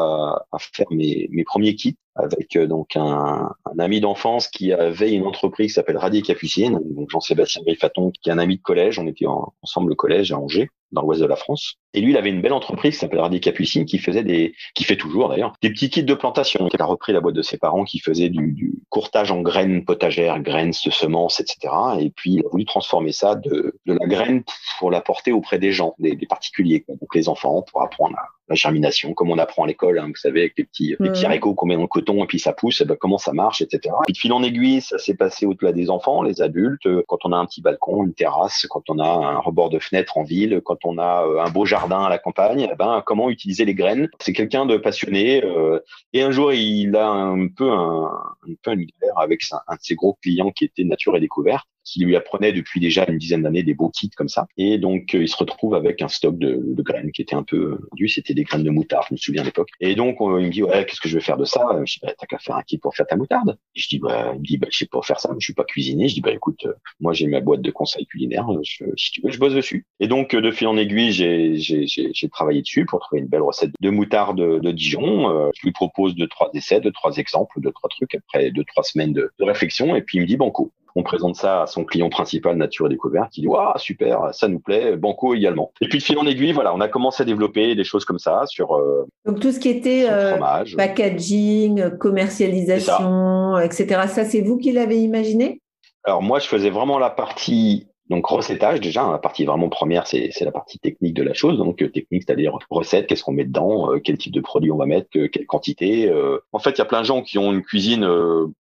à 0.52 0.58
faire 0.58 0.86
mes, 0.90 1.28
mes 1.32 1.44
premiers 1.44 1.74
kits 1.74 1.96
avec 2.18 2.56
euh, 2.56 2.66
donc 2.66 2.96
un, 2.96 3.50
un 3.64 3.78
ami 3.78 4.00
d'enfance 4.00 4.48
qui 4.48 4.72
avait 4.72 5.12
une 5.12 5.26
entreprise 5.26 5.68
qui 5.68 5.74
s'appelle 5.74 5.96
Radier 5.96 6.22
Capucine, 6.22 6.80
donc 6.84 7.10
Jean-Sébastien 7.10 7.62
Griffaton, 7.64 8.10
qui 8.10 8.28
est 8.28 8.32
un 8.32 8.38
ami 8.38 8.56
de 8.56 8.62
collège. 8.62 8.98
On 8.98 9.06
était 9.06 9.26
ensemble 9.62 9.92
au 9.92 9.96
collège 9.96 10.32
à 10.32 10.38
Angers, 10.38 10.70
dans 10.92 11.02
l'ouest 11.02 11.20
de 11.20 11.26
la 11.26 11.36
France. 11.36 11.74
Et 11.94 12.00
lui, 12.00 12.12
il 12.12 12.16
avait 12.16 12.30
une 12.30 12.42
belle 12.42 12.52
entreprise 12.52 12.94
qui 12.94 13.00
s'appelle 13.00 13.20
Radier 13.20 13.40
Capucine, 13.40 13.84
qui 13.84 13.98
faisait 13.98 14.24
des, 14.24 14.54
qui 14.74 14.84
fait 14.84 14.96
toujours 14.96 15.28
d'ailleurs, 15.28 15.52
des 15.62 15.70
petits 15.70 15.90
kits 15.90 16.02
de 16.02 16.14
plantation. 16.14 16.68
Il 16.72 16.82
a 16.82 16.84
repris 16.84 17.12
la 17.12 17.20
boîte 17.20 17.34
de 17.34 17.42
ses 17.42 17.58
parents, 17.58 17.84
qui 17.84 17.98
faisait 17.98 18.28
du, 18.28 18.52
du 18.52 18.74
courtage 18.88 19.30
en 19.30 19.40
graines 19.40 19.84
potagères, 19.84 20.40
graines 20.40 20.72
de 20.84 20.90
semences, 20.90 21.40
etc. 21.40 21.72
Et 22.00 22.10
puis 22.10 22.34
il 22.34 22.40
a 22.40 22.48
voulu 22.50 22.64
transformer 22.64 23.12
ça 23.12 23.34
de, 23.34 23.78
de 23.86 23.92
la 23.92 24.06
graine 24.06 24.42
pour 24.78 24.90
la 24.90 25.00
porter 25.00 25.32
auprès 25.32 25.58
des 25.58 25.72
gens, 25.72 25.94
des, 25.98 26.14
des 26.14 26.26
particuliers, 26.26 26.84
donc 26.88 27.14
les 27.14 27.28
enfants, 27.28 27.62
pour 27.62 27.82
apprendre 27.82 28.16
à 28.16 28.37
la 28.48 28.54
germination, 28.54 29.14
comme 29.14 29.30
on 29.30 29.38
apprend 29.38 29.64
à 29.64 29.66
l'école, 29.66 29.98
hein, 29.98 30.06
vous 30.08 30.16
savez, 30.16 30.40
avec 30.40 30.54
les 30.56 30.64
petits, 30.64 30.96
les 30.98 31.10
petits 31.10 31.26
haricots 31.26 31.54
qu'on 31.54 31.66
met 31.66 31.74
dans 31.74 31.82
le 31.82 31.86
coton 31.86 32.24
et 32.24 32.26
puis 32.26 32.38
ça 32.38 32.52
pousse, 32.52 32.80
et 32.80 32.84
ben, 32.84 32.96
comment 32.98 33.18
ça 33.18 33.32
marche, 33.32 33.60
etc. 33.60 33.94
Puis 34.04 34.12
de 34.12 34.18
fil 34.18 34.32
en 34.32 34.42
aiguille, 34.42 34.80
ça 34.80 34.98
s'est 34.98 35.14
passé 35.14 35.46
au-delà 35.46 35.72
des 35.72 35.90
enfants, 35.90 36.22
les 36.22 36.40
adultes, 36.40 36.86
euh, 36.86 37.02
quand 37.06 37.18
on 37.24 37.32
a 37.32 37.36
un 37.36 37.46
petit 37.46 37.60
balcon, 37.60 38.04
une 38.04 38.14
terrasse, 38.14 38.66
quand 38.68 38.88
on 38.88 38.98
a 38.98 39.08
un 39.08 39.38
rebord 39.38 39.70
de 39.70 39.78
fenêtre 39.78 40.16
en 40.16 40.22
ville, 40.22 40.60
quand 40.64 40.84
on 40.84 40.98
a 40.98 41.26
euh, 41.26 41.44
un 41.44 41.50
beau 41.50 41.64
jardin 41.64 42.04
à 42.04 42.08
la 42.08 42.18
campagne, 42.18 42.68
eh 42.72 42.76
ben, 42.76 43.02
comment 43.04 43.30
utiliser 43.30 43.64
les 43.64 43.74
graines? 43.74 44.08
C'est 44.20 44.32
quelqu'un 44.32 44.66
de 44.66 44.76
passionné. 44.76 45.44
Euh, 45.44 45.80
et 46.12 46.22
un 46.22 46.30
jour, 46.30 46.52
il 46.52 46.96
a 46.96 47.08
un 47.08 47.48
peu 47.48 47.70
un, 47.70 48.04
un 48.06 48.54
peu 48.62 48.72
une 48.72 48.86
galère 49.00 49.18
avec 49.18 49.42
un, 49.52 49.74
de 49.74 49.80
ses 49.80 49.94
gros 49.94 50.16
clients 50.22 50.50
qui 50.50 50.64
était 50.64 50.84
Nature 50.84 51.16
et 51.16 51.20
Découverte 51.20 51.66
qui 51.92 52.04
lui 52.04 52.16
apprenait 52.16 52.52
depuis 52.52 52.80
déjà 52.80 53.06
une 53.08 53.18
dizaine 53.18 53.42
d'années 53.42 53.62
des 53.62 53.74
beaux 53.74 53.88
kits 53.88 54.10
comme 54.10 54.28
ça. 54.28 54.46
Et 54.56 54.78
donc, 54.78 55.14
euh, 55.14 55.22
il 55.22 55.28
se 55.28 55.36
retrouve 55.36 55.74
avec 55.74 56.02
un 56.02 56.08
stock 56.08 56.38
de, 56.38 56.60
de 56.62 56.82
graines 56.82 57.12
qui 57.12 57.22
était 57.22 57.34
un 57.34 57.42
peu 57.42 57.78
vendu. 57.90 58.08
C'était 58.08 58.34
des 58.34 58.44
graines 58.44 58.62
de 58.62 58.70
moutarde, 58.70 59.04
je 59.08 59.14
me 59.14 59.18
souviens 59.18 59.42
à 59.42 59.44
l'époque. 59.44 59.70
Et 59.80 59.94
donc, 59.94 60.16
il 60.20 60.26
me 60.26 60.50
dit, 60.50 60.62
ouais, 60.62 60.84
qu'est-ce 60.84 61.00
que 61.00 61.08
je 61.08 61.14
vais 61.14 61.24
faire 61.24 61.36
de 61.36 61.44
ça? 61.44 61.62
Je 61.84 61.94
dis, 61.94 62.00
bah, 62.02 62.12
t'as 62.18 62.26
qu'à 62.26 62.38
faire 62.38 62.56
un 62.56 62.62
kit 62.62 62.78
pour 62.78 62.94
faire 62.94 63.06
ta 63.06 63.16
moutarde. 63.16 63.58
Et 63.74 63.80
je 63.80 63.88
dis, 63.88 63.98
bah, 63.98 64.32
il 64.34 64.40
me 64.40 64.44
dit, 64.44 64.58
bah, 64.58 64.68
je 64.70 64.78
sais 64.78 64.86
pas 64.86 65.00
faire 65.02 65.20
ça, 65.20 65.34
je 65.38 65.44
suis 65.44 65.54
pas 65.54 65.64
cuisinier. 65.64 66.08
Je 66.08 66.14
dis, 66.14 66.20
bah, 66.20 66.32
écoute, 66.32 66.66
euh, 66.66 66.74
moi, 67.00 67.12
j'ai 67.12 67.26
ma 67.26 67.40
boîte 67.40 67.62
de 67.62 67.70
conseils 67.70 68.06
culinaires. 68.06 68.46
Je, 68.62 68.84
si 68.96 69.12
tu 69.12 69.22
veux, 69.22 69.30
je 69.30 69.38
bosse 69.38 69.54
dessus. 69.54 69.86
Et 70.00 70.08
donc, 70.08 70.34
euh, 70.34 70.40
de 70.40 70.50
fil 70.50 70.66
en 70.66 70.76
aiguille, 70.76 71.12
j'ai, 71.12 71.56
j'ai, 71.56 71.86
j'ai, 71.86 72.28
travaillé 72.28 72.60
dessus 72.60 72.84
pour 72.84 73.00
trouver 73.00 73.22
une 73.22 73.26
belle 73.26 73.42
recette 73.42 73.72
de 73.80 73.90
moutarde 73.90 74.38
de 74.38 74.70
Dijon. 74.70 75.50
je 75.54 75.62
lui 75.62 75.72
propose 75.72 76.14
deux, 76.14 76.28
trois 76.28 76.50
essais, 76.52 76.80
deux, 76.80 76.92
trois 76.92 77.16
exemples, 77.16 77.60
deux, 77.60 77.72
trois 77.72 77.88
trucs 77.88 78.14
après 78.14 78.50
deux, 78.50 78.64
trois 78.64 78.82
semaines 78.82 79.12
de, 79.12 79.30
de 79.38 79.44
réflexion. 79.44 79.96
Et 79.96 80.02
puis, 80.02 80.18
il 80.18 80.20
me 80.22 80.26
dit, 80.26 80.36
banco. 80.36 80.72
On 80.98 81.04
présente 81.04 81.36
ça 81.36 81.62
à 81.62 81.66
son 81.68 81.84
client 81.84 82.08
principal, 82.08 82.56
Nature 82.56 82.86
et 82.86 82.88
Découverte, 82.88 83.30
qui 83.30 83.42
dit 83.42 83.46
Waouh, 83.46 83.78
super, 83.78 84.34
ça 84.34 84.48
nous 84.48 84.58
plaît, 84.58 84.96
Banco 84.96 85.32
également. 85.32 85.70
Et 85.80 85.88
puis 85.88 85.98
de 85.98 86.02
fil 86.02 86.18
en 86.18 86.26
aiguille, 86.26 86.50
voilà, 86.50 86.74
on 86.74 86.80
a 86.80 86.88
commencé 86.88 87.22
à 87.22 87.24
développer 87.24 87.76
des 87.76 87.84
choses 87.84 88.04
comme 88.04 88.18
ça 88.18 88.42
sur. 88.46 88.74
Euh, 88.74 89.06
Donc 89.24 89.38
tout 89.38 89.52
ce 89.52 89.60
qui 89.60 89.68
était 89.68 90.08
euh, 90.10 90.38
packaging, 90.76 91.96
commercialisation, 91.98 93.60
etc. 93.60 94.08
Ça, 94.08 94.24
c'est 94.24 94.40
vous 94.40 94.58
qui 94.58 94.72
l'avez 94.72 94.98
imaginé? 94.98 95.60
Alors 96.02 96.20
moi, 96.20 96.40
je 96.40 96.48
faisais 96.48 96.70
vraiment 96.70 96.98
la 96.98 97.10
partie 97.10 97.86
donc 98.10 98.26
recettage 98.26 98.80
déjà, 98.80 99.02
hein, 99.02 99.12
la 99.12 99.18
partie 99.18 99.44
vraiment 99.44 99.68
première, 99.68 100.06
c'est 100.06 100.32
la 100.40 100.50
partie 100.50 100.78
technique 100.78 101.14
de 101.14 101.22
la 101.22 101.34
chose. 101.34 101.58
Donc 101.58 101.80
euh, 101.80 101.90
technique, 101.90 102.24
c'est-à-dire 102.26 102.58
recette, 102.70 103.06
qu'est-ce 103.06 103.22
qu'on 103.22 103.32
met 103.32 103.44
dedans, 103.44 103.90
quel 104.02 104.18
type 104.18 104.32
de 104.32 104.40
produit 104.40 104.72
on 104.72 104.78
va 104.78 104.86
mettre, 104.86 105.10
quelle 105.12 105.46
quantité. 105.46 106.12
En 106.50 106.58
fait, 106.58 106.70
il 106.70 106.78
y 106.78 106.80
a 106.80 106.86
plein 106.86 107.02
de 107.02 107.06
gens 107.06 107.22
qui 107.22 107.38
ont 107.38 107.52
une 107.52 107.62
cuisine 107.62 108.04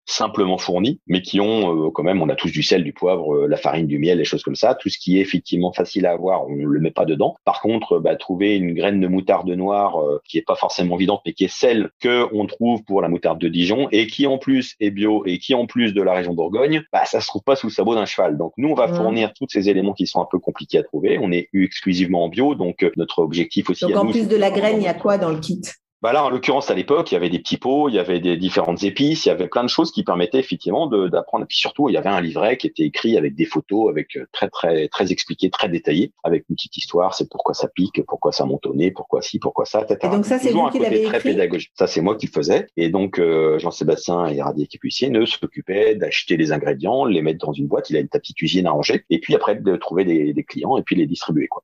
simplement 0.06 0.58
fournis, 0.58 1.00
mais 1.08 1.22
qui 1.22 1.40
ont 1.40 1.88
euh, 1.88 1.92
quand 1.92 2.04
même, 2.04 2.22
on 2.22 2.30
a 2.30 2.36
tous 2.36 2.52
du 2.52 2.64
sel, 2.64 2.84
du 2.84 2.94
poivre, 2.94 3.36
euh, 3.36 3.48
la 3.48 3.58
farine, 3.58 3.88
du 3.88 4.00
miel, 4.00 4.18
les 4.18 4.26
choses 4.26 4.44
comme 4.44 4.56
ça. 4.56 4.76
Tout 4.76 4.90
ce 4.90 4.98
qui 4.98 5.18
est 5.18 5.22
effectivement 5.22 5.72
facile 5.72 6.06
à 6.06 6.12
avoir, 6.12 6.46
on 6.48 6.56
ne 6.56 6.66
le 6.66 6.80
met 6.80 6.92
pas 6.92 7.06
dedans. 7.06 7.36
Par 7.46 7.62
contre, 7.62 8.00
bah, 8.00 8.16
trouver 8.16 8.56
une 8.56 8.74
graine 8.74 9.00
de 9.00 9.08
moutarde 9.08 9.50
noire 9.50 10.02
euh, 10.02 10.22
qui 10.28 10.38
est 10.38 10.46
pas 10.46 10.56
forcément 10.56 10.96
évidente, 10.96 11.22
mais 11.26 11.34
qui 11.34 11.46
est 11.46 11.54
celle 11.54 11.90
que 12.00 12.28
on 12.34 12.46
trouve 12.46 12.84
pour 12.84 13.02
la 13.02 13.10
moutarde 13.10 13.40
de 13.40 13.48
Dijon 13.48 13.88
et 13.92 14.08
qui 14.08 14.28
en 14.28 14.38
plus 14.38 14.76
est 14.80 14.92
bio 14.92 15.24
et 15.26 15.40
qui 15.40 15.54
en 15.56 15.66
plus 15.66 15.94
de 15.94 16.02
la 16.02 16.14
région 16.14 16.34
Bourgogne, 16.34 16.84
bah, 16.92 17.06
ça 17.06 17.22
se 17.22 17.28
trouve 17.28 17.44
pas 17.44 17.56
sous 17.56 17.68
le 17.68 17.74
sabot 17.74 17.96
d'un 17.96 18.06
cheval. 18.06 18.38
Donc 18.38 18.54
nous, 18.58 18.70
on 18.70 18.76
va 18.76 18.88
fournir 18.88 19.34
tous 19.34 19.48
ces 19.50 19.70
éléments 19.70 19.94
qui 19.94 20.08
sont 20.08 20.22
un 20.22 20.28
peu 20.30 20.40
compliqués 20.40 20.80
à 20.80 20.84
trouver. 20.84 21.18
On 21.22 21.32
est 21.32 21.50
exclusivement 21.54 22.26
en 22.26 22.30
bio, 22.30 22.56
donc 22.56 22.86
notre 22.98 23.20
objectif 23.20 23.70
aussi. 23.70 23.86
Donc 23.86 23.96
en 23.96 24.08
plus 24.08 24.28
de 24.28 24.36
la 24.36 24.52
graine, 24.52 24.78
il 24.78 24.84
y 24.84 24.88
a 24.88 24.94
quoi 24.94 25.18
dans 25.18 25.30
le 25.30 25.40
kit? 25.40 25.62
Bah 26.04 26.12
là, 26.12 26.26
en 26.26 26.30
l'occurrence, 26.30 26.70
à 26.70 26.74
l'époque, 26.74 27.10
il 27.12 27.14
y 27.14 27.18
avait 27.18 27.30
des 27.30 27.40
petits 27.40 27.56
pots, 27.56 27.88
il 27.88 27.96
y 27.96 28.00
avait 28.00 28.20
des 28.20 28.36
différentes 28.36 28.84
épices, 28.84 29.26
il 29.26 29.30
y 29.30 29.32
avait 29.32 29.48
plein 29.48 29.64
de 29.64 29.70
choses 29.70 29.90
qui 29.90 30.04
permettaient 30.04 30.38
effectivement 30.38 30.86
d'apprendre. 30.88 31.46
Et 31.46 31.48
puis 31.48 31.58
surtout, 31.58 31.88
il 31.88 31.94
y 31.94 31.98
avait 31.98 32.10
un 32.10 32.20
livret 32.20 32.58
qui 32.58 32.68
était 32.68 32.84
écrit 32.84 33.18
avec 33.18 33.36
des 33.36 33.46
photos, 33.46 33.90
avec 33.90 34.18
euh, 34.18 34.26
très 34.34 34.50
très 34.50 34.90
très 34.90 35.14
expliqué, 35.14 35.50
très 35.50 35.70
détaillé, 35.70 36.12
avec 36.26 36.44
une 36.50 36.58
petite 36.58 36.76
histoire. 36.76 37.14
C'est 37.14 37.30
pourquoi 37.30 37.54
ça 37.54 37.70
pique, 37.74 38.02
pourquoi 38.06 38.34
ça 38.34 38.44
monte 38.44 38.66
au 38.66 38.76
nez, 38.76 38.92
pourquoi 38.92 39.22
ci, 39.22 39.40
pourquoi 39.40 39.64
ça, 39.64 39.82
etc. 39.84 40.00
Et 40.04 40.10
donc 40.10 40.26
ça, 40.26 40.40
c'est 40.40 40.52
vous 40.52 40.70
qui 40.72 40.80
l'avez 40.80 41.04
écrit? 41.04 41.20
Pédagogique. 41.20 41.72
Ça, 41.80 41.88
c'est 41.88 42.02
moi 42.02 42.18
qui 42.18 42.26
le 42.26 42.34
faisais. 42.34 42.68
Et 42.76 42.90
donc 42.90 43.18
euh, 43.18 43.58
Jean-Sébastien 43.60 44.26
et 44.26 44.42
Radier 44.42 44.68
Capucier 44.68 45.10
ne 45.10 45.26
s'occupaient 45.26 45.96
d'acheter 45.96 46.36
les 46.36 46.52
ingrédients, 46.52 47.06
les 47.06 47.22
mettre 47.22 47.46
dans 47.46 47.54
une 47.54 47.68
boîte. 47.68 47.90
Il 47.90 47.96
a 47.96 48.02
une 48.02 48.10
petite 48.10 48.36
cuisine 48.36 48.68
à 48.68 48.72
ranger, 48.72 49.06
et 49.10 49.22
puis 49.22 49.36
après 49.36 49.56
de 49.56 49.76
trouver 49.78 50.04
des, 50.04 50.34
des 50.34 50.44
clients 50.44 50.76
et 50.76 50.84
puis 50.84 50.98
les 50.98 51.08
distribuer 51.08 51.48
quoi. 51.48 51.64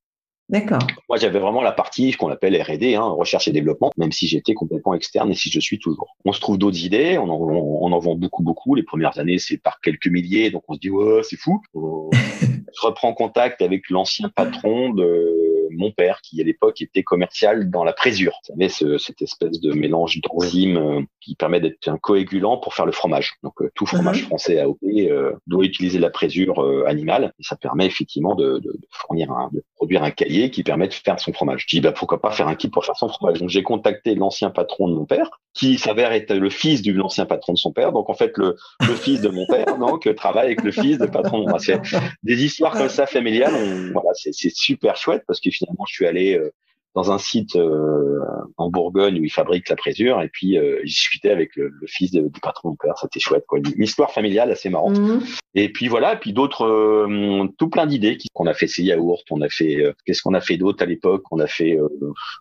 D'accord. 0.50 0.80
Moi, 1.08 1.18
j'avais 1.20 1.38
vraiment 1.38 1.62
la 1.62 1.72
partie 1.72 2.12
qu'on 2.14 2.30
appelle 2.30 2.60
R&D, 2.60 2.96
hein, 2.96 3.04
recherche 3.04 3.48
et 3.48 3.52
développement, 3.52 3.92
même 3.98 4.12
si 4.12 4.28
j'étais 4.28 4.56
complètement 4.56 4.96
externe 4.96 5.32
et 5.32 5.36
si 5.36 5.52
je 5.52 5.60
suis 5.60 5.78
toujours. 5.78 6.18
On 6.26 6.34
se 6.34 6.40
trouve 6.42 6.58
d'autres 6.58 6.84
idées, 6.84 7.20
on 7.20 7.30
en, 7.30 7.40
on 7.40 7.92
en, 7.92 8.00
vend 8.00 8.16
beaucoup, 8.16 8.42
beaucoup. 8.42 8.74
Les 8.74 8.82
premières 8.82 9.20
années, 9.20 9.38
c'est 9.38 9.58
par 9.58 9.80
quelques 9.80 10.08
milliers, 10.08 10.50
donc 10.50 10.64
on 10.68 10.74
se 10.74 10.80
dit 10.80 10.90
ouais, 10.90 11.22
c'est 11.22 11.38
fou. 11.38 11.62
On, 11.76 12.10
se 12.72 12.86
reprend 12.86 13.14
contact 13.14 13.62
avec 13.62 13.90
l'ancien 13.90 14.30
patron 14.30 14.94
de 14.94 15.49
mon 15.71 15.91
père, 15.91 16.21
qui 16.21 16.41
à 16.41 16.43
l'époque 16.43 16.82
était 16.82 17.03
commercial 17.03 17.69
dans 17.69 17.84
la 17.84 17.93
présure. 17.93 18.34
Vous 18.47 18.53
savez, 18.53 18.69
ce, 18.69 18.97
cette 18.97 19.21
espèce 19.21 19.60
de 19.60 19.73
mélange 19.73 20.19
d'enzymes 20.21 20.77
euh, 20.77 21.01
qui 21.21 21.36
permet 21.36 21.60
d'être 21.60 21.88
un 21.88 21.97
coagulant 21.97 22.58
pour 22.58 22.73
faire 22.73 22.86
le 22.86 22.91
fromage. 22.91 23.34
Donc 23.43 23.62
euh, 23.62 23.71
tout 23.75 23.86
fromage 23.86 24.23
uh-huh. 24.23 24.27
français 24.27 24.60
AOP 24.60 24.77
euh, 24.84 25.34
doit 25.47 25.65
utiliser 25.65 25.99
la 25.99 26.10
présure 26.10 26.60
animale 26.86 27.34
et 27.39 27.43
ça 27.43 27.55
permet 27.55 27.86
effectivement 27.86 28.36
de, 28.36 28.60
de, 28.60 28.79
fournir 28.91 29.32
un, 29.32 29.49
de 29.53 29.63
produire 29.75 30.03
un 30.03 30.12
cahier 30.12 30.51
qui 30.51 30.63
permet 30.63 30.88
de 30.88 30.93
faire 30.93 31.19
son 31.19 31.34
fromage. 31.34 31.65
Je 31.67 31.75
dis 31.75 31.82
bah 31.82 31.91
pourquoi 31.91 32.21
pas 32.21 32.32
faire 32.32 32.47
un 32.47 32.55
kit 32.55 32.69
pour 32.69 32.86
faire 32.86 32.95
son 32.95 33.10
fromage? 33.10 33.39
Donc 33.39 33.49
j'ai 33.49 33.63
contacté 33.63 34.15
l'ancien 34.15 34.49
patron 34.49 34.89
de 34.89 34.95
mon 34.95 35.05
père, 35.05 35.39
qui 35.53 35.77
s'avère 35.77 36.12
être 36.12 36.34
le 36.34 36.49
fils 36.49 36.82
de 36.82 36.91
l'ancien 36.91 37.25
patron 37.25 37.53
de 37.53 37.58
son 37.58 37.71
père. 37.71 37.91
Donc 37.91 38.10
en 38.10 38.13
fait 38.13 38.38
le, 38.38 38.55
le 38.82 38.93
fils 38.95 39.21
de 39.21 39.29
mon 39.29 39.45
père 39.47 39.77
donc 39.79 40.13
travaille 40.15 40.47
avec 40.47 40.63
le 40.63 40.71
fils 40.71 40.97
de 40.97 41.05
patron. 41.05 41.43
De 41.43 41.49
mon 41.49 41.58
père. 41.58 41.82
Des 42.23 42.43
histoires 42.43 42.73
comme 42.73 42.89
ça 42.89 43.05
familiales, 43.05 43.91
voilà, 43.93 44.10
c'est 44.13 44.34
super 44.34 44.95
chouette 44.95 45.23
parce 45.27 45.39
que 45.39 45.49
finalement 45.60 45.86
je 45.88 45.93
suis 45.93 46.06
allé 46.08 46.38
euh, 46.38 46.52
dans 46.95 47.12
un 47.12 47.17
site 47.17 47.56
euh, 47.56 48.19
en 48.58 48.69
Bourgogne 48.69 49.19
où 49.19 49.24
ils 49.24 49.32
fabriquent 49.32 49.69
la 49.69 49.76
présure 49.76 50.22
et 50.22 50.30
puis 50.30 50.58
euh, 50.58 50.80
j'ai 50.80 50.89
discuté 50.89 51.30
avec 51.30 51.56
le, 51.56 51.72
fils 51.86 52.12
du 52.12 52.39
patron 52.41 52.72
de 52.72 52.78
père 52.82 52.95
c'était 53.00 53.19
chouette 53.19 53.45
quoi. 53.48 53.60
Une 53.60 53.84
histoire 53.84 54.12
familiale 54.12 54.52
assez 54.52 54.69
marrante. 54.69 55.00
Mhm. 55.00 55.22
et 55.56 55.69
puis 55.69 55.88
voilà 55.88 56.13
et 56.13 56.17
puis 56.17 56.34
d'autres 56.34 56.65
euh, 56.65 57.48
tout 57.58 57.69
plein 57.69 57.86
d'idées 57.86 58.17
qu'on 58.34 58.48
a 58.48 58.54
fait 58.54 58.67
ces 58.67 58.84
yaourts 58.84 59.24
on 59.30 59.41
a 59.41 59.50
fait 59.50 59.78
euh, 59.78 59.93
qu'est-ce 60.06 60.22
qu'on 60.22 60.34
a 60.34 60.41
fait 60.41 60.58
d'autre 60.58 60.84
à 60.84 60.88
l'époque? 60.88 61.24
On 61.32 61.39
a 61.39 61.48
fait 61.48 61.78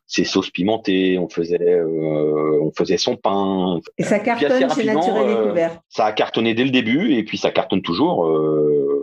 ces 0.06 0.24
sauces 0.24 0.50
pimentées 0.50 1.18
on 1.18 1.28
faisait 1.28 1.80
on 1.82 2.72
faisait 2.76 2.96
son 2.96 3.16
pain. 3.16 3.80
Et 3.98 4.02
ça 4.02 4.18
cartonne 4.18 4.70
chez 4.70 4.84
Nature 4.84 5.18
et 5.18 5.34
Découverte 5.34 5.80
ça 5.88 6.06
a 6.06 6.12
cartonné 6.12 6.54
dès 6.54 6.64
le 6.64 6.70
début 6.70 7.12
et 7.12 7.22
puis 7.22 7.38
ça 7.38 7.50
cartonne 7.50 7.82
toujours 7.82 8.26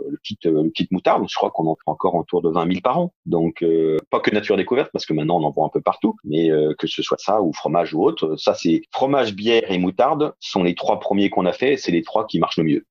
le 0.08 0.18
kit 0.22 0.38
le 0.44 0.70
kit 0.70 0.88
moutarde 0.90 1.24
je 1.28 1.34
crois 1.34 1.50
qu'on 1.50 1.66
en 1.66 1.74
fait 1.74 1.82
encore 1.86 2.14
autour 2.14 2.42
de 2.42 2.50
20 2.50 2.68
000 2.68 2.80
par 2.82 2.98
an. 2.98 3.12
Donc 3.24 3.64
pas 4.10 4.20
que 4.20 4.30
Nature 4.30 4.56
Découverte 4.56 4.90
parce 4.92 5.06
que 5.06 5.12
maintenant 5.12 5.40
on 5.40 5.44
en 5.44 5.50
voit 5.50 5.66
un 5.66 5.70
peu 5.70 5.80
partout, 5.80 6.16
mais 6.24 6.50
euh, 6.50 6.74
que 6.78 6.86
ce 6.86 7.02
soit 7.02 7.18
ça 7.18 7.42
ou 7.42 7.52
fromage 7.52 7.94
ou 7.94 8.02
autre, 8.02 8.36
ça 8.36 8.54
c'est 8.54 8.82
fromage, 8.92 9.34
bière 9.34 9.70
et 9.70 9.78
moutarde 9.78 10.34
sont 10.40 10.62
les 10.62 10.74
trois 10.74 11.00
premiers 11.00 11.30
qu'on 11.30 11.46
a 11.46 11.52
fait, 11.52 11.76
c'est 11.76 11.92
les 11.92 12.02
trois 12.02 12.26
qui 12.26 12.38
marchent 12.38 12.58
le 12.58 12.64
mieux. 12.64 12.86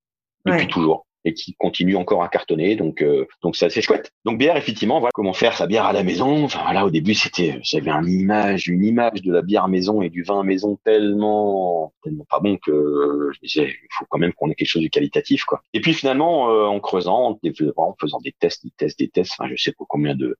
Depuis 0.45 0.67
toujours 0.67 1.05
et 1.25 1.33
qui 1.33 1.55
continuent 1.55 1.97
encore 1.97 2.23
à 2.23 2.29
cartonner. 2.29 2.75
Donc, 2.75 3.01
euh, 3.01 3.27
donc 3.41 3.55
c'est 3.55 3.65
assez 3.65 3.81
chouette. 3.81 4.11
Donc 4.23 4.37
bière, 4.37 4.55
effectivement, 4.55 4.99
voilà 4.99 5.11
comment 5.13 5.33
faire 5.33 5.57
sa 5.57 5.67
bière 5.67 5.85
à 5.85 5.93
la 5.93 6.03
maison. 6.03 6.45
Enfin 6.45 6.61
voilà, 6.63 6.85
au 6.85 6.89
début 6.89 7.15
c'était, 7.15 7.59
j'avais 7.63 7.91
une 7.91 8.07
image, 8.07 8.67
une 8.67 8.85
image 8.85 9.21
de 9.21 9.33
la 9.33 9.41
bière 9.41 9.67
maison 9.67 10.01
et 10.01 10.09
du 10.09 10.23
vin 10.23 10.43
maison 10.43 10.79
tellement, 10.85 11.93
tellement 12.03 12.25
pas 12.29 12.39
bon 12.39 12.57
que 12.57 13.31
je 13.33 13.39
disais, 13.39 13.67
il 13.67 13.87
faut 13.97 14.05
quand 14.09 14.19
même 14.19 14.33
qu'on 14.33 14.49
ait 14.49 14.55
quelque 14.55 14.67
chose 14.67 14.83
de 14.83 14.87
qualitatif, 14.87 15.43
quoi. 15.45 15.61
Et 15.73 15.81
puis 15.81 15.93
finalement, 15.93 16.51
euh, 16.51 16.65
en 16.65 16.79
creusant, 16.79 17.39
en 17.77 17.95
faisant 17.99 18.19
des 18.19 18.33
tests, 18.39 18.63
des 18.63 18.71
tests, 18.77 18.99
des 18.99 19.09
tests, 19.09 19.33
enfin 19.37 19.49
je 19.53 19.61
sais 19.61 19.71
pas 19.71 19.85
combien 19.87 20.15
de 20.15 20.37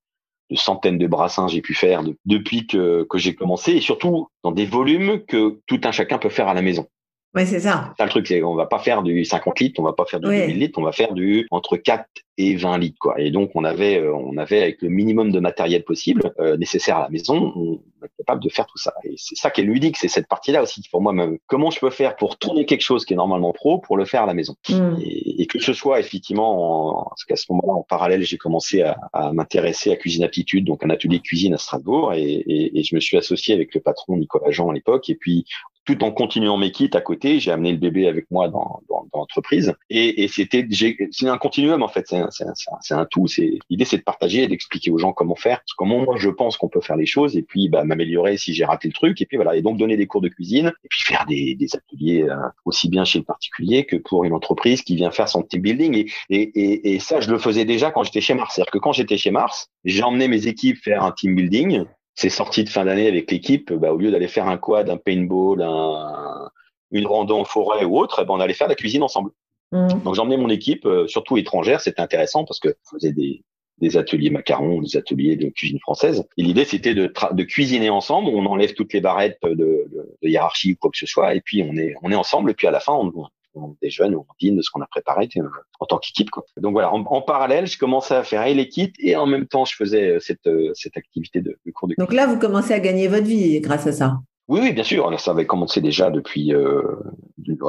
de 0.51 0.55
centaines 0.55 0.99
de 0.99 1.07
brassins 1.07 1.47
j'ai 1.47 1.61
pu 1.61 1.73
faire 1.73 2.03
depuis 2.25 2.67
que, 2.67 3.03
que 3.09 3.17
j'ai 3.17 3.33
commencé 3.33 3.71
et 3.71 3.81
surtout 3.81 4.27
dans 4.43 4.51
des 4.51 4.65
volumes 4.65 5.25
que 5.25 5.59
tout 5.65 5.81
un 5.83 5.91
chacun 5.91 6.19
peut 6.19 6.29
faire 6.29 6.47
à 6.47 6.53
la 6.53 6.61
maison. 6.61 6.87
Oui, 7.35 7.45
c'est 7.45 7.59
ça. 7.59 7.93
Ça 7.97 8.05
le 8.05 8.09
truc, 8.09 8.27
c'est 8.27 8.41
on 8.43 8.55
va 8.55 8.65
pas 8.65 8.79
faire 8.79 9.03
du 9.03 9.25
50 9.25 9.59
litres, 9.59 9.79
on 9.81 9.83
va 9.83 9.91
pas 9.91 10.05
faire 10.05 10.21
du 10.21 10.27
2000 10.27 10.57
litres, 10.57 10.79
on 10.79 10.83
va 10.83 10.93
faire 10.93 11.13
du 11.13 11.47
entre 11.51 11.75
4 11.75 12.05
et 12.37 12.55
20 12.55 12.77
litres 12.77 12.97
quoi. 12.97 13.19
Et 13.19 13.29
donc 13.29 13.51
on 13.55 13.65
avait 13.65 13.99
euh, 13.99 14.13
on 14.13 14.37
avait 14.37 14.61
avec 14.61 14.81
le 14.81 14.87
minimum 14.87 15.33
de 15.33 15.39
matériel 15.41 15.83
possible 15.83 16.33
euh, 16.39 16.55
nécessaire 16.55 16.97
à 16.97 17.01
la 17.01 17.09
maison, 17.09 17.51
on 17.55 17.73
est 18.05 18.09
capable 18.19 18.41
de 18.41 18.47
faire 18.47 18.65
tout 18.65 18.77
ça. 18.77 18.93
Et 19.03 19.15
c'est 19.17 19.35
ça 19.35 19.51
qui 19.51 19.59
est 19.59 19.63
ludique, 19.65 19.97
c'est 19.97 20.07
cette 20.07 20.29
partie-là 20.29 20.63
aussi 20.63 20.81
pour 20.89 21.01
moi 21.01 21.11
même. 21.11 21.37
Comment 21.47 21.71
je 21.71 21.79
peux 21.81 21.89
faire 21.89 22.15
pour 22.15 22.37
tourner 22.37 22.65
quelque 22.65 22.83
chose 22.83 23.03
qui 23.03 23.13
est 23.13 23.17
normalement 23.17 23.51
pro 23.51 23.79
pour 23.79 23.97
le 23.97 24.05
faire 24.05 24.23
à 24.23 24.27
la 24.27 24.33
maison? 24.33 24.55
Hmm. 24.69 24.95
et, 25.01 25.45
que 25.47 25.59
ce 25.59 25.73
soit 25.73 25.99
effectivement 25.99 27.01
en, 27.01 27.03
parce 27.09 27.25
qu'à 27.25 27.35
ce 27.35 27.45
moment-là 27.49 27.73
en 27.73 27.83
parallèle 27.83 28.23
j'ai 28.23 28.37
commencé 28.37 28.81
à, 28.81 28.97
à 29.11 29.33
m'intéresser 29.33 29.91
à 29.91 29.97
cuisine 29.97 30.23
aptitude, 30.23 30.65
donc 30.65 30.83
un 30.85 30.89
atelier 30.89 31.17
de 31.17 31.23
cuisine 31.23 31.53
à 31.53 31.57
Strasbourg 31.57 32.13
et, 32.13 32.23
et, 32.23 32.79
et 32.79 32.83
je 32.83 32.95
me 32.95 33.01
suis 33.01 33.17
associé 33.17 33.53
avec 33.53 33.75
le 33.75 33.81
patron 33.81 34.17
Nicolas 34.17 34.51
Jean 34.51 34.69
à 34.69 34.73
l'époque 34.73 35.09
et 35.09 35.15
puis 35.15 35.45
tout 35.85 36.03
en 36.03 36.11
continuant 36.11 36.57
mes 36.57 36.71
kits 36.71 36.89
à 36.93 37.01
côté. 37.01 37.39
J'ai 37.39 37.51
amené 37.51 37.71
le 37.71 37.77
bébé 37.77 38.07
avec 38.07 38.29
moi 38.31 38.47
dans, 38.47 38.81
dans, 38.89 39.07
dans 39.13 39.19
l'entreprise. 39.19 39.73
Et, 39.89 40.23
et 40.23 40.27
c'était, 40.27 40.67
c'est 41.11 41.27
un 41.27 41.37
continuum 41.37 41.83
en 41.83 41.87
fait. 41.87 42.07
C'est 42.07 42.17
un, 42.17 42.99
un, 42.99 43.05
tout. 43.05 43.27
C'est 43.27 43.59
l'idée, 43.69 43.85
c'est 43.85 43.97
de 43.97 44.03
partager 44.03 44.43
et 44.43 44.47
d'expliquer 44.47 44.91
aux 44.91 44.97
gens 44.97 45.13
comment 45.13 45.35
faire, 45.35 45.61
comment 45.77 45.99
moi 45.99 46.15
je 46.17 46.29
pense 46.29 46.57
qu'on 46.57 46.69
peut 46.69 46.81
faire 46.81 46.95
les 46.97 47.05
choses, 47.05 47.37
et 47.37 47.43
puis 47.43 47.69
bah, 47.69 47.83
m'améliorer 47.83 48.37
si 48.37 48.53
j'ai 48.53 48.65
raté 48.65 48.87
le 48.87 48.93
truc. 48.93 49.21
Et 49.21 49.25
puis 49.25 49.37
voilà. 49.37 49.55
Et 49.55 49.61
donc 49.61 49.77
donner 49.77 49.97
des 49.97 50.07
cours 50.07 50.21
de 50.21 50.29
cuisine, 50.29 50.73
et 50.83 50.87
puis 50.89 51.01
faire 51.03 51.25
des, 51.27 51.55
des 51.55 51.75
ateliers 51.75 52.23
euh, 52.23 52.35
aussi 52.65 52.89
bien 52.89 53.05
chez 53.05 53.19
le 53.19 53.25
particulier 53.25 53.85
que 53.85 53.95
pour 53.95 54.23
une 54.23 54.33
entreprise 54.33 54.81
qui 54.81 54.95
vient 54.95 55.11
faire 55.11 55.29
son 55.29 55.43
team 55.43 55.61
building. 55.61 56.09
Et, 56.29 56.41
et, 56.41 56.93
et, 56.93 56.99
ça, 56.99 57.19
je 57.19 57.29
le 57.29 57.37
faisais 57.37 57.65
déjà 57.65 57.91
quand 57.91 58.03
j'étais 58.03 58.21
chez 58.21 58.33
Mars. 58.33 58.55
C'est-à-dire 58.55 58.71
que 58.71 58.79
quand 58.79 58.91
j'étais 58.91 59.17
chez 59.17 59.31
Mars, 59.31 59.69
j'ai 59.83 60.03
emmené 60.03 60.27
mes 60.27 60.47
équipes 60.47 60.77
faire 60.77 61.03
un 61.03 61.11
team 61.11 61.35
building 61.35 61.85
ces 62.15 62.29
sorties 62.29 62.63
de 62.63 62.69
fin 62.69 62.85
d'année 62.85 63.07
avec 63.07 63.29
l'équipe, 63.29 63.71
bah, 63.73 63.93
au 63.93 63.97
lieu 63.97 64.11
d'aller 64.11 64.27
faire 64.27 64.47
un 64.47 64.57
quad, 64.57 64.89
un 64.89 64.97
paintball, 64.97 65.61
un, 65.61 66.49
une 66.91 67.07
rando 67.07 67.37
en 67.37 67.45
forêt 67.45 67.83
ou 67.85 67.97
autre, 67.97 68.23
ben, 68.23 68.33
on 68.33 68.39
allait 68.39 68.53
faire 68.53 68.67
de 68.67 68.71
la 68.71 68.75
cuisine 68.75 69.03
ensemble. 69.03 69.31
Mmh. 69.71 69.87
Donc 70.03 70.15
j'emmenais 70.15 70.37
mon 70.37 70.49
équipe, 70.49 70.85
euh, 70.85 71.07
surtout 71.07 71.37
étrangère, 71.37 71.81
c'était 71.81 72.01
intéressant 72.01 72.45
parce 72.45 72.59
que 72.59 72.69
je 72.69 72.89
faisais 72.97 73.11
des, 73.11 73.43
des 73.79 73.97
ateliers 73.97 74.29
macarons, 74.29 74.81
des 74.81 74.95
ateliers 74.95 75.35
de 75.35 75.49
cuisine 75.49 75.79
française. 75.79 76.23
Et 76.37 76.43
l'idée, 76.43 76.65
c'était 76.65 76.93
de, 76.93 77.11
de 77.31 77.43
cuisiner 77.43 77.89
ensemble. 77.89 78.29
On 78.29 78.45
enlève 78.45 78.73
toutes 78.73 78.93
les 78.93 79.01
barrettes 79.01 79.39
de, 79.43 79.49
de, 79.53 80.17
de, 80.21 80.29
hiérarchie 80.29 80.73
ou 80.73 80.75
quoi 80.79 80.91
que 80.91 80.97
ce 80.97 81.05
soit, 81.05 81.35
et 81.35 81.41
puis 81.41 81.63
on 81.63 81.75
est, 81.75 81.95
on 82.01 82.11
est 82.11 82.15
ensemble. 82.15 82.51
Et 82.51 82.53
puis 82.53 82.67
à 82.67 82.71
la 82.71 82.79
fin, 82.79 82.93
on, 82.93 83.11
on 83.55 83.75
déjeune 83.81 84.15
ou 84.15 84.19
on 84.19 84.33
dîne 84.39 84.57
de 84.57 84.61
ce 84.61 84.69
qu'on 84.71 84.81
a 84.81 84.87
préparé 84.87 85.29
euh, 85.37 85.43
en 85.79 85.85
tant 85.85 85.97
qu'équipe. 85.97 86.29
Donc 86.57 86.73
voilà, 86.73 86.93
en, 86.93 87.01
en, 87.01 87.21
parallèle, 87.21 87.67
je 87.67 87.77
commençais 87.77 88.15
à 88.15 88.23
faire 88.23 88.45
les 88.45 88.69
kits 88.69 88.93
et 88.99 89.15
en 89.15 89.25
même 89.25 89.47
temps, 89.47 89.65
je 89.65 89.75
faisais 89.75 90.09
euh, 90.09 90.19
cette, 90.19 90.49
cette 90.73 90.97
activité 90.97 91.41
de, 91.41 91.57
de 91.65 91.71
cours 91.71 91.87
de 91.87 91.95
Donc 91.97 92.13
là, 92.13 92.27
vous 92.27 92.37
commencez 92.37 92.73
à 92.73 92.79
gagner 92.79 93.07
votre 93.07 93.25
vie 93.25 93.59
grâce 93.61 93.87
à 93.87 93.91
ça. 93.91 94.19
Oui, 94.47 94.59
oui, 94.61 94.73
bien 94.73 94.83
sûr. 94.83 95.19
Ça 95.19 95.31
avait 95.31 95.47
commencé 95.47 95.81
déjà 95.81 96.11
depuis 96.11 96.53
euh, 96.53 96.81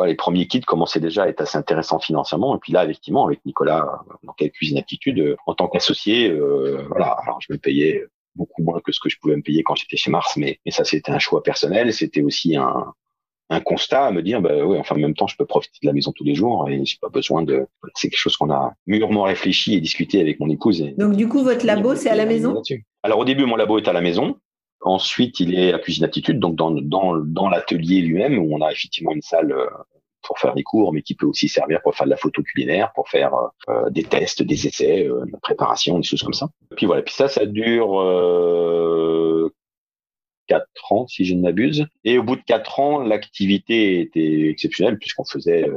les 0.05 0.15
premiers 0.15 0.47
kits 0.47 0.61
commençaient 0.61 1.01
déjà 1.01 1.25
à 1.25 1.29
être 1.29 1.41
assez 1.41 1.57
intéressants 1.57 1.99
financièrement. 1.99 2.55
Et 2.55 2.59
puis 2.59 2.73
là, 2.73 2.85
effectivement, 2.85 3.27
avec 3.27 3.45
Nicolas 3.47 4.03
dans 4.25 4.33
quelle 4.35 4.51
cuisine 4.51 4.79
aptitude, 4.79 5.19
euh, 5.19 5.37
en 5.47 5.55
tant 5.55 5.69
qu'associé, 5.69 6.29
euh, 6.29 6.85
voilà. 6.89 7.17
Alors 7.23 7.41
je 7.41 7.53
me 7.53 7.59
payais 7.59 8.05
beaucoup 8.35 8.63
moins 8.63 8.81
que 8.81 8.93
ce 8.93 9.01
que 9.01 9.09
je 9.09 9.17
pouvais 9.19 9.37
me 9.37 9.43
payer 9.43 9.63
quand 9.63 9.75
j'étais 9.75 9.97
chez 9.97 10.11
Mars, 10.11 10.37
mais, 10.37 10.61
mais 10.67 10.71
ça 10.71 10.85
c'était 10.85 11.13
un 11.13 11.19
choix 11.19 11.43
personnel. 11.43 11.93
C'était 11.95 12.23
aussi 12.23 12.57
un, 12.57 12.93
un 13.49 13.61
constat 13.61 14.07
à 14.07 14.11
me 14.11 14.23
dire, 14.23 14.41
bah 14.41 14.65
oui, 14.65 14.77
enfin 14.79 14.97
en 14.97 14.99
même 14.99 15.15
temps, 15.15 15.27
je 15.27 15.37
peux 15.37 15.47
profiter 15.47 15.79
de 15.83 15.87
la 15.87 15.93
maison 15.93 16.13
tous 16.13 16.25
les 16.25 16.35
jours 16.35 16.69
et 16.69 16.85
j'ai 16.85 16.99
pas 17.01 17.09
besoin 17.09 17.43
de. 17.43 17.67
C'est 17.95 18.09
quelque 18.09 18.19
chose 18.19 18.37
qu'on 18.37 18.51
a 18.51 18.73
mûrement 18.87 19.23
réfléchi 19.23 19.75
et 19.75 19.81
discuté 19.81 20.21
avec 20.21 20.41
mon 20.41 20.49
épouse. 20.49 20.85
Donc 20.99 21.15
du 21.15 21.29
coup, 21.29 21.43
votre 21.43 21.65
labo, 21.65 21.95
c'est 21.95 22.11
à 22.11 22.17
la 22.17 22.27
maison? 22.27 22.63
Alors 23.03 23.21
au 23.21 23.25
début, 23.25 23.47
mon 23.47 23.57
labo 23.57 23.79
est 23.79 23.89
à 23.89 23.93
la 23.93 24.01
maison. 24.01 24.37
Ensuite, 24.83 25.41
il 25.41 25.59
est 25.59 25.73
à 25.73 25.79
Cuisine 25.79 26.05
Aptitude, 26.05 26.39
donc 26.39 26.55
dans, 26.55 26.71
dans, 26.71 27.17
dans 27.17 27.49
l'atelier 27.49 28.01
lui-même, 28.03 28.39
où 28.39 28.55
on 28.55 28.61
a 28.61 28.71
effectivement 28.71 29.13
une 29.13 29.23
salle 29.23 29.51
euh, 29.53 29.67
pour 30.23 30.39
faire 30.39 30.55
des 30.55 30.63
cours, 30.63 30.93
mais 30.93 31.03
qui 31.03 31.15
peut 31.15 31.27
aussi 31.27 31.49
servir 31.49 31.81
pour 31.83 31.95
faire 31.95 32.07
de 32.07 32.11
la 32.11 32.17
photo 32.17 32.43
culinaire, 32.43 32.93
pour 32.95 33.09
faire 33.09 33.33
euh, 33.69 33.89
des 33.91 34.05
tests, 34.05 34.43
des 34.43 34.67
essais, 34.67 35.07
euh, 35.07 35.25
de 35.25 35.33
la 35.33 35.39
préparation, 35.39 35.99
des 35.99 36.05
choses 36.05 36.23
comme 36.23 36.35
ça. 36.35 36.49
Puis 36.77 36.87
voilà, 36.87 37.03
puis 37.03 37.15
ça, 37.15 37.27
ça 37.29 37.47
dure 37.47 38.01
euh, 38.01 39.53
quatre 40.47 40.93
ans, 40.93 41.07
si 41.07 41.25
je 41.25 41.35
ne 41.35 41.43
m'abuse. 41.43 41.87
Et 42.05 42.19
au 42.19 42.23
bout 42.23 42.37
de 42.37 42.43
quatre 42.43 42.81
ans, 42.81 43.01
l'activité 43.01 44.01
était 44.01 44.49
exceptionnelle, 44.49 44.99
puisqu'on 44.99 45.25
faisait 45.25 45.69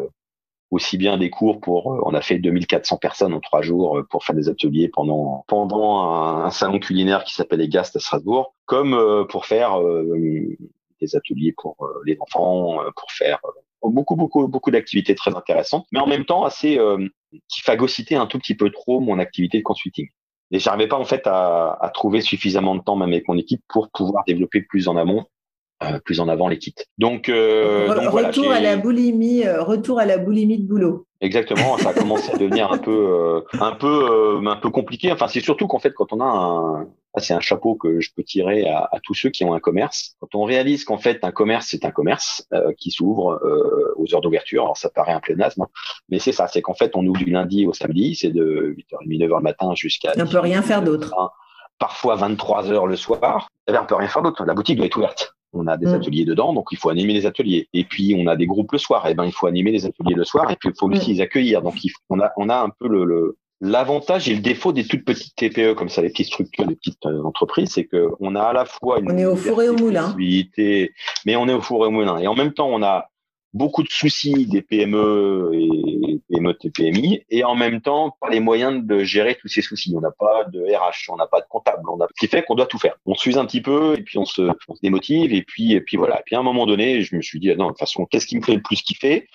aussi 0.72 0.98
bien 0.98 1.18
des 1.18 1.30
cours 1.30 1.60
pour, 1.60 1.94
euh, 1.94 2.02
on 2.06 2.14
a 2.14 2.22
fait 2.22 2.38
2400 2.38 2.98
personnes 2.98 3.34
en 3.34 3.40
trois 3.40 3.62
jours 3.62 3.98
euh, 3.98 4.04
pour 4.10 4.24
faire 4.24 4.36
des 4.36 4.50
ateliers 4.50 4.88
pendant 4.88 5.44
pendant 5.48 6.02
un, 6.12 6.52
salon 6.52 6.80
culinaire 6.80 7.24
qui 7.24 7.34
s'appelle 7.34 7.62
Egast 7.62 7.96
à 7.96 8.00
Strasbourg, 8.00 8.54
comme 8.66 8.94
euh, 8.94 9.24
pour 9.26 9.46
faire 9.46 9.80
des 11.02 11.16
ateliers 11.16 11.54
pour 11.58 11.78
les 12.06 12.18
enfants, 12.20 12.80
pour 12.96 13.12
faire 13.12 13.40
beaucoup 13.82 14.16
beaucoup 14.16 14.48
beaucoup 14.48 14.72
d'activités 14.72 15.16
très 15.16 15.36
intéressantes, 15.36 15.88
mais 15.92 16.00
en 16.00 16.08
même 16.08 16.26
temps 16.26 16.44
assez 16.44 16.78
qui 17.48 17.62
phagocytaient 17.62 18.16
un 18.16 18.28
tout 18.28 18.38
petit 18.38 18.56
peu 18.56 18.70
trop 18.70 19.00
mon 19.00 19.18
activité 19.20 19.60
de 19.60 19.64
consulting. 19.64 20.10
Et 20.52 20.60
j'arrivais 20.60 20.88
pas 20.88 20.97
en 20.97 21.06
fait 21.06 21.28
à, 21.28 21.78
à, 21.80 21.89
trouver 21.89 22.22
suffisamment 22.22 22.76
de 22.76 22.82
temps 22.82 22.95
même 22.95 23.10
avec 23.10 23.28
mon 23.28 23.38
équipe 23.38 23.62
pour 23.68 23.89
pouvoir 23.91 24.24
développer 24.26 24.62
plus 24.62 24.88
en 24.88 24.97
amont 24.97 25.26
euh, 25.82 26.00
plus 26.04 26.20
en 26.20 26.28
avant 26.28 26.50
les 26.50 26.58
kits. 26.58 26.76
Donc, 26.97 27.30
euh, 27.30 27.88
donc 27.88 28.10
retour 28.10 28.52
à 28.52 28.60
la 28.60 28.76
boulimie, 28.76 29.45
euh, 29.45 29.64
retour 29.64 30.00
à 30.00 30.06
la 30.06 30.18
boulimie 30.18 30.58
de 30.58 30.68
boulot. 30.68 31.06
Exactement, 31.22 31.78
ça 31.78 31.89
a 31.89 31.93
commencé 31.93 32.34
à 32.34 32.38
devenir 32.38 32.72
un 32.72 32.78
peu, 32.78 32.91
euh, 32.91 33.41
un 33.62 33.72
peu, 33.72 34.41
un 34.45 34.56
peu 34.58 34.70
compliqué. 34.72 35.12
Enfin, 35.12 35.28
c'est 35.28 35.39
surtout 35.39 35.68
qu'en 35.68 35.80
fait, 35.80 35.93
quand 35.93 36.12
on 36.12 36.20
a 36.20 36.26
un, 36.26 36.88
c'est 37.18 37.34
un 37.34 37.39
chapeau 37.39 37.76
que 37.76 37.99
je 37.99 38.12
peux 38.16 38.24
tirer 38.24 38.68
à, 38.68 38.88
à, 38.91 38.99
tous 39.01 39.14
ceux 39.14 39.30
qui 39.30 39.43
ont 39.43 39.53
un 39.53 39.60
commerce. 39.60 40.16
Quand 40.20 40.36
on 40.36 40.43
réalise 40.43 40.84
qu'en 40.84 40.97
fait, 40.97 41.20
un 41.24 41.32
commerce, 41.32 41.68
c'est 41.70 41.86
un 41.86 41.91
commerce 41.91 42.47
qui 42.78 42.91
s'ouvre 42.91 43.39
aux 43.95 44.14
heures 44.14 44.22
d'ouverture. 44.22 44.64
Alors, 44.64 44.78
ça 44.78 44.89
paraît 44.89 45.14
un 45.14 45.20
pléonasme, 45.20 45.66
mais 46.10 46.20
c'est 46.20 46.32
ça. 46.32 46.47
C'est 46.47 46.62
qu'en 46.62 46.76
fait, 46.76 46.91
on 46.95 47.05
ouvre 47.05 47.20
du 47.20 47.32
lundi 47.32 47.66
au 47.66 47.74
samedi. 47.74 48.16
C'est 48.16 48.32
de 48.32 48.76
8h30, 48.78 49.28
9h 49.28 49.38
le 49.38 49.41
matin 49.41 49.72
jusqu'à. 49.76 50.14
On 50.18 50.28
peut 50.28 50.39
rien 50.39 50.62
faire 50.62 50.84
d'autre. 50.84 51.14
Parfois 51.80 52.16
23 52.16 52.72
heures 52.72 52.88
le 52.88 52.95
soir. 52.95 53.47
On 53.68 53.86
peut 53.86 53.95
rien 53.95 54.07
faire 54.07 54.22
d'autre. 54.22 54.45
La 54.45 54.53
boutique 54.53 54.78
doit 54.78 54.86
être 54.86 54.97
ouverte. 54.97 55.34
On 55.53 55.68
a 55.68 55.78
des 55.78 55.88
mm. 55.88 55.93
ateliers 55.95 56.26
dedans, 56.26 56.53
donc 56.53 56.68
il 56.72 56.78
faut 56.78 56.89
animer 56.89 57.14
les 57.14 57.26
ateliers. 57.26 57.70
Et 57.74 57.84
puis 57.84 58.16
on 58.18 58.28
a 58.28 58.36
des 58.36 58.45
groupes 58.45 58.72
le 58.72 58.78
soir, 58.78 59.07
et 59.07 59.12
eh 59.12 59.14
ben 59.16 59.26
il 59.26 59.32
faut 59.32 59.47
animer 59.47 59.72
les 59.72 59.86
ateliers 59.86 60.14
le 60.14 60.24
soir, 60.24 60.51
et 60.51 60.55
puis 60.55 60.70
il 60.70 60.76
faut 60.78 60.88
aussi 60.88 61.12
mm. 61.12 61.14
les 61.14 61.22
accueillir. 61.22 61.62
Donc 61.62 61.84
il 61.84 61.91
on 62.10 62.20
a 62.20 62.32
on 62.38 62.49
a 62.49 62.57
un 62.62 62.70
peu 62.70 62.88
le, 62.88 63.38
L'avantage 63.62 64.30
et 64.30 64.36
le 64.36 64.41
défaut 64.41 64.72
des 64.72 64.86
toutes 64.86 65.03
petites 65.03 65.36
TPE 65.36 65.74
comme 65.74 65.89
ça, 65.89 66.01
les 66.01 66.10
petites 66.10 66.28
structures, 66.28 66.66
les 66.66 66.76
petites 66.76 67.05
euh, 67.05 67.24
entreprises, 67.24 67.72
c'est 67.74 67.86
que 67.86 68.07
on 68.22 68.36
a 68.36 68.41
à 68.41 68.53
la 68.53 68.66
fois 68.66 68.99
une 68.99 69.12
on 69.12 69.18
est 69.18 69.26
au 69.26 69.36
four 69.36 69.62
et 69.62 69.68
au 69.68 69.76
moulin, 69.76 70.16
mais 71.26 71.36
on 71.36 71.47
est 71.47 71.53
au 71.53 71.62
four 71.62 71.84
et 71.84 71.88
au 71.88 71.91
moulin. 71.91 72.20
Et 72.20 72.28
en 72.28 72.36
même 72.36 72.53
temps, 72.53 72.70
on 72.70 72.82
a 72.82 73.10
beaucoup 73.53 73.84
de 73.84 73.89
soucis 73.89 74.45
des 74.45 74.62
PME 74.62 75.51
et 75.53 76.22
PME 76.30 76.53
PMI 76.74 77.26
et 77.30 77.43
en 77.43 77.55
même 77.55 77.82
temps 77.82 78.16
pas 78.22 78.30
les 78.30 78.39
moyens 78.39 78.86
de 78.86 79.03
gérer 79.03 79.36
tous 79.36 79.47
ces 79.47 79.62
soucis. 79.62 79.93
On 79.95 80.01
n'a 80.01 80.12
pas 80.12 80.45
de 80.45 80.62
RH, 80.62 81.10
on 81.10 81.16
n'a 81.16 81.28
pas 81.28 81.41
de 81.41 81.47
comptable, 81.49 81.82
on 81.89 81.99
a 81.99 82.07
ce 82.07 82.20
qui 82.20 82.28
fait 82.28 82.43
qu'on 82.43 82.55
doit 82.55 82.68
tout 82.68 82.78
faire. 82.78 82.95
On 83.05 83.16
s'use 83.16 83.38
un 83.38 83.45
petit 83.45 83.62
peu 83.62 83.95
et 83.97 84.03
puis 84.03 84.18
on 84.18 84.26
se, 84.26 84.43
on 84.68 84.76
se 84.76 84.82
démotive 84.82 85.34
et 85.34 85.41
puis 85.41 85.74
et 85.74 85.82
puis 85.82 85.97
voilà. 85.97 86.20
Et 86.20 86.24
puis 86.26 86.36
à 86.36 86.39
un 86.39 86.43
moment 86.43 86.66
donné, 86.66 87.01
je 87.01 87.16
me 87.16 87.22
suis 87.22 87.39
dit 87.39 87.51
ah 87.51 87.55
non 87.55 87.66
de 87.66 87.70
toute 87.72 87.80
façon 87.80 88.05
qu'est-ce 88.05 88.28
qui 88.28 88.38
me 88.38 88.43
fait 88.43 88.55
le 88.55 88.62
plus 88.62 88.82
kiffer? 88.82 89.28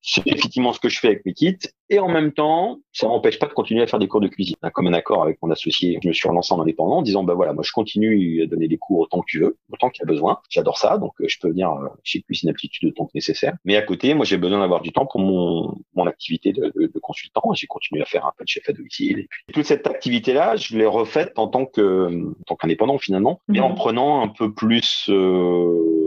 C'est 0.00 0.26
effectivement 0.26 0.72
ce 0.72 0.80
que 0.80 0.88
je 0.88 0.98
fais 0.98 1.08
avec 1.08 1.26
mes 1.26 1.34
kits. 1.34 1.58
Et 1.90 1.98
en 1.98 2.08
même 2.08 2.32
temps, 2.32 2.80
ça 2.92 3.08
m'empêche 3.08 3.38
pas 3.38 3.46
de 3.46 3.52
continuer 3.52 3.82
à 3.82 3.86
faire 3.86 3.98
des 3.98 4.08
cours 4.08 4.20
de 4.20 4.28
cuisine. 4.28 4.56
Comme 4.74 4.86
un 4.86 4.92
accord 4.92 5.22
avec 5.22 5.38
mon 5.42 5.50
associé, 5.50 5.98
je 6.02 6.08
me 6.08 6.12
suis 6.12 6.28
relancé 6.28 6.52
en 6.52 6.60
indépendant 6.60 6.98
en 6.98 7.02
disant, 7.02 7.24
bah 7.24 7.32
voilà, 7.34 7.54
moi 7.54 7.62
je 7.64 7.72
continue 7.72 8.42
à 8.42 8.46
donner 8.46 8.68
des 8.68 8.76
cours 8.76 9.00
autant 9.00 9.20
que 9.20 9.26
tu 9.26 9.40
veux, 9.40 9.56
autant 9.72 9.88
qu'il 9.88 10.02
y 10.02 10.04
a 10.04 10.06
besoin. 10.06 10.38
J'adore 10.50 10.76
ça, 10.76 10.98
donc 10.98 11.12
euh, 11.20 11.24
je 11.28 11.38
peux 11.40 11.48
venir 11.48 11.70
euh, 11.70 11.88
chez 12.04 12.20
Cuisine 12.20 12.50
Aptitude 12.50 12.90
autant 12.90 13.06
que 13.06 13.12
nécessaire. 13.14 13.54
Mais 13.64 13.76
à 13.76 13.82
côté, 13.82 14.12
moi 14.12 14.26
j'ai 14.26 14.36
besoin 14.36 14.60
d'avoir 14.60 14.82
du 14.82 14.92
temps 14.92 15.06
pour 15.06 15.20
mon, 15.20 15.76
mon 15.94 16.06
activité 16.06 16.52
de, 16.52 16.70
de, 16.74 16.86
de 16.86 16.98
consultant. 16.98 17.54
J'ai 17.54 17.66
continué 17.66 18.02
à 18.02 18.04
faire 18.04 18.26
un 18.26 18.32
peu 18.36 18.44
de 18.44 18.48
chef 18.48 18.68
à 18.68 18.72
domicile. 18.72 19.20
Et 19.20 19.28
puis 19.30 19.54
toute 19.54 19.64
cette 19.64 19.86
activité-là, 19.86 20.56
je 20.56 20.76
l'ai 20.76 20.86
refaite 20.86 21.38
en 21.38 21.48
tant 21.48 21.64
que, 21.64 22.28
en 22.40 22.42
tant 22.46 22.56
qu'indépendant 22.56 22.98
finalement, 22.98 23.40
mais 23.48 23.60
en 23.60 23.70
mhm. 23.70 23.76
prenant 23.76 24.22
un 24.22 24.28
peu 24.28 24.52
plus 24.52 25.06
euh, 25.08 25.97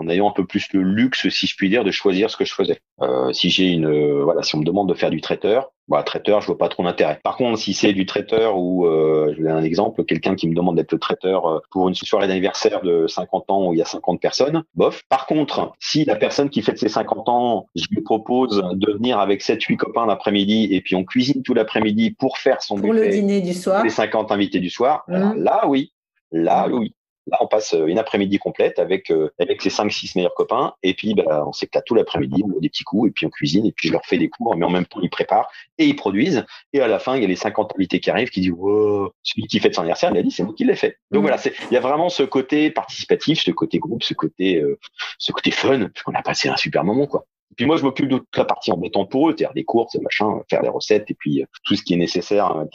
en 0.00 0.08
ayant 0.08 0.28
un 0.28 0.32
peu 0.32 0.46
plus 0.46 0.66
le 0.72 0.82
luxe, 0.82 1.28
si 1.28 1.46
je 1.46 1.54
puis 1.54 1.68
dire, 1.68 1.84
de 1.84 1.90
choisir 1.90 2.30
ce 2.30 2.36
que 2.38 2.46
je 2.46 2.54
faisais. 2.54 2.78
Euh, 3.02 3.32
si 3.34 3.50
j'ai 3.50 3.66
une, 3.66 3.86
euh, 3.86 4.24
voilà, 4.24 4.42
si 4.42 4.54
on 4.54 4.58
me 4.58 4.64
demande 4.64 4.88
de 4.88 4.94
faire 4.94 5.10
du 5.10 5.20
traiteur, 5.20 5.72
bah, 5.88 6.02
traiteur, 6.02 6.40
je 6.40 6.46
vois 6.46 6.56
pas 6.56 6.68
trop 6.68 6.82
d'intérêt. 6.82 7.20
Par 7.22 7.36
contre, 7.36 7.58
si 7.58 7.74
c'est 7.74 7.92
du 7.92 8.06
traiteur 8.06 8.56
ou, 8.56 8.86
euh, 8.86 9.26
je 9.32 9.36
vais 9.36 9.48
donner 9.48 9.60
un 9.60 9.62
exemple, 9.62 10.04
quelqu'un 10.04 10.36
qui 10.36 10.48
me 10.48 10.54
demande 10.54 10.76
d'être 10.76 10.92
le 10.92 10.98
traiteur 10.98 11.60
pour 11.70 11.88
une 11.88 11.94
soirée 11.94 12.28
d'anniversaire 12.28 12.80
de 12.80 13.06
50 13.08 13.50
ans 13.50 13.68
où 13.68 13.74
il 13.74 13.78
y 13.78 13.82
a 13.82 13.84
50 13.84 14.20
personnes, 14.20 14.62
bof. 14.74 15.02
Par 15.10 15.26
contre, 15.26 15.72
si 15.80 16.06
la 16.06 16.16
personne 16.16 16.48
qui 16.48 16.62
fête 16.62 16.78
ses 16.78 16.88
50 16.88 17.28
ans, 17.28 17.66
je 17.74 17.86
lui 17.90 18.00
propose 18.00 18.64
de 18.72 18.92
venir 18.92 19.18
avec 19.18 19.42
7-8 19.42 19.76
copains 19.76 20.06
l'après-midi 20.06 20.68
et 20.70 20.80
puis 20.80 20.96
on 20.96 21.04
cuisine 21.04 21.42
tout 21.42 21.52
l'après-midi 21.52 22.12
pour 22.12 22.38
faire 22.38 22.62
son 22.62 22.76
pour 22.76 22.94
le 22.94 23.08
dîner 23.08 23.42
du 23.42 23.52
soir, 23.52 23.84
les 23.84 23.90
50 23.90 24.32
invités 24.32 24.60
du 24.60 24.70
soir, 24.70 25.04
mmh. 25.08 25.34
là 25.34 25.66
oui, 25.66 25.92
là 26.32 26.68
oui. 26.70 26.94
Là, 27.30 27.38
on 27.40 27.46
passe 27.46 27.74
euh, 27.74 27.86
une 27.86 27.98
après-midi 27.98 28.38
complète 28.38 28.78
avec 28.78 29.10
euh, 29.10 29.30
avec 29.38 29.62
cinq 29.62 29.90
six 29.92 30.14
meilleurs 30.16 30.34
copains 30.34 30.74
et 30.82 30.94
puis 30.94 31.14
bah, 31.14 31.44
on 31.46 31.52
s'éclate 31.52 31.84
tout 31.84 31.94
l'après-midi, 31.94 32.42
on 32.44 32.58
des 32.58 32.68
petits 32.68 32.84
coups 32.84 33.08
et 33.08 33.12
puis 33.12 33.26
on 33.26 33.30
cuisine 33.30 33.66
et 33.66 33.72
puis 33.72 33.88
je 33.88 33.92
leur 33.92 34.04
fais 34.04 34.18
des 34.18 34.28
cours 34.28 34.56
mais 34.56 34.66
en 34.66 34.70
même 34.70 34.86
temps 34.86 35.00
ils 35.00 35.10
préparent 35.10 35.48
et 35.78 35.86
ils 35.86 35.96
produisent 35.96 36.44
et 36.72 36.80
à 36.80 36.88
la 36.88 36.98
fin 36.98 37.16
il 37.16 37.22
y 37.22 37.24
a 37.24 37.28
les 37.28 37.36
50 37.36 37.72
invités 37.76 38.00
qui 38.00 38.10
arrivent 38.10 38.30
qui 38.30 38.40
disent 38.40 38.50
wow, 38.50 39.12
celui 39.22 39.46
qui 39.46 39.60
fête 39.60 39.74
son 39.74 39.82
anniversaire 39.82 40.10
il 40.12 40.18
a 40.18 40.22
dit 40.22 40.30
c'est 40.30 40.42
moi 40.42 40.54
qui 40.56 40.64
l'ai 40.64 40.74
fait. 40.74 40.98
Donc 41.10 41.20
mmh. 41.20 41.22
voilà, 41.22 41.38
c'est 41.38 41.54
il 41.70 41.74
y 41.74 41.76
a 41.76 41.80
vraiment 41.80 42.08
ce 42.08 42.22
côté 42.22 42.70
participatif, 42.70 43.42
ce 43.42 43.50
côté 43.52 43.78
groupe, 43.78 44.02
ce 44.02 44.14
côté 44.14 44.60
euh, 44.60 44.78
ce 45.18 45.32
côté 45.32 45.50
fun 45.50 45.88
parce 45.88 46.02
qu'on 46.02 46.14
a 46.14 46.22
passé 46.22 46.48
un 46.48 46.56
super 46.56 46.84
moment 46.84 47.06
quoi. 47.06 47.26
Puis 47.56 47.66
moi, 47.66 47.76
je 47.76 47.82
m'occupe 47.82 48.08
de 48.08 48.18
toute 48.18 48.36
la 48.36 48.44
partie 48.44 48.70
embêtante 48.72 49.10
pour 49.10 49.28
eux, 49.28 49.34
c'est-à-dire 49.36 49.54
des 49.54 49.64
courses, 49.64 49.96
machin, 49.96 50.40
faire 50.48 50.62
les 50.62 50.68
recettes, 50.68 51.10
et 51.10 51.14
puis 51.14 51.42
euh, 51.42 51.46
tout 51.64 51.74
ce 51.74 51.82
qui 51.82 51.94
est 51.94 51.96
nécessaire, 51.96 52.46
hein, 52.46 52.66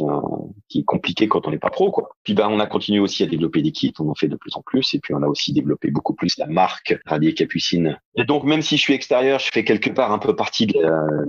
qui, 0.69 0.79
est 0.79 0.83
compliqué 0.83 1.27
quand 1.27 1.47
on 1.47 1.51
n'est 1.51 1.57
pas 1.57 1.69
pro, 1.69 1.91
quoi. 1.91 2.09
Puis 2.23 2.33
ben, 2.33 2.47
on 2.49 2.59
a 2.59 2.67
continué 2.67 2.99
aussi 2.99 3.23
à 3.23 3.25
développer 3.25 3.61
des 3.61 3.71
kits, 3.71 3.93
on 3.99 4.09
en 4.09 4.15
fait 4.15 4.27
de 4.27 4.35
plus 4.35 4.55
en 4.55 4.61
plus, 4.61 4.93
et 4.93 4.99
puis 4.99 5.13
on 5.13 5.21
a 5.21 5.27
aussi 5.27 5.53
développé 5.53 5.91
beaucoup 5.91 6.13
plus 6.13 6.37
la 6.37 6.47
marque 6.47 6.97
Radier 7.05 7.33
Capucine. 7.33 7.99
Et 8.17 8.25
donc, 8.25 8.43
même 8.43 8.61
si 8.61 8.77
je 8.77 8.81
suis 8.81 8.93
extérieur, 8.93 9.39
je 9.39 9.49
fais 9.51 9.63
quelque 9.63 9.89
part 9.89 10.11
un 10.11 10.19
peu 10.19 10.35
partie 10.35 10.67
de 10.67 10.79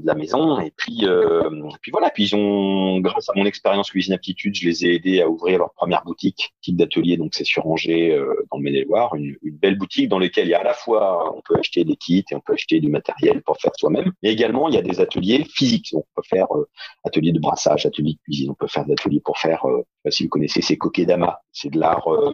la, 0.04 0.14
maison, 0.14 0.58
et 0.60 0.72
puis, 0.76 1.00
euh, 1.04 1.50
puis 1.82 1.92
voilà. 1.92 2.10
Puis 2.10 2.24
ils 2.24 2.36
ont, 2.36 3.00
grâce 3.00 3.28
à 3.28 3.32
mon 3.36 3.44
expérience 3.44 3.90
cuisine 3.90 4.14
aptitude, 4.14 4.54
je 4.54 4.66
les 4.66 4.86
ai 4.86 4.94
aidés 4.94 5.20
à 5.20 5.28
ouvrir 5.28 5.58
leur 5.58 5.72
première 5.74 6.04
boutique, 6.04 6.54
type 6.62 6.76
d'atelier. 6.76 7.16
Donc 7.16 7.34
c'est 7.34 7.44
sur 7.44 7.66
Angers, 7.66 8.12
euh, 8.12 8.46
dans 8.50 8.58
le 8.58 8.64
Maine-et-Loire, 8.64 9.14
une, 9.14 9.36
une 9.42 9.56
belle 9.56 9.78
boutique 9.78 10.08
dans 10.08 10.18
laquelle 10.18 10.46
il 10.46 10.50
y 10.50 10.54
a 10.54 10.60
à 10.60 10.64
la 10.64 10.74
fois 10.74 11.36
on 11.36 11.42
peut 11.42 11.58
acheter 11.58 11.84
des 11.84 11.96
kits 11.96 12.24
et 12.30 12.34
on 12.34 12.40
peut 12.40 12.54
acheter 12.54 12.80
du 12.80 12.88
matériel 12.88 13.35
pour 13.42 13.56
faire 13.58 13.72
soi-même. 13.76 14.12
Mais 14.22 14.30
également, 14.32 14.68
il 14.68 14.74
y 14.74 14.78
a 14.78 14.82
des 14.82 15.00
ateliers 15.00 15.44
physiques. 15.44 15.90
on 15.94 16.04
peut 16.14 16.22
faire 16.28 16.46
euh, 16.56 16.68
atelier 17.04 17.32
de 17.32 17.40
brassage, 17.40 17.86
atelier 17.86 18.14
de 18.14 18.18
cuisine. 18.24 18.50
On 18.50 18.54
peut 18.54 18.66
faire 18.66 18.84
des 18.84 18.92
ateliers 18.92 19.20
pour 19.24 19.38
faire, 19.38 19.66
euh, 19.68 19.84
si 20.10 20.24
vous 20.24 20.28
connaissez, 20.28 20.62
c'est 20.62 20.76
kokedama. 20.76 21.40
C'est 21.52 21.70
de 21.70 21.78
l'art 21.78 22.12
euh, 22.12 22.32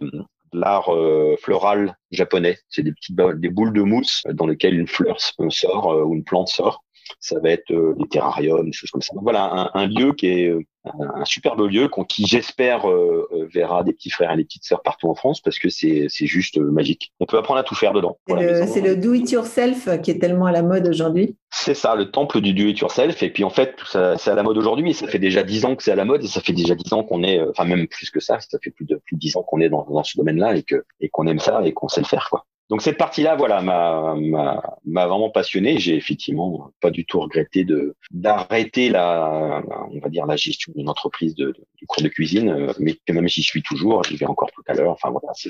l'art 0.53 0.91
floral 1.39 1.97
japonais. 2.11 2.59
C'est 2.69 2.83
des 2.83 2.91
petites 2.91 3.15
des 3.15 3.49
boules 3.49 3.73
de 3.73 3.81
mousse 3.81 4.21
dans 4.33 4.45
lesquelles 4.45 4.77
une 4.77 4.87
fleur 4.87 5.17
sort 5.49 5.87
ou 6.05 6.13
une 6.13 6.23
plante 6.23 6.49
sort. 6.49 6.83
Ça 7.19 7.39
va 7.39 7.49
être 7.49 7.73
des 7.97 8.07
terrariums, 8.07 8.63
des 8.63 8.71
choses 8.71 8.91
comme 8.91 9.01
ça. 9.01 9.15
voilà 9.19 9.51
un, 9.51 9.71
un, 9.73 9.87
lieu 9.87 10.13
qui 10.13 10.27
est 10.27 10.53
un 10.85 11.25
superbe 11.25 11.61
lieu 11.61 11.89
qui, 12.09 12.25
j'espère, 12.25 12.89
euh, 12.89 13.27
euh, 13.31 13.47
verra 13.53 13.83
des 13.83 13.93
petits 13.93 14.09
frères 14.09 14.31
et 14.31 14.37
des 14.37 14.43
petites 14.43 14.65
sœurs 14.65 14.81
partout 14.81 15.09
en 15.09 15.15
France 15.15 15.41
parce 15.41 15.57
que 15.57 15.69
c'est 15.69 16.09
juste 16.09 16.57
magique. 16.57 17.13
On 17.19 17.25
peut 17.25 17.37
apprendre 17.37 17.59
à 17.59 17.63
tout 17.63 17.75
faire 17.75 17.93
dedans. 17.93 18.17
C'est 18.27 18.81
le, 18.81 18.95
do 18.95 19.13
it 19.13 19.31
yourself 19.31 19.89
qui 20.01 20.11
est 20.11 20.19
tellement 20.19 20.45
à 20.45 20.51
la 20.51 20.61
mode 20.61 20.87
aujourd'hui. 20.87 21.37
C'est 21.51 21.73
ça, 21.73 21.95
le 21.95 22.11
temple 22.11 22.41
du 22.41 22.53
do 22.53 22.63
it 22.63 22.79
yourself. 22.79 23.23
Et 23.23 23.29
puis 23.29 23.43
en 23.43 23.49
fait, 23.49 23.75
c'est 23.85 24.29
à 24.29 24.35
la 24.35 24.43
mode 24.43 24.57
aujourd'hui. 24.57 24.93
Ça 24.93 25.07
fait 25.07 25.19
déjà 25.19 25.43
dix 25.43 25.65
ans 25.65 25.75
que 25.75 25.83
c'est 25.83 25.91
à 25.91 25.95
la 25.95 26.05
mode 26.05 26.23
et 26.23 26.27
ça 26.27 26.41
fait 26.41 26.53
déjà 26.53 26.75
dix 26.75 26.91
ans 26.93 27.03
qu'on 27.03 27.23
est, 27.23 27.41
enfin 27.41 27.65
même 27.65 27.87
plus 27.87 28.09
que 28.09 28.19
ça, 28.19 28.39
ça 28.39 28.57
fait 28.61 28.71
plus 28.71 28.85
de 28.85 28.95
plus 29.05 29.15
de 29.15 29.19
dix 29.19 29.37
ans 29.37 29.43
qu'on 29.43 29.61
est 29.61 29.69
dans, 29.69 29.85
dans 29.89 30.03
ce 30.03 30.17
domaine-là 30.17 30.55
et 30.55 30.63
que 30.63 30.83
et 30.99 31.09
qu'on 31.09 31.27
aime 31.27 31.39
ça 31.39 31.61
et 31.63 31.73
qu'on 31.73 31.87
sait 31.87 32.01
le 32.01 32.07
faire 32.07 32.27
quoi. 32.29 32.45
Donc 32.69 32.81
cette 32.81 32.97
partie-là, 32.97 33.35
voilà, 33.35 33.61
m'a 33.61 35.07
vraiment 35.07 35.29
passionné. 35.29 35.77
J'ai 35.77 35.95
effectivement 35.95 36.71
pas 36.81 36.89
du 36.89 37.05
tout 37.05 37.19
regretté 37.19 37.65
d'arrêter 38.11 38.89
la, 38.89 39.61
on 39.91 39.99
va 39.99 40.09
dire 40.09 40.25
la 40.25 40.35
gestion 40.35 40.71
d'une 40.75 40.89
entreprise 40.89 41.35
de, 41.35 41.53
cours 41.87 42.03
de 42.03 42.07
cuisine, 42.07 42.73
mais 42.79 42.95
que 43.05 43.13
même 43.13 43.27
j'y 43.27 43.43
suis 43.43 43.61
toujours, 43.61 44.03
j'y 44.03 44.15
vais 44.15 44.25
encore 44.25 44.51
tout 44.51 44.63
à 44.67 44.73
l'heure. 44.73 44.91
Enfin 44.91 45.09
voilà, 45.11 45.33
c'est. 45.33 45.49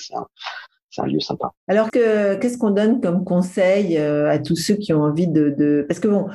C'est 0.96 1.02
un 1.02 1.08
lieu 1.08 1.20
sympa. 1.20 1.52
Alors 1.68 1.90
que 1.90 2.36
qu'est-ce 2.36 2.60
qu'on 2.60 2.70
donne 2.70 3.02
comme 3.02 3.24
conseil 3.24 3.98
euh, 3.98 4.30
à 4.30 4.38
tous 4.38 4.56
ceux 4.56 4.76
qui 4.76 4.94
ont 4.94 5.02
envie 5.02 5.26
de, 5.26 5.50
de... 5.50 5.84
parce 5.88 6.00
que 6.00 6.08
bon, 6.08 6.28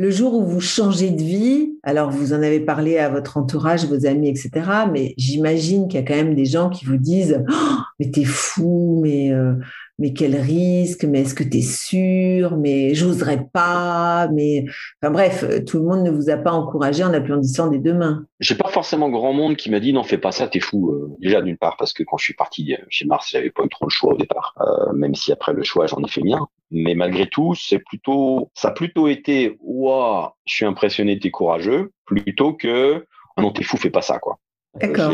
le 0.00 0.10
jour 0.10 0.32
où 0.32 0.46
vous 0.46 0.62
changez 0.62 1.10
de 1.10 1.22
vie, 1.22 1.74
alors 1.82 2.10
vous 2.10 2.32
en 2.32 2.42
avez 2.42 2.60
parlé 2.60 2.96
à 2.96 3.10
votre 3.10 3.36
entourage, 3.36 3.84
vos 3.84 4.06
amis, 4.06 4.30
etc. 4.30 4.50
Mais 4.90 5.12
j'imagine 5.18 5.88
qu'il 5.88 6.00
y 6.00 6.02
a 6.02 6.06
quand 6.06 6.14
même 6.14 6.34
des 6.34 6.46
gens 6.46 6.70
qui 6.70 6.86
vous 6.86 6.96
disent 6.96 7.44
oh, 7.46 7.76
Mais 7.98 8.10
t'es 8.10 8.24
fou, 8.24 8.98
mais 9.02 9.30
euh, 9.30 9.52
mais 10.00 10.14
quel 10.14 10.34
risque, 10.34 11.04
mais 11.04 11.20
est-ce 11.20 11.34
que 11.34 11.44
tu 11.44 11.58
es 11.58 11.62
sûr, 11.62 12.56
mais 12.56 12.94
j'oserais 12.94 13.46
pas, 13.52 14.28
mais 14.32 14.64
enfin 15.00 15.12
bref, 15.12 15.44
tout 15.66 15.78
le 15.78 15.84
monde 15.84 16.02
ne 16.02 16.10
vous 16.10 16.30
a 16.30 16.38
pas 16.38 16.52
encouragé 16.52 17.04
en 17.04 17.12
applaudissant 17.12 17.68
des 17.68 17.78
deux 17.78 17.92
mains. 17.92 18.24
J'ai 18.40 18.54
pas 18.54 18.70
forcément 18.70 19.10
grand 19.10 19.34
monde 19.34 19.56
qui 19.56 19.70
m'a 19.70 19.78
dit 19.78 19.92
non 19.92 20.02
fais 20.02 20.16
pas 20.16 20.32
ça, 20.32 20.48
t'es 20.48 20.58
fou. 20.58 20.90
Euh, 20.90 21.14
déjà 21.20 21.42
d'une 21.42 21.58
part 21.58 21.76
parce 21.76 21.92
que 21.92 22.02
quand 22.02 22.16
je 22.16 22.24
suis 22.24 22.34
parti 22.34 22.74
chez 22.88 23.04
Mars, 23.04 23.28
j'avais 23.30 23.50
pas 23.50 23.62
eu 23.62 23.68
trop 23.68 23.84
le 23.84 23.90
choix 23.90 24.14
au 24.14 24.16
départ, 24.16 24.54
euh, 24.60 24.92
même 24.94 25.14
si 25.14 25.32
après 25.32 25.52
le 25.52 25.62
choix 25.62 25.86
j'en 25.86 26.02
ai 26.02 26.08
fait 26.08 26.22
bien. 26.22 26.48
Mais 26.70 26.94
malgré 26.94 27.26
tout, 27.26 27.54
c'est 27.54 27.80
plutôt, 27.80 28.50
ça 28.54 28.68
a 28.68 28.72
plutôt 28.72 29.06
été 29.06 29.58
waouh, 29.60 30.30
je 30.46 30.54
suis 30.54 30.64
impressionné, 30.64 31.18
t'es 31.18 31.30
courageux, 31.30 31.92
plutôt 32.06 32.54
que 32.54 33.04
ah 33.36 33.42
non 33.42 33.52
t'es 33.52 33.64
fou, 33.64 33.76
fais 33.76 33.90
pas 33.90 34.02
ça 34.02 34.18
quoi. 34.18 34.38
D'accord. 34.74 35.12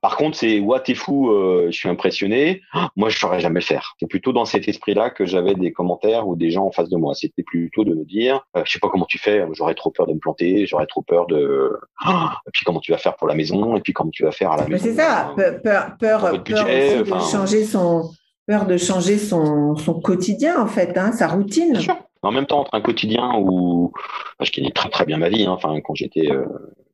Par 0.00 0.16
contre, 0.16 0.36
c'est 0.36 0.60
ouais, 0.60 0.80
t'es 0.80 0.94
fou, 0.94 1.30
euh, 1.30 1.66
je 1.70 1.76
suis 1.76 1.88
impressionné. 1.88 2.62
Moi, 2.96 3.10
je 3.10 3.18
saurais 3.18 3.40
jamais 3.40 3.60
le 3.60 3.64
faire. 3.64 3.94
C'est 4.00 4.06
plutôt 4.06 4.32
dans 4.32 4.46
cet 4.46 4.66
esprit-là 4.66 5.10
que 5.10 5.26
j'avais 5.26 5.54
des 5.54 5.72
commentaires 5.72 6.26
ou 6.26 6.36
des 6.36 6.50
gens 6.50 6.64
en 6.64 6.70
face 6.70 6.88
de 6.88 6.96
moi. 6.96 7.14
C'était 7.14 7.42
plutôt 7.42 7.84
de 7.84 7.94
me 7.94 8.04
dire, 8.04 8.46
euh, 8.56 8.62
je 8.64 8.72
sais 8.72 8.78
pas 8.78 8.88
comment 8.88 9.04
tu 9.04 9.18
fais, 9.18 9.44
j'aurais 9.52 9.74
trop 9.74 9.90
peur 9.90 10.06
de 10.06 10.14
me 10.14 10.18
planter, 10.18 10.66
j'aurais 10.66 10.86
trop 10.86 11.02
peur 11.02 11.26
de. 11.26 11.78
Et 12.06 12.50
puis 12.52 12.64
comment 12.64 12.80
tu 12.80 12.92
vas 12.92 12.98
faire 12.98 13.16
pour 13.16 13.28
la 13.28 13.34
maison, 13.34 13.76
et 13.76 13.80
puis 13.80 13.92
comment 13.92 14.10
tu 14.10 14.22
vas 14.22 14.32
faire 14.32 14.52
à 14.52 14.56
la 14.56 14.66
maison. 14.66 14.82
C'est 14.82 14.94
ça, 14.94 15.32
peur, 15.36 15.60
peur, 15.62 15.96
peur, 15.98 16.42
budget, 16.42 17.02
de 17.02 17.04
changer 17.04 17.64
son, 17.64 18.10
peur 18.46 18.66
de 18.66 18.78
changer 18.78 19.18
son, 19.18 19.76
son 19.76 20.00
quotidien 20.00 20.62
en 20.62 20.66
fait, 20.66 20.96
hein, 20.96 21.12
sa 21.12 21.28
routine. 21.28 21.72
Bien 21.72 21.80
sûr. 21.80 21.96
En 22.22 22.32
même 22.32 22.46
temps, 22.46 22.60
entre 22.60 22.74
un 22.74 22.80
quotidien 22.80 23.32
où 23.38 23.92
je 24.40 24.50
gagnais 24.50 24.72
très 24.72 24.88
très 24.88 25.04
bien 25.04 25.18
ma 25.18 25.28
vie, 25.28 25.44
hein, 25.44 25.52
enfin 25.52 25.78
quand 25.84 25.94
j'étais 25.94 26.30
euh, 26.32 26.46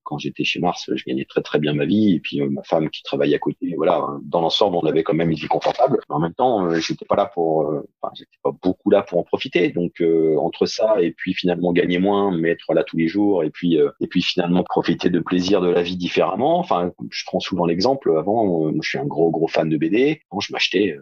quand 0.05 0.18
j'étais 0.18 0.44
chez 0.44 0.61
Mars, 0.61 0.90
je 0.94 1.05
gagnais 1.05 1.24
très 1.24 1.42
très 1.42 1.59
bien 1.59 1.72
ma 1.72 1.84
vie. 1.84 2.14
Et 2.14 2.20
puis 2.20 2.40
euh, 2.40 2.48
ma 2.48 2.62
femme 2.62 2.90
qui 2.90 3.02
travaillait 3.02 3.36
à 3.36 3.38
côté, 3.38 3.74
voilà, 3.76 4.07
dans 4.22 4.40
l'ensemble, 4.40 4.76
on 4.76 4.86
avait 4.86 5.02
quand 5.02 5.14
même 5.14 5.30
une 5.30 5.36
vie 5.36 5.48
confortable. 5.48 5.98
Mais 6.09 6.14
en 6.14 6.20
même 6.20 6.34
temps, 6.34 6.66
euh, 6.66 6.76
j'étais 6.76 7.05
pas 7.05 7.16
là 7.16 7.26
pour, 7.26 7.62
euh, 7.62 7.88
enfin, 8.00 8.12
j'étais 8.16 8.38
pas 8.42 8.52
beaucoup 8.62 8.90
là 8.90 9.02
pour 9.02 9.18
en 9.18 9.24
profiter. 9.24 9.70
Donc 9.70 10.02
entre 10.38 10.66
ça 10.66 11.00
et 11.00 11.12
puis 11.12 11.34
finalement 11.34 11.72
gagner 11.72 11.98
moins, 11.98 12.36
mais 12.36 12.50
être 12.50 12.72
là 12.74 12.84
tous 12.84 12.96
les 12.96 13.09
jours, 13.09 13.42
et 13.42 13.50
puis 13.50 13.78
et 14.00 14.07
puis 14.07 14.22
finalement 14.22 14.62
profiter 14.62 15.11
de 15.11 15.20
plaisir 15.20 15.61
de 15.61 15.68
la 15.68 15.82
vie 15.82 15.96
différemment. 15.96 16.59
Enfin, 16.59 16.92
je 17.11 17.24
prends 17.24 17.40
souvent 17.40 17.66
l'exemple. 17.66 18.14
Avant, 18.16 18.70
je 18.80 18.88
suis 18.88 18.98
un 18.98 19.07
gros 19.07 19.30
gros 19.30 19.48
fan 19.48 19.68
de 19.68 19.76
BD. 19.76 20.20
Quand 20.28 20.40
je 20.40 20.52
m'achetais 20.52 20.96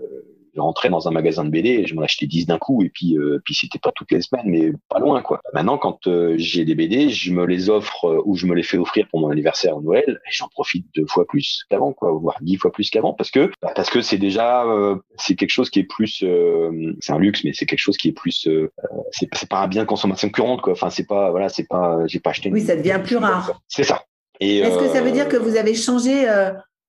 je 0.54 0.60
rentrais 0.60 0.90
dans 0.90 1.08
un 1.08 1.10
magasin 1.10 1.44
de 1.44 1.50
BD 1.50 1.68
et 1.70 1.86
je 1.86 1.94
m'en 1.94 2.02
achetais 2.02 2.26
10 2.26 2.46
d'un 2.46 2.58
coup 2.58 2.82
et 2.82 2.90
puis 2.90 3.16
euh, 3.16 3.40
puis 3.44 3.54
c'était 3.54 3.78
pas 3.78 3.92
toutes 3.94 4.10
les 4.10 4.20
semaines 4.20 4.46
mais 4.46 4.72
pas 4.88 4.98
loin 4.98 5.22
quoi. 5.22 5.40
Maintenant 5.54 5.78
quand 5.78 6.06
euh, 6.06 6.34
j'ai 6.36 6.64
des 6.64 6.74
BD, 6.74 7.08
je 7.08 7.32
me 7.32 7.46
les 7.46 7.70
offre 7.70 8.04
euh, 8.06 8.22
ou 8.24 8.36
je 8.36 8.46
me 8.46 8.54
les 8.54 8.62
fais 8.62 8.78
offrir 8.78 9.06
pour 9.10 9.20
mon 9.20 9.30
anniversaire 9.30 9.76
ou 9.76 9.82
Noël 9.82 10.20
et 10.26 10.30
j'en 10.30 10.48
profite 10.48 10.86
deux 10.94 11.06
fois 11.06 11.26
plus 11.26 11.64
qu'avant 11.70 11.92
quoi, 11.92 12.12
voire 12.12 12.36
dix 12.42 12.56
fois 12.56 12.70
plus 12.70 12.90
qu'avant 12.90 13.14
parce 13.14 13.30
que 13.30 13.50
bah, 13.62 13.72
parce 13.74 13.90
que 13.90 14.00
c'est 14.02 14.18
déjà 14.18 14.64
c'est 15.16 15.34
quelque 15.34 15.50
chose 15.50 15.70
qui 15.70 15.80
est 15.80 15.84
plus 15.84 16.24
c'est 17.00 17.12
un 17.12 17.18
luxe 17.18 17.44
mais 17.44 17.52
c'est 17.54 17.66
quelque 17.66 17.78
chose 17.78 17.96
qui 17.96 18.08
est 18.08 18.12
plus 18.12 18.48
c'est 19.10 19.28
c'est 19.32 19.48
pas 19.48 19.60
un 19.62 19.68
bien 19.68 19.82
de 19.82 19.88
consommation 19.88 20.28
courante 20.30 20.60
quoi. 20.60 20.72
Enfin 20.72 20.90
c'est 20.90 21.06
pas 21.06 21.30
voilà, 21.30 21.48
c'est 21.48 21.66
pas 21.66 22.06
j'ai 22.06 22.20
pas 22.20 22.30
acheté 22.30 22.50
Oui, 22.50 22.60
ça 22.60 22.76
devient 22.76 23.00
plus 23.02 23.16
rare. 23.16 23.60
C'est 23.68 23.84
ça. 23.84 24.02
Est-ce 24.40 24.78
que 24.78 24.88
ça 24.88 25.00
veut 25.00 25.12
dire 25.12 25.28
que 25.28 25.36
vous 25.36 25.56
avez 25.56 25.74
changé 25.74 26.26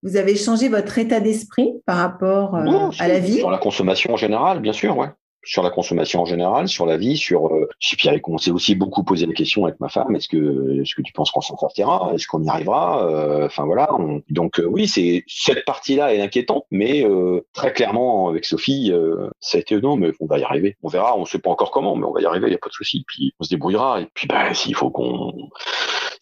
vous 0.04 0.18
avez 0.18 0.36
changé 0.36 0.70
votre 0.70 0.98
état 0.98 1.20
d'esprit 1.20 1.72
par 1.86 1.98
rapport 1.98 2.56
euh, 2.56 2.90
à 3.00 3.08
la 3.08 3.20
vie? 3.20 3.38
Sur 3.38 3.52
la 3.52 3.58
consommation 3.58 4.14
en 4.14 4.18
général, 4.18 4.60
bien 4.60 4.74
sûr, 4.74 4.98
ouais 4.98 5.10
sur 5.44 5.62
la 5.62 5.70
consommation 5.70 6.22
en 6.22 6.26
général, 6.26 6.68
sur 6.68 6.86
la 6.86 6.98
vie, 6.98 7.18
sur. 7.18 7.48
Euh, 7.48 7.70
et 7.92 7.96
puis 7.96 8.10
on 8.28 8.38
s'est 8.38 8.52
aussi 8.52 8.76
beaucoup 8.76 9.04
posé 9.04 9.26
la 9.26 9.34
question 9.34 9.66
avec 9.66 9.80
ma 9.80 9.90
femme 9.90 10.16
est-ce 10.16 10.28
que 10.28 10.82
est-ce 10.82 10.96
que 10.96 11.02
tu 11.02 11.12
penses 11.14 11.32
qu'on 11.32 11.42
s'en 11.42 11.58
sortira? 11.58 12.12
Est-ce 12.14 12.28
qu'on 12.28 12.44
y 12.44 12.50
arrivera? 12.50 13.06
Euh, 13.08 13.46
Enfin 13.46 13.66
voilà. 13.66 13.90
donc 14.30 14.60
euh, 14.60 14.66
oui, 14.66 14.88
c'est 14.88 15.24
cette 15.28 15.66
partie-là 15.66 16.14
est 16.14 16.22
inquiétante, 16.22 16.66
mais 16.72 17.06
euh, 17.06 17.46
très 17.54 17.74
clairement 17.74 18.30
avec 18.30 18.46
Sophie, 18.46 18.92
ça 19.40 19.58
a 19.58 19.62
été 19.62 19.80
non, 19.80 19.98
mais 19.98 20.12
on 20.20 20.26
va 20.26 20.40
y 20.40 20.44
arriver. 20.44 20.78
On 20.82 20.88
verra. 20.88 21.18
On 21.18 21.26
sait 21.26 21.40
pas 21.40 21.50
encore 21.50 21.72
comment, 21.72 21.96
mais 21.96 22.06
on 22.06 22.14
va 22.14 22.22
y 22.22 22.26
arriver. 22.26 22.48
Il 22.48 22.52
y 22.52 22.56
a 22.56 22.60
pas 22.60 22.70
de 22.70 22.74
souci. 22.74 23.04
Puis 23.08 23.34
on 23.40 23.44
se 23.44 23.50
débrouillera. 23.50 24.02
Et 24.02 24.08
puis 24.14 24.28
bah 24.28 24.54
s'il 24.54 24.76
faut 24.76 24.90
qu'on 24.90 25.32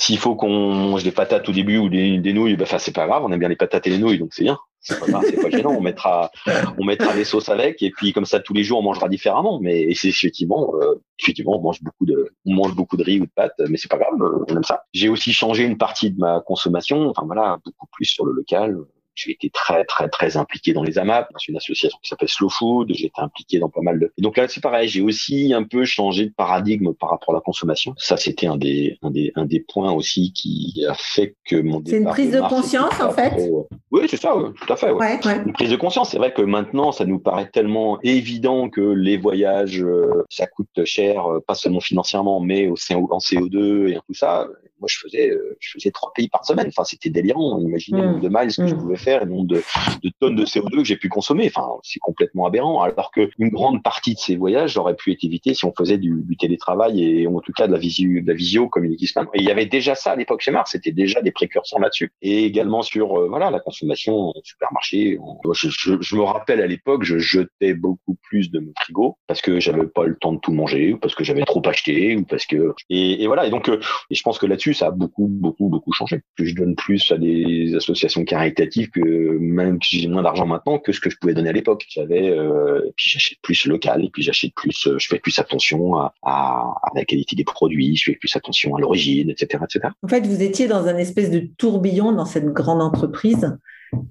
s'il 0.01 0.17
faut 0.17 0.35
qu'on 0.35 0.49
mange 0.49 1.03
des 1.03 1.11
patates 1.11 1.47
au 1.47 1.51
début 1.51 1.77
ou 1.77 1.87
des, 1.87 2.33
nouilles, 2.33 2.55
bah, 2.55 2.65
c'est 2.79 2.91
pas 2.91 3.05
grave. 3.05 3.23
On 3.23 3.31
aime 3.31 3.37
bien 3.37 3.49
les 3.49 3.55
patates 3.55 3.85
et 3.85 3.91
les 3.91 3.99
nouilles, 3.99 4.17
donc 4.17 4.33
c'est 4.33 4.43
bien 4.43 4.57
c'est 4.79 4.99
pas, 4.99 5.05
pas 5.05 5.49
gênant. 5.51 5.75
On 5.77 5.81
mettra, 5.81 6.31
on 6.79 6.83
mettra 6.83 7.13
des 7.13 7.23
sauces 7.23 7.49
avec, 7.49 7.83
et 7.83 7.91
puis 7.91 8.11
comme 8.11 8.25
ça 8.25 8.39
tous 8.39 8.55
les 8.55 8.63
jours 8.63 8.79
on 8.79 8.81
mangera 8.81 9.07
différemment. 9.09 9.59
Mais 9.61 9.93
c'est 9.93 10.07
effectivement, 10.07 10.73
euh, 10.81 10.95
effectivement, 11.19 11.55
on 11.59 11.61
mange 11.61 11.83
beaucoup 11.83 12.07
de, 12.07 12.33
on 12.47 12.55
mange 12.55 12.73
beaucoup 12.73 12.97
de 12.97 13.03
riz 13.03 13.19
ou 13.19 13.25
de 13.25 13.31
pâtes, 13.35 13.53
mais 13.69 13.77
c'est 13.77 13.91
pas 13.91 13.99
grave, 13.99 14.15
on 14.19 14.55
aime 14.55 14.63
ça. 14.63 14.85
J'ai 14.91 15.07
aussi 15.07 15.33
changé 15.33 15.65
une 15.65 15.77
partie 15.77 16.09
de 16.09 16.17
ma 16.17 16.41
consommation, 16.41 17.07
enfin 17.07 17.21
voilà, 17.27 17.59
beaucoup 17.63 17.87
plus 17.91 18.05
sur 18.05 18.25
le 18.25 18.33
local 18.33 18.79
j'ai 19.15 19.31
été 19.31 19.49
très 19.49 19.83
très 19.85 20.09
très 20.09 20.37
impliqué 20.37 20.73
dans 20.73 20.83
les 20.83 20.97
AMAP, 20.97 21.29
c'est 21.37 21.49
une 21.49 21.57
association 21.57 21.97
qui 22.01 22.09
s'appelle 22.09 22.29
Slow 22.29 22.49
Food, 22.49 22.91
j'ai 22.93 23.07
été 23.07 23.21
impliqué 23.21 23.59
dans 23.59 23.69
pas 23.69 23.81
mal 23.81 23.99
de. 23.99 24.11
Et 24.17 24.21
donc 24.21 24.37
là 24.37 24.47
c'est 24.47 24.61
pareil, 24.61 24.87
j'ai 24.87 25.01
aussi 25.01 25.53
un 25.53 25.63
peu 25.63 25.85
changé 25.85 26.25
de 26.25 26.33
paradigme 26.33 26.93
par 26.93 27.09
rapport 27.09 27.33
à 27.33 27.37
la 27.37 27.41
consommation. 27.41 27.93
Ça 27.97 28.17
c'était 28.17 28.47
un 28.47 28.57
des 28.57 28.97
un 29.01 29.11
des 29.11 29.31
un 29.35 29.45
des 29.45 29.59
points 29.59 29.91
aussi 29.91 30.33
qui 30.33 30.85
a 30.87 30.93
fait 30.93 31.35
que 31.45 31.55
mon 31.55 31.81
C'est 31.85 31.97
une 31.97 32.05
prise 32.05 32.31
de 32.31 32.41
conscience 32.41 32.99
en 32.99 33.11
fait. 33.11 33.49
Oui 33.91 34.01
c'est 34.07 34.17
ça, 34.17 34.33
tout 34.33 34.73
à 34.73 34.75
fait. 34.75 34.91
Ouais. 34.91 35.19
Une 35.45 35.53
prise 35.53 35.69
de 35.69 35.75
conscience. 35.75 36.11
C'est 36.11 36.17
vrai 36.17 36.33
que 36.33 36.41
maintenant 36.41 36.91
ça 36.91 37.05
nous 37.05 37.19
paraît 37.19 37.49
tellement 37.49 37.99
évident 38.01 38.69
que 38.69 38.81
les 38.81 39.17
voyages 39.17 39.81
euh, 39.83 40.23
ça 40.29 40.47
coûte 40.47 40.83
cher, 40.85 41.25
euh, 41.25 41.39
pas 41.45 41.55
seulement 41.55 41.79
financièrement, 41.79 42.39
mais 42.39 42.67
au 42.67 42.75
en 42.91 43.17
CO2 43.19 43.89
et 43.89 43.99
tout 44.05 44.13
ça. 44.13 44.47
Moi 44.79 44.87
je 44.89 44.97
faisais 44.97 45.29
euh, 45.29 45.57
je 45.59 45.71
faisais 45.73 45.91
trois 45.91 46.11
pays 46.13 46.27
par 46.27 46.45
semaine. 46.45 46.67
Enfin 46.67 46.83
c'était 46.83 47.09
délirant. 47.09 47.59
Imaginez 47.59 48.01
le 48.01 48.07
nombre 48.07 48.21
de 48.21 48.29
miles 48.29 48.55
que 48.55 48.67
je 48.67 48.75
mmh. 48.75 48.77
pouvais 48.77 48.97
faire, 49.01 49.25
le 49.25 49.31
nombre 49.31 49.47
de, 49.47 49.63
de 50.03 50.11
tonnes 50.19 50.35
de 50.35 50.45
CO2 50.45 50.77
que 50.77 50.83
j'ai 50.83 50.95
pu 50.95 51.09
consommer. 51.09 51.51
Enfin, 51.53 51.67
c'est 51.83 51.99
complètement 51.99 52.45
aberrant. 52.45 52.81
Alors 52.81 53.11
que 53.11 53.29
une 53.37 53.49
grande 53.49 53.83
partie 53.83 54.13
de 54.13 54.19
ces 54.19 54.35
voyages 54.35 54.77
auraient 54.77 54.95
pu 54.95 55.11
être 55.11 55.23
évités 55.23 55.53
si 55.53 55.65
on 55.65 55.73
faisait 55.77 55.97
du, 55.97 56.21
du 56.23 56.37
télétravail 56.37 57.03
et 57.03 57.27
en 57.27 57.39
tout 57.39 57.51
cas 57.53 57.67
de 57.67 57.73
la 57.73 57.79
visio, 57.79 58.21
de 58.21 58.27
la 58.27 58.33
visio 58.33 58.69
comme 58.69 58.85
Et 58.85 58.97
il 59.35 59.43
y 59.43 59.51
avait 59.51 59.65
déjà 59.65 59.95
ça 59.95 60.11
à 60.11 60.15
l'époque 60.15 60.41
chez 60.41 60.51
Mars. 60.51 60.71
C'était 60.71 60.91
déjà 60.91 61.21
des 61.21 61.31
précurseurs 61.31 61.79
là-dessus. 61.79 62.11
Et 62.21 62.45
également 62.45 62.81
sur 62.81 63.19
euh, 63.19 63.27
voilà 63.27 63.51
la 63.51 63.59
consommation 63.59 64.13
au 64.13 64.33
supermarché. 64.43 65.19
je, 65.53 65.69
je, 65.69 65.93
je, 65.99 66.15
me 66.15 66.23
rappelle 66.23 66.61
à 66.61 66.67
l'époque, 66.67 67.03
je 67.03 67.17
jetais 67.17 67.73
beaucoup 67.73 68.15
plus 68.23 68.51
de 68.51 68.59
mon 68.59 68.71
frigo 68.81 69.17
parce 69.27 69.41
que 69.41 69.59
j'avais 69.59 69.87
pas 69.87 70.05
le 70.05 70.15
temps 70.15 70.33
de 70.33 70.39
tout 70.39 70.53
manger 70.53 70.93
ou 70.93 70.97
parce 70.97 71.15
que 71.15 71.23
j'avais 71.23 71.43
trop 71.43 71.61
acheté 71.65 72.15
ou 72.15 72.23
parce 72.25 72.45
que 72.45 72.73
et, 72.89 73.23
et 73.23 73.27
voilà. 73.27 73.47
Et 73.47 73.49
donc, 73.49 73.69
euh, 73.69 73.79
et 74.09 74.15
je 74.15 74.21
pense 74.23 74.37
que 74.37 74.45
là-dessus, 74.45 74.73
ça 74.73 74.87
a 74.87 74.91
beaucoup, 74.91 75.27
beaucoup, 75.27 75.69
beaucoup 75.69 75.91
changé. 75.91 76.21
Que 76.37 76.45
je 76.45 76.55
donne 76.55 76.75
plus 76.75 77.11
à 77.11 77.17
des 77.17 77.75
associations 77.75 78.23
caritatives 78.23 78.89
que 78.91 79.37
même 79.39 79.79
que 79.79 79.85
j'ai 79.89 80.07
moins 80.07 80.23
d'argent 80.23 80.45
maintenant 80.45 80.79
que 80.79 80.91
ce 80.91 80.99
que 80.99 81.09
je 81.09 81.17
pouvais 81.17 81.33
donner 81.33 81.49
à 81.49 81.53
l'époque. 81.53 81.85
J'avais 81.89 82.29
euh, 82.29 82.81
et 82.87 82.93
puis 82.95 83.09
j'achète 83.09 83.39
plus 83.41 83.65
local 83.65 84.03
et 84.03 84.09
puis 84.09 84.23
j'achète 84.23 84.53
plus, 84.53 84.87
euh, 84.87 84.97
je 84.99 85.07
fais 85.07 85.19
plus 85.19 85.37
attention 85.39 85.95
à, 85.97 86.13
à, 86.23 86.73
la 86.95 87.05
qualité 87.05 87.35
des 87.35 87.43
produits, 87.43 87.95
je 87.95 88.11
fais 88.11 88.17
plus 88.17 88.35
attention 88.35 88.75
à 88.75 88.79
l'origine, 88.79 89.29
etc., 89.29 89.63
etc. 89.63 89.93
En 90.03 90.07
fait, 90.07 90.25
vous 90.25 90.41
étiez 90.41 90.67
dans 90.67 90.87
un 90.87 90.97
espèce 90.97 91.31
de 91.31 91.39
tourbillon 91.57 92.11
dans 92.11 92.25
cette 92.25 92.47
grande 92.47 92.81
entreprise. 92.81 93.57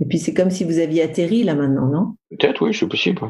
Et 0.00 0.04
puis 0.04 0.18
c'est 0.18 0.34
comme 0.34 0.50
si 0.50 0.64
vous 0.64 0.78
aviez 0.78 1.02
atterri 1.02 1.42
là 1.42 1.54
maintenant, 1.54 1.86
non? 1.86 2.14
Peut-être, 2.30 2.62
oui, 2.62 2.74
c'est 2.74 2.86
possible. 2.86 3.22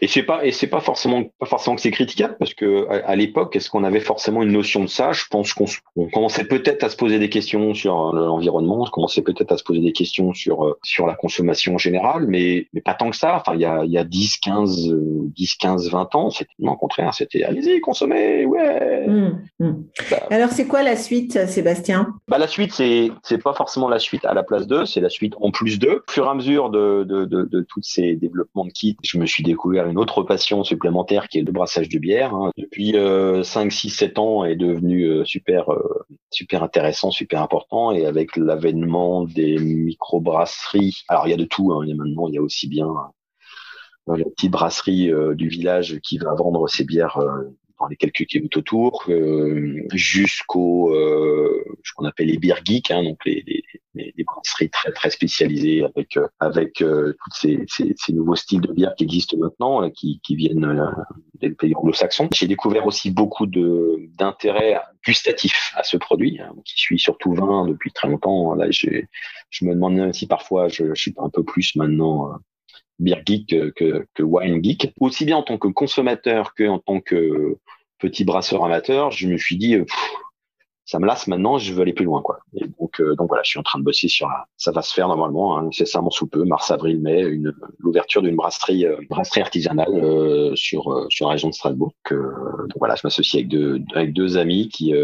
Et 0.00 0.08
c'est 0.08 0.22
pas 0.22 0.44
et 0.44 0.52
c'est 0.52 0.66
pas 0.66 0.80
forcément 0.80 1.24
pas 1.38 1.46
forcément 1.46 1.76
que 1.76 1.82
c'est 1.82 1.90
critiquable 1.90 2.36
parce 2.38 2.54
que 2.54 2.86
à, 2.88 3.16
l'époque 3.16 3.56
est-ce 3.56 3.70
qu'on 3.70 3.84
avait 3.84 4.00
forcément 4.00 4.42
une 4.42 4.52
notion 4.52 4.82
de 4.82 4.88
ça? 4.88 5.12
Je 5.12 5.24
pense 5.30 5.52
qu'on 5.52 5.66
commençait 6.12 6.44
peut-être 6.44 6.84
à 6.84 6.88
se 6.88 6.96
poser 6.96 7.18
des 7.18 7.28
questions 7.28 7.74
sur 7.74 8.12
l'environnement, 8.12 8.82
on 8.82 8.90
commençait 8.90 9.22
peut-être 9.22 9.52
à 9.52 9.58
se 9.58 9.64
poser 9.64 9.80
des 9.80 9.92
questions 9.92 10.32
sur 10.32 10.64
euh, 10.64 10.78
sur 10.82 11.06
la 11.06 11.14
consommation 11.14 11.74
en 11.74 11.78
général, 11.78 12.26
mais 12.26 12.68
mais 12.72 12.80
pas 12.80 12.94
tant 12.94 13.10
que 13.10 13.16
ça. 13.16 13.36
Enfin 13.36 13.54
il 13.54 13.60
y 13.60 13.64
a 13.64 13.84
il 13.84 13.90
y 13.90 13.98
a 13.98 14.04
10 14.04 14.38
15 14.38 14.94
10 15.34 15.54
15 15.56 15.90
20 15.90 16.14
ans, 16.14 16.30
c'était 16.30 16.50
non 16.58 16.72
au 16.72 16.76
contraire, 16.76 17.12
c'était 17.14 17.44
allez-y 17.44 17.80
consommez, 17.80 18.44
ouais. 18.46 19.06
Mmh, 19.06 19.40
mmh. 19.60 19.72
Bah. 20.10 20.16
Alors 20.30 20.50
c'est 20.50 20.66
quoi 20.66 20.82
la 20.82 20.96
suite 20.96 21.46
Sébastien? 21.46 22.14
Bah 22.28 22.38
la 22.38 22.48
suite 22.48 22.72
c'est 22.72 23.10
c'est 23.22 23.42
pas 23.42 23.52
forcément 23.52 23.88
la 23.88 23.98
suite 23.98 24.24
à 24.24 24.34
la 24.34 24.42
place 24.42 24.66
2, 24.66 24.86
c'est 24.86 25.00
la 25.00 25.10
suite 25.10 25.34
en 25.40 25.50
plus 25.50 25.78
2. 25.78 26.02
Au 26.08 26.10
fur 26.10 26.26
et 26.26 26.28
à 26.28 26.34
mesure 26.34 26.70
de 26.70 27.04
de 27.04 27.24
de, 27.24 27.42
de 27.44 27.60
tous 27.68 27.82
ces 27.82 28.14
développements 28.14 28.64
de 28.64 28.70
kits, 28.70 28.96
je 29.02 29.18
me 29.18 29.25
suis 29.32 29.42
découvert 29.42 29.86
une 29.88 29.98
autre 29.98 30.22
passion 30.22 30.64
supplémentaire 30.64 31.28
qui 31.28 31.38
est 31.38 31.42
le 31.42 31.52
brassage 31.52 31.88
de 31.88 31.98
bière. 31.98 32.34
Hein. 32.34 32.50
Depuis 32.56 32.94
5, 33.44 33.72
6, 33.72 33.90
7 33.90 34.18
ans 34.18 34.44
est 34.44 34.56
devenu 34.56 35.04
euh, 35.04 35.24
super 35.24 35.72
euh, 35.72 36.06
super 36.30 36.62
intéressant, 36.62 37.10
super 37.10 37.42
important 37.42 37.92
et 37.92 38.06
avec 38.06 38.36
l'avènement 38.36 39.24
des 39.24 39.58
micro-brasseries. 39.58 41.04
Alors 41.08 41.26
il 41.26 41.30
y 41.30 41.34
a 41.34 41.38
de 41.38 41.44
tout, 41.44 41.72
hein. 41.72 41.80
il 41.84 41.90
y 41.90 41.92
a 41.92 41.96
maintenant 41.96 42.28
il 42.28 42.34
y 42.34 42.38
a 42.38 42.42
aussi 42.42 42.68
bien 42.68 42.88
euh, 44.08 44.16
la 44.16 44.24
petite 44.24 44.52
brasserie 44.52 45.10
du 45.34 45.48
village 45.48 45.98
qui 46.02 46.18
va 46.18 46.34
vendre 46.34 46.68
ses 46.68 46.84
bières 46.84 47.18
dans 47.78 47.86
les 47.88 47.96
quelques 47.96 48.24
kilomètres 48.26 48.58
autour, 48.58 49.04
euh, 49.08 49.82
jusqu'au 49.92 50.92
ce 50.92 51.92
qu'on 51.94 52.04
appelle 52.04 52.28
les 52.28 52.38
beer 52.38 52.56
geeks, 52.64 52.90
hein, 52.90 53.02
donc 53.02 53.18
les, 53.24 53.55
les, 54.60 54.68
brasseries 54.68 54.70
très 54.70 54.92
très 54.92 55.10
spécialisées 55.10 55.84
avec 55.84 56.16
euh, 56.16 56.28
avec 56.40 56.82
euh, 56.82 57.14
tous 57.24 57.38
ces, 57.38 57.64
ces, 57.68 58.12
nouveaux 58.12 58.36
styles 58.36 58.60
de 58.60 58.72
bière 58.72 58.94
qui 58.96 59.04
existent 59.04 59.36
maintenant, 59.38 59.88
qui, 59.90 60.20
qui 60.22 60.36
viennent 60.36 60.90
des 61.40 61.50
pays 61.50 61.74
anglo-saxons. 61.74 62.28
J'ai 62.32 62.46
découvert 62.46 62.86
aussi 62.86 63.10
beaucoup 63.10 63.46
de 63.46 63.98
d'intérêt 64.18 64.80
gustatif 65.04 65.72
à 65.76 65.82
ce 65.82 65.96
produit, 65.96 66.40
hein, 66.40 66.52
qui 66.64 66.78
suit 66.78 66.98
surtout 66.98 67.34
vin 67.34 67.66
depuis 67.66 67.92
très 67.92 68.08
longtemps. 68.08 68.54
Là, 68.54 68.66
je 68.70 69.64
me 69.64 69.74
demande 69.74 69.94
même 69.94 70.12
si 70.12 70.26
parfois 70.26 70.68
je, 70.68 70.94
suis 70.94 71.14
un 71.18 71.30
peu 71.30 71.44
plus 71.44 71.76
maintenant 71.76 72.32
beer 72.98 73.22
geek 73.26 73.48
que, 73.74 74.06
que, 74.14 74.22
wine 74.22 74.62
geek. 74.62 74.92
Aussi 75.00 75.24
bien 75.24 75.36
en 75.36 75.42
tant 75.42 75.58
que 75.58 75.68
consommateur 75.68 76.54
que 76.54 76.66
en 76.68 76.78
tant 76.78 77.00
que 77.00 77.58
petit 77.98 78.24
brasseur 78.24 78.64
amateur, 78.64 79.10
je 79.10 79.28
me 79.28 79.38
suis 79.38 79.56
dit, 79.56 79.74
euh, 79.74 79.84
ça 80.86 81.00
me 81.00 81.06
lasse 81.06 81.26
maintenant, 81.26 81.58
je 81.58 81.72
veux 81.72 81.82
aller 81.82 81.92
plus 81.92 82.04
loin, 82.04 82.22
quoi. 82.22 82.38
Et 82.54 82.64
donc, 82.80 83.00
euh, 83.00 83.16
donc 83.16 83.26
voilà, 83.26 83.42
je 83.44 83.50
suis 83.50 83.58
en 83.58 83.64
train 83.64 83.80
de 83.80 83.84
bosser 83.84 84.06
sur, 84.06 84.30
ça 84.56 84.70
va 84.70 84.82
se 84.82 84.94
faire 84.94 85.08
normalement, 85.08 85.58
hein, 85.58 85.68
mon 86.00 86.10
sous 86.10 86.28
peu, 86.28 86.44
mars, 86.44 86.70
avril, 86.70 87.00
mai, 87.00 87.22
une 87.22 87.52
l'ouverture 87.80 88.22
d'une 88.22 88.36
brasserie, 88.36 88.86
euh, 88.86 88.96
brasserie 89.10 89.40
artisanale 89.40 89.88
euh, 89.90 90.52
sur 90.54 91.06
sur 91.10 91.26
la 91.26 91.32
région 91.32 91.48
de 91.48 91.54
Strasbourg. 91.54 91.92
donc 92.10 92.78
voilà, 92.78 92.94
je 92.94 93.00
m'associe 93.02 93.40
avec 93.40 93.48
deux 93.48 93.82
avec 93.94 94.12
deux 94.12 94.36
amis 94.36 94.68
qui 94.68 94.94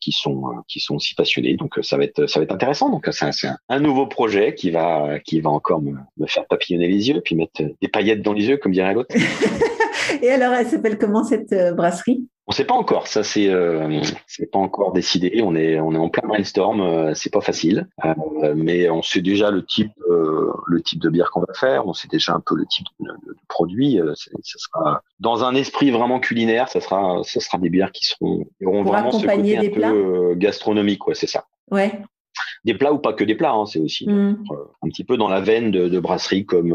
qui 0.00 0.12
sont 0.12 0.44
qui 0.68 0.78
sont 0.78 0.96
aussi 0.96 1.14
passionnés, 1.16 1.56
donc 1.56 1.78
ça 1.82 1.96
va 1.96 2.04
être 2.04 2.26
ça 2.26 2.38
va 2.38 2.44
être 2.44 2.52
intéressant. 2.52 2.90
Donc 2.90 3.08
c'est 3.10 3.26
un, 3.26 3.56
un, 3.68 3.80
nouveau 3.80 4.06
projet 4.06 4.54
qui 4.54 4.70
va 4.70 5.18
qui 5.18 5.40
va 5.40 5.50
encore 5.50 5.82
me, 5.82 5.94
me 6.16 6.26
faire 6.26 6.46
papillonner 6.46 6.86
les 6.86 7.08
yeux, 7.08 7.20
puis 7.24 7.34
mettre 7.34 7.62
des 7.82 7.88
paillettes 7.88 8.22
dans 8.22 8.32
les 8.32 8.46
yeux, 8.46 8.56
comme 8.56 8.72
dirait 8.72 8.94
l'autre. 8.94 9.14
Et 10.22 10.30
alors, 10.30 10.54
elle 10.54 10.66
s'appelle 10.66 10.98
comment 10.98 11.24
cette 11.24 11.54
brasserie? 11.74 12.26
On 12.46 12.52
sait 12.52 12.66
pas 12.66 12.74
encore, 12.74 13.08
ça 13.08 13.24
c'est 13.24 13.48
euh, 13.48 14.02
c'est 14.26 14.50
pas 14.50 14.58
encore 14.58 14.92
décidé. 14.92 15.40
On 15.42 15.56
est 15.56 15.80
on 15.80 15.94
est 15.94 15.98
en 15.98 16.10
plein 16.10 16.28
brainstorm, 16.28 16.82
euh, 16.82 17.14
c'est 17.14 17.32
pas 17.32 17.40
facile, 17.40 17.88
euh, 18.04 18.52
mais 18.54 18.90
on 18.90 19.00
sait 19.00 19.22
déjà 19.22 19.50
le 19.50 19.64
type 19.64 19.92
euh, 20.10 20.52
le 20.66 20.82
type 20.82 21.00
de 21.00 21.08
bière 21.08 21.30
qu'on 21.30 21.40
va 21.40 21.54
faire. 21.54 21.86
On 21.86 21.94
sait 21.94 22.08
déjà 22.08 22.34
un 22.34 22.42
peu 22.44 22.54
le 22.54 22.66
type 22.66 22.86
de, 23.00 23.06
de, 23.06 23.36
produit. 23.48 23.98
ça 24.14 24.58
sera 24.58 25.02
dans 25.20 25.42
un 25.42 25.54
esprit 25.54 25.90
vraiment 25.90 26.20
culinaire. 26.20 26.68
Ça 26.68 26.82
sera 26.82 27.22
ça 27.24 27.40
sera 27.40 27.56
des 27.56 27.70
bières 27.70 27.92
qui 27.92 28.04
seront 28.04 28.44
auront 28.62 28.82
vraiment 28.82 29.10
ce 29.10 29.26
côté 29.26 29.56
un 29.56 29.70
peu 29.70 30.34
gastronomique, 30.34 31.06
ouais, 31.06 31.14
c'est 31.14 31.26
ça. 31.26 31.46
Ouais. 31.70 31.98
Des 32.66 32.74
plats 32.74 32.92
ou 32.92 32.98
pas 32.98 33.14
que 33.14 33.24
des 33.24 33.36
plats, 33.36 33.52
hein, 33.52 33.64
c'est 33.64 33.78
aussi 33.78 34.06
mmh. 34.06 34.44
un 34.82 34.88
petit 34.88 35.04
peu 35.04 35.16
dans 35.16 35.28
la 35.28 35.40
veine 35.40 35.70
de, 35.70 35.88
de 35.88 36.00
brasseries 36.00 36.44
comme 36.44 36.72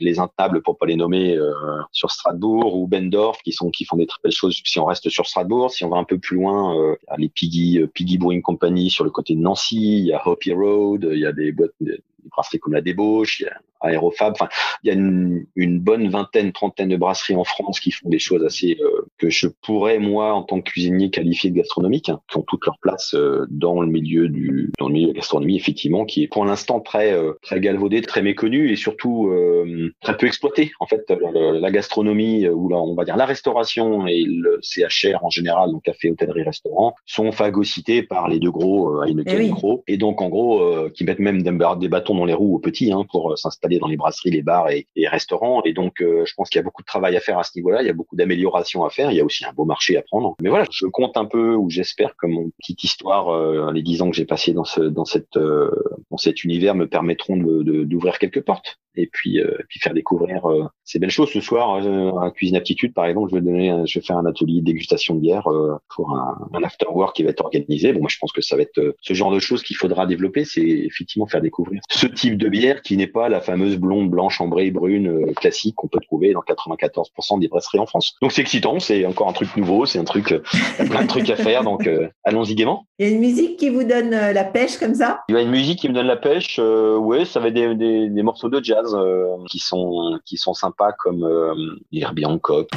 les 0.00 0.18
intables 0.18 0.62
pour 0.62 0.76
pas 0.78 0.86
les 0.86 0.96
nommer 0.96 1.36
euh, 1.36 1.52
sur 1.92 2.10
Strasbourg 2.10 2.76
ou 2.76 2.86
Bendorf 2.86 3.42
qui 3.42 3.52
sont 3.52 3.70
qui 3.70 3.84
font 3.84 3.96
des 3.96 4.06
très 4.06 4.18
belles 4.22 4.32
choses 4.32 4.60
si 4.64 4.78
on 4.78 4.86
reste 4.86 5.08
sur 5.08 5.26
Strasbourg. 5.26 5.70
Si 5.70 5.84
on 5.84 5.90
va 5.90 5.98
un 5.98 6.04
peu 6.04 6.18
plus 6.18 6.36
loin 6.36 6.76
euh, 6.78 6.96
les 7.16 7.28
Piggy 7.28 7.78
euh, 7.78 7.86
Piggy 7.86 8.18
Brewing 8.18 8.42
Company 8.42 8.90
sur 8.90 9.04
le 9.04 9.10
côté 9.10 9.34
de 9.34 9.40
Nancy 9.40 9.98
il 9.98 10.06
y 10.06 10.12
a 10.12 10.26
Hoppy 10.26 10.52
Road 10.52 11.08
il 11.12 11.20
y 11.20 11.26
a 11.26 11.32
des 11.32 11.52
boîtes 11.52 11.72
brasseries 12.26 12.58
comme 12.58 12.74
la 12.74 12.80
Débauche 12.80 13.40
il 13.40 13.44
y 13.44 13.46
a 13.46 13.60
Aérofab. 13.80 14.32
Enfin, 14.32 14.48
il 14.82 14.88
y 14.88 14.90
a 14.90 14.94
une, 14.94 15.46
une, 15.56 15.78
bonne 15.78 16.08
vingtaine, 16.08 16.52
trentaine 16.52 16.88
de 16.88 16.96
brasseries 16.96 17.36
en 17.36 17.44
France 17.44 17.80
qui 17.80 17.90
font 17.90 18.08
des 18.08 18.18
choses 18.18 18.44
assez 18.44 18.76
euh, 18.80 19.06
que 19.18 19.30
je 19.30 19.48
pourrais 19.62 19.98
moi, 19.98 20.32
en 20.34 20.42
tant 20.42 20.60
que 20.60 20.70
cuisinier, 20.70 21.10
qualifier 21.10 21.50
de 21.50 21.56
gastronomique, 21.56 22.08
hein, 22.08 22.20
qui 22.30 22.38
ont 22.38 22.42
toute 22.42 22.64
leur 22.66 22.78
place 22.80 23.14
euh, 23.14 23.46
dans 23.50 23.80
le 23.80 23.88
milieu 23.88 24.28
du 24.28 24.72
dans 24.78 24.88
le 24.88 24.94
milieu 24.94 25.08
de 25.08 25.12
la 25.12 25.18
gastronomie, 25.18 25.56
effectivement, 25.56 26.04
qui 26.04 26.24
est 26.24 26.28
pour 26.28 26.44
l'instant 26.44 26.80
très 26.80 27.12
euh, 27.12 27.32
très 27.42 27.60
galvaudé, 27.60 28.00
très 28.02 28.22
méconnu 28.22 28.70
et 28.70 28.76
surtout 28.76 29.32
très 30.00 30.16
peu 30.16 30.26
exploité. 30.26 30.72
En 30.80 30.86
fait, 30.86 31.04
la 31.34 31.70
gastronomie 31.70 32.48
ou 32.48 32.68
là, 32.68 32.76
on 32.76 32.94
va 32.94 33.04
dire 33.04 33.16
la 33.16 33.26
restauration 33.26 34.06
et 34.06 34.24
le 34.24 34.58
CHR 34.62 35.22
en 35.22 35.30
général, 35.30 35.70
donc 35.70 35.82
café, 35.82 36.10
hôtellerie, 36.10 36.42
restaurant, 36.42 36.94
sont 37.06 37.32
phagocytés 37.32 38.02
par 38.02 38.28
les 38.28 38.38
deux 38.38 38.50
gros 38.50 39.00
à 39.00 39.08
une 39.08 39.20
et, 39.26 39.36
oui. 39.36 39.52
et 39.86 39.96
donc 39.96 40.20
en 40.20 40.28
gros 40.28 40.88
qui 40.90 41.04
mettent 41.04 41.18
même 41.18 41.42
des, 41.42 41.88
bâtons 41.88 42.14
les 42.24 42.34
roues 42.34 42.56
aux 42.56 42.58
petits 42.58 42.92
hein, 42.92 43.04
pour 43.10 43.36
s'installer 43.38 43.78
dans 43.78 43.86
les 43.86 43.96
brasseries, 43.96 44.30
les 44.30 44.42
bars 44.42 44.70
et, 44.70 44.86
restaurants. 45.08 45.62
Et 45.64 45.72
donc, 45.72 46.00
euh, 46.00 46.24
je 46.26 46.34
pense 46.34 46.48
qu'il 46.48 46.58
y 46.58 46.60
a 46.60 46.62
beaucoup 46.62 46.82
de 46.82 46.86
travail 46.86 47.16
à 47.16 47.20
faire 47.20 47.38
à 47.38 47.44
ce 47.44 47.52
niveau-là. 47.56 47.82
Il 47.82 47.86
y 47.86 47.90
a 47.90 47.94
beaucoup 47.94 48.16
d'améliorations 48.16 48.84
à 48.84 48.90
faire. 48.90 49.10
Il 49.10 49.16
y 49.16 49.20
a 49.20 49.24
aussi 49.24 49.44
un 49.44 49.52
beau 49.52 49.64
marché 49.64 49.96
à 49.96 50.02
prendre. 50.02 50.34
Mais 50.40 50.48
voilà, 50.48 50.66
je 50.70 50.86
compte 50.86 51.16
un 51.16 51.24
peu, 51.24 51.54
ou 51.54 51.70
j'espère 51.70 52.14
que 52.16 52.26
mon 52.26 52.50
petite 52.58 52.84
histoire, 52.84 53.28
euh, 53.28 53.72
les 53.72 53.82
dix 53.82 54.02
ans 54.02 54.10
que 54.10 54.16
j'ai 54.16 54.26
passé 54.26 54.52
dans 54.52 54.64
ce, 54.64 54.80
dans 54.80 55.04
cette, 55.04 55.36
euh, 55.36 55.70
dans 56.10 56.18
cet 56.18 56.44
univers 56.44 56.74
me 56.74 56.86
permettront 56.86 57.36
de, 57.36 57.84
d'ouvrir 57.84 58.18
quelques 58.18 58.42
portes 58.42 58.78
et 58.98 59.08
puis, 59.12 59.40
euh, 59.40 59.56
puis 59.68 59.80
faire 59.80 59.94
découvrir 59.94 60.48
euh, 60.50 60.64
ces 60.84 60.98
belles 60.98 61.10
choses. 61.10 61.30
Ce 61.30 61.40
soir, 61.40 61.76
euh, 61.76 62.10
à 62.18 62.30
Cuisine 62.30 62.56
Aptitude, 62.56 62.92
par 62.92 63.06
exemple, 63.06 63.30
je 63.30 63.36
vais 63.36 63.42
donner, 63.42 63.84
je 63.86 63.98
vais 63.98 64.04
faire 64.04 64.16
un 64.16 64.26
atelier 64.26 64.60
dégustation 64.60 65.14
de 65.14 65.20
bière 65.20 65.48
pour 65.94 66.12
un, 66.12 66.48
un 66.52 66.62
after 66.62 66.86
work 66.90 67.16
qui 67.16 67.22
va 67.22 67.30
être 67.30 67.44
organisé. 67.44 67.92
Bon, 67.92 68.00
moi, 68.00 68.08
je 68.10 68.18
pense 68.18 68.32
que 68.32 68.40
ça 68.40 68.56
va 68.56 68.62
être 68.62 68.96
ce 69.00 69.14
genre 69.14 69.30
de 69.30 69.38
choses 69.38 69.62
qu'il 69.62 69.76
faudra 69.76 70.06
développer, 70.06 70.44
c'est 70.44 70.60
effectivement 70.60 71.26
faire 71.26 71.40
découvrir 71.40 71.80
ce 71.90 72.06
type 72.06 72.36
de 72.36 72.48
bière 72.48 72.82
qui 72.82 72.96
n'est 72.96 73.06
pas 73.06 73.28
la 73.28 73.40
fameuse 73.40 73.76
blonde, 73.76 74.10
blanche, 74.10 74.40
ambrée, 74.40 74.70
brune 74.70 75.32
classique 75.34 75.74
qu'on 75.76 75.88
peut 75.88 76.00
trouver 76.00 76.32
dans 76.32 76.40
94% 76.40 77.40
des 77.40 77.48
brasseries 77.48 77.78
en 77.78 77.86
France. 77.86 78.16
Donc 78.20 78.32
c'est 78.32 78.42
excitant, 78.42 78.80
c'est 78.80 79.06
encore 79.06 79.28
un 79.28 79.32
truc 79.32 79.56
nouveau, 79.56 79.86
c'est 79.86 79.98
un 79.98 80.04
truc, 80.04 80.30
il 80.30 80.84
y 80.84 80.86
a 80.86 80.90
plein 80.90 81.02
de 81.02 81.08
trucs 81.08 81.30
à 81.30 81.36
faire, 81.36 81.62
donc 81.62 81.88
allons-y 82.24 82.54
gaiement. 82.54 82.86
Il 82.98 83.06
y 83.06 83.10
a 83.10 83.12
une 83.12 83.20
musique 83.20 83.56
qui 83.56 83.70
vous 83.70 83.84
donne 83.84 84.10
la 84.10 84.44
pêche 84.44 84.76
comme 84.78 84.94
ça? 84.94 85.20
Il 85.28 85.34
y 85.34 85.38
a 85.38 85.42
une 85.42 85.50
musique 85.50 85.78
qui 85.78 85.88
me 85.88 85.94
donne 85.94 86.06
la 86.06 86.16
pêche, 86.16 86.58
euh, 86.58 86.96
oui, 86.96 87.26
ça 87.26 87.40
va 87.40 87.48
être 87.48 87.54
des, 87.54 87.74
des, 87.74 88.08
des 88.08 88.22
morceaux 88.22 88.48
de 88.48 88.62
jazz 88.62 88.87
euh, 88.87 88.87
qui 89.48 89.58
sont 89.58 90.18
qui 90.24 90.36
sont 90.36 90.54
sympas 90.54 90.92
comme 90.92 91.24
euh, 91.24 91.54
Herbie 91.92 92.26
Hancock. 92.26 92.68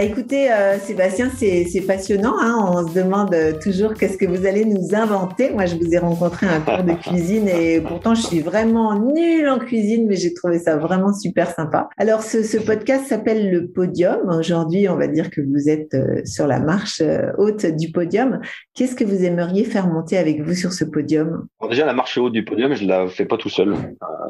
Bah 0.00 0.06
écoutez, 0.06 0.50
euh, 0.50 0.78
Sébastien, 0.78 1.28
c'est 1.28 1.84
passionnant. 1.86 2.34
Hein. 2.40 2.56
On 2.72 2.88
se 2.88 2.94
demande 2.94 3.36
toujours 3.62 3.92
qu'est-ce 3.92 4.16
que 4.16 4.24
vous 4.24 4.46
allez 4.46 4.64
nous 4.64 4.94
inventer. 4.94 5.50
Moi, 5.50 5.66
je 5.66 5.74
vous 5.74 5.92
ai 5.92 5.98
rencontré 5.98 6.46
un 6.46 6.60
cours 6.60 6.84
de 6.84 6.94
cuisine 6.94 7.46
et 7.46 7.82
pourtant, 7.82 8.14
je 8.14 8.22
suis 8.22 8.40
vraiment 8.40 8.98
nulle 8.98 9.46
en 9.46 9.58
cuisine, 9.58 10.06
mais 10.08 10.16
j'ai 10.16 10.32
trouvé 10.32 10.58
ça 10.58 10.78
vraiment 10.78 11.12
super 11.12 11.50
sympa. 11.50 11.90
Alors, 11.98 12.22
ce, 12.22 12.56
podcast 12.56 13.08
s'appelle 13.08 13.50
le 13.50 13.66
Podium. 13.66 14.20
Aujourd'hui, 14.30 14.88
on 14.88 14.96
va 14.96 15.06
dire 15.06 15.28
que 15.28 15.42
vous 15.42 15.68
êtes 15.68 15.92
euh, 15.92 16.22
sur 16.24 16.46
la 16.46 16.60
marche 16.60 17.02
euh, 17.02 17.32
haute 17.36 17.66
du 17.66 17.92
podium. 17.92 18.40
Qu'est-ce 18.74 18.94
que 18.94 19.04
vous 19.04 19.22
aimeriez 19.22 19.64
faire 19.64 19.86
monter 19.86 20.16
avec 20.16 20.40
vous 20.40 20.54
sur 20.54 20.72
ce 20.72 20.84
podium? 20.84 21.46
Déjà, 21.68 21.84
la 21.84 21.92
marche 21.92 22.16
haute 22.16 22.32
du 22.32 22.42
podium, 22.42 22.72
je 22.72 22.86
la 22.86 23.06
fais 23.06 23.26
pas 23.26 23.36
tout 23.36 23.50
seul. 23.50 23.74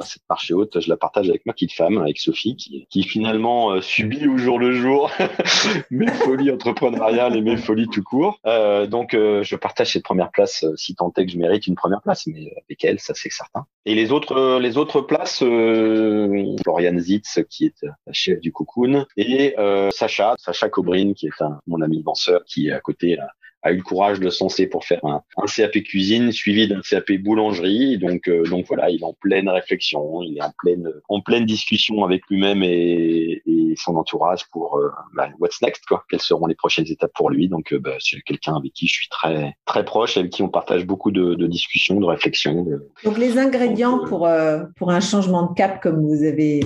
cette 0.00 0.22
marche 0.28 0.50
haute, 0.50 0.80
je 0.80 0.88
la 0.88 0.96
partage 0.96 1.28
avec 1.28 1.46
ma 1.46 1.52
petite 1.52 1.74
femme, 1.74 1.98
avec 1.98 2.18
Sophie, 2.18 2.56
qui 2.90 3.04
finalement 3.04 3.80
subit 3.80 4.26
au 4.26 4.36
jour 4.36 4.58
le 4.58 4.72
jour 4.72 5.12
mes 5.90 6.08
folies 6.08 6.50
entrepreneuriales 6.50 7.36
et 7.36 7.40
mes 7.40 7.56
folies 7.56 7.88
tout 7.88 8.02
court. 8.02 8.38
Euh, 8.46 8.86
donc, 8.86 9.14
euh, 9.14 9.42
je 9.42 9.56
partage 9.56 9.92
cette 9.92 10.02
première 10.02 10.30
place 10.30 10.64
euh, 10.64 10.74
si 10.76 10.94
tant 10.94 11.12
est 11.16 11.26
que 11.26 11.32
je 11.32 11.38
mérite 11.38 11.66
une 11.66 11.74
première 11.74 12.02
place, 12.02 12.26
mais 12.26 12.52
avec 12.66 12.84
elle, 12.84 13.00
ça 13.00 13.14
c'est 13.14 13.30
certain. 13.30 13.66
Et 13.84 13.94
les 13.94 14.12
autres, 14.12 14.58
les 14.58 14.76
autres 14.76 15.00
places, 15.00 15.38
Florian 15.38 16.98
Zitz 16.98 17.40
qui 17.48 17.66
est 17.66 17.86
la 18.06 18.12
chef 18.12 18.40
du 18.40 18.52
Cocoon 18.52 19.06
et 19.16 19.54
Sacha, 19.90 20.34
Sacha 20.38 20.68
Cobrin 20.68 21.14
qui 21.14 21.26
est 21.26 21.42
un, 21.42 21.60
mon 21.66 21.80
ami 21.80 22.02
danseur 22.02 22.44
qui 22.44 22.68
est 22.68 22.72
à 22.72 22.80
côté 22.80 23.16
a 23.62 23.72
eu 23.72 23.76
le 23.76 23.82
courage 23.82 24.20
de 24.20 24.30
se 24.30 24.64
pour 24.64 24.84
faire 24.84 25.04
un, 25.04 25.22
un 25.36 25.46
CAP 25.46 25.82
cuisine 25.82 26.32
suivi 26.32 26.66
d'un 26.66 26.80
CAP 26.80 27.12
boulangerie. 27.22 27.98
Donc, 27.98 28.28
euh, 28.28 28.44
donc 28.44 28.66
voilà, 28.66 28.90
il 28.90 29.00
est 29.00 29.04
en 29.04 29.12
pleine 29.12 29.48
réflexion, 29.48 30.22
il 30.22 30.38
est 30.38 30.42
en 30.42 30.52
pleine, 30.58 30.90
en 31.08 31.20
pleine 31.20 31.44
discussion 31.44 32.04
avec 32.04 32.22
lui-même 32.30 32.62
et, 32.62 33.42
et, 33.46 33.74
son 33.76 33.96
entourage 33.96 34.46
pour 34.50 34.78
euh, 34.78 34.88
bah, 35.14 35.28
what's 35.38 35.62
next, 35.62 35.84
quoi. 35.86 36.04
Quelles 36.10 36.20
seront 36.20 36.46
les 36.46 36.54
prochaines 36.54 36.86
étapes 36.88 37.12
pour 37.14 37.30
lui. 37.30 37.48
Donc, 37.48 37.72
euh, 37.72 37.78
bah, 37.78 37.94
c'est 38.00 38.20
quelqu'un 38.22 38.56
avec 38.56 38.72
qui 38.72 38.86
je 38.86 38.94
suis 38.94 39.08
très, 39.08 39.54
très 39.64 39.84
proche, 39.84 40.16
avec 40.16 40.30
qui 40.32 40.42
on 40.42 40.48
partage 40.48 40.86
beaucoup 40.86 41.10
de, 41.10 41.34
de 41.34 41.46
discussions, 41.46 42.00
de 42.00 42.06
réflexions. 42.06 42.66
Donc, 43.04 43.18
les 43.18 43.38
ingrédients 43.38 44.04
pour, 44.06 44.28
pour 44.76 44.90
un 44.90 45.00
changement 45.00 45.46
de 45.46 45.54
cap, 45.54 45.80
comme 45.82 46.04
vous 46.06 46.24
avez 46.24 46.60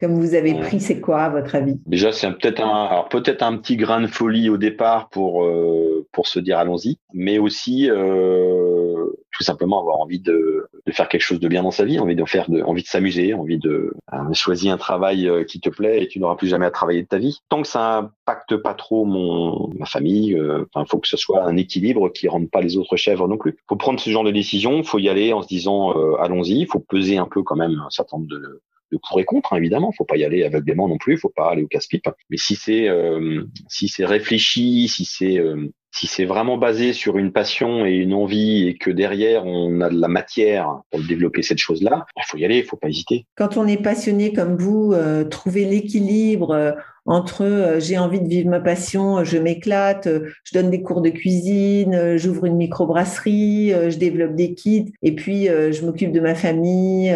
comme 0.00 0.14
vous 0.14 0.34
avez 0.34 0.54
pris, 0.54 0.80
c'est 0.80 1.00
quoi 1.00 1.22
à 1.22 1.28
votre 1.30 1.54
avis? 1.54 1.78
Déjà, 1.86 2.12
c'est 2.12 2.30
peut-être 2.30 2.60
un, 2.60 2.86
alors 2.86 3.08
peut-être 3.08 3.42
un 3.42 3.56
petit 3.56 3.76
grain 3.76 4.00
de 4.00 4.06
folie 4.06 4.50
au 4.50 4.58
départ 4.58 5.08
pour 5.08 5.44
euh, 5.44 6.06
pour 6.12 6.26
se 6.26 6.38
dire 6.38 6.58
allons-y, 6.58 6.98
mais 7.12 7.38
aussi 7.38 7.90
euh, 7.90 9.06
tout 9.36 9.44
simplement 9.44 9.80
avoir 9.80 10.00
envie 10.00 10.20
de, 10.20 10.66
de, 10.86 10.92
faire 10.92 11.08
quelque 11.08 11.22
chose 11.22 11.40
de 11.40 11.48
bien 11.48 11.62
dans 11.62 11.70
sa 11.70 11.84
vie, 11.84 11.98
envie 11.98 12.16
de 12.16 12.24
faire, 12.24 12.50
de, 12.50 12.62
envie 12.62 12.82
de 12.82 12.88
s'amuser, 12.88 13.34
envie 13.34 13.58
de 13.58 13.92
euh, 14.12 14.32
choisir 14.32 14.72
un 14.72 14.78
travail 14.78 15.28
euh, 15.28 15.44
qui 15.44 15.60
te 15.60 15.68
plaît 15.68 16.02
et 16.02 16.08
tu 16.08 16.20
n'auras 16.20 16.36
plus 16.36 16.48
jamais 16.48 16.66
à 16.66 16.70
travailler 16.70 17.02
de 17.02 17.08
ta 17.08 17.18
vie. 17.18 17.40
Tant 17.48 17.62
que 17.62 17.68
ça 17.68 17.98
impacte 17.98 18.56
pas 18.56 18.74
trop 18.74 19.04
mon 19.04 19.68
ma 19.78 19.86
famille, 19.86 20.34
euh, 20.34 20.64
il 20.76 20.84
faut 20.88 20.98
que 20.98 21.08
ce 21.08 21.16
soit 21.16 21.44
un 21.44 21.56
équilibre 21.56 22.08
qui 22.10 22.28
rende 22.28 22.50
pas 22.50 22.60
les 22.60 22.76
autres 22.76 22.96
chèvres 22.96 23.28
non 23.28 23.36
plus. 23.36 23.56
Faut 23.68 23.76
prendre 23.76 24.00
ce 24.00 24.10
genre 24.10 24.24
de 24.24 24.30
décision, 24.30 24.82
faut 24.82 24.98
y 24.98 25.08
aller 25.08 25.32
en 25.32 25.42
se 25.42 25.48
disant 25.48 25.92
allons-y, 26.18 26.60
il 26.60 26.66
faut 26.66 26.80
peser 26.80 27.18
un 27.18 27.26
peu 27.26 27.42
quand 27.42 27.56
même 27.56 27.82
un 27.84 27.90
certain 27.90 28.18
nombre 28.18 28.28
de 28.28 28.62
de 28.92 28.98
pour 29.08 29.20
et 29.20 29.24
contre, 29.24 29.52
hein, 29.52 29.56
évidemment. 29.56 29.92
Faut 29.92 30.04
pas 30.04 30.16
y 30.16 30.24
aller 30.24 30.44
aveuglément 30.44 30.88
non 30.88 30.98
plus. 30.98 31.16
Faut 31.18 31.32
pas 31.34 31.50
aller 31.50 31.62
au 31.62 31.68
casse-pipe. 31.68 32.08
Mais 32.30 32.36
si 32.36 32.54
c'est 32.54 32.88
euh, 32.88 33.44
si 33.68 33.88
c'est 33.88 34.04
réfléchi, 34.04 34.88
si 34.88 35.04
c'est 35.04 35.38
euh, 35.38 35.72
si 35.92 36.06
c'est 36.06 36.26
vraiment 36.26 36.58
basé 36.58 36.92
sur 36.92 37.16
une 37.16 37.32
passion 37.32 37.86
et 37.86 37.92
une 37.92 38.12
envie 38.12 38.68
et 38.68 38.76
que 38.76 38.90
derrière 38.90 39.46
on 39.46 39.80
a 39.80 39.88
de 39.88 39.98
la 39.98 40.08
matière 40.08 40.80
pour 40.90 41.00
développer 41.00 41.42
cette 41.42 41.58
chose-là, 41.58 42.04
il 42.16 42.22
faut 42.26 42.36
y 42.36 42.44
aller, 42.44 42.58
il 42.58 42.64
faut 42.64 42.76
pas 42.76 42.88
hésiter. 42.88 43.26
Quand 43.34 43.56
on 43.56 43.66
est 43.66 43.82
passionné 43.82 44.32
comme 44.32 44.56
vous, 44.56 44.92
euh, 44.92 45.24
trouver 45.24 45.64
l'équilibre 45.64 46.76
entre 47.06 47.42
euh, 47.42 47.80
j'ai 47.80 47.98
envie 47.98 48.20
de 48.20 48.28
vivre 48.28 48.48
ma 48.48 48.60
passion, 48.60 49.24
je 49.24 49.38
m'éclate, 49.38 50.08
je 50.44 50.52
donne 50.52 50.70
des 50.70 50.82
cours 50.82 51.00
de 51.00 51.10
cuisine, 51.10 52.16
j'ouvre 52.16 52.46
une 52.46 52.56
microbrasserie, 52.56 53.70
je 53.70 53.96
développe 53.96 54.34
des 54.34 54.54
kits 54.54 54.92
et 55.02 55.12
puis 55.14 55.46
je 55.46 55.84
m'occupe 55.84 56.12
de 56.12 56.20
ma 56.20 56.34
famille, 56.34 57.14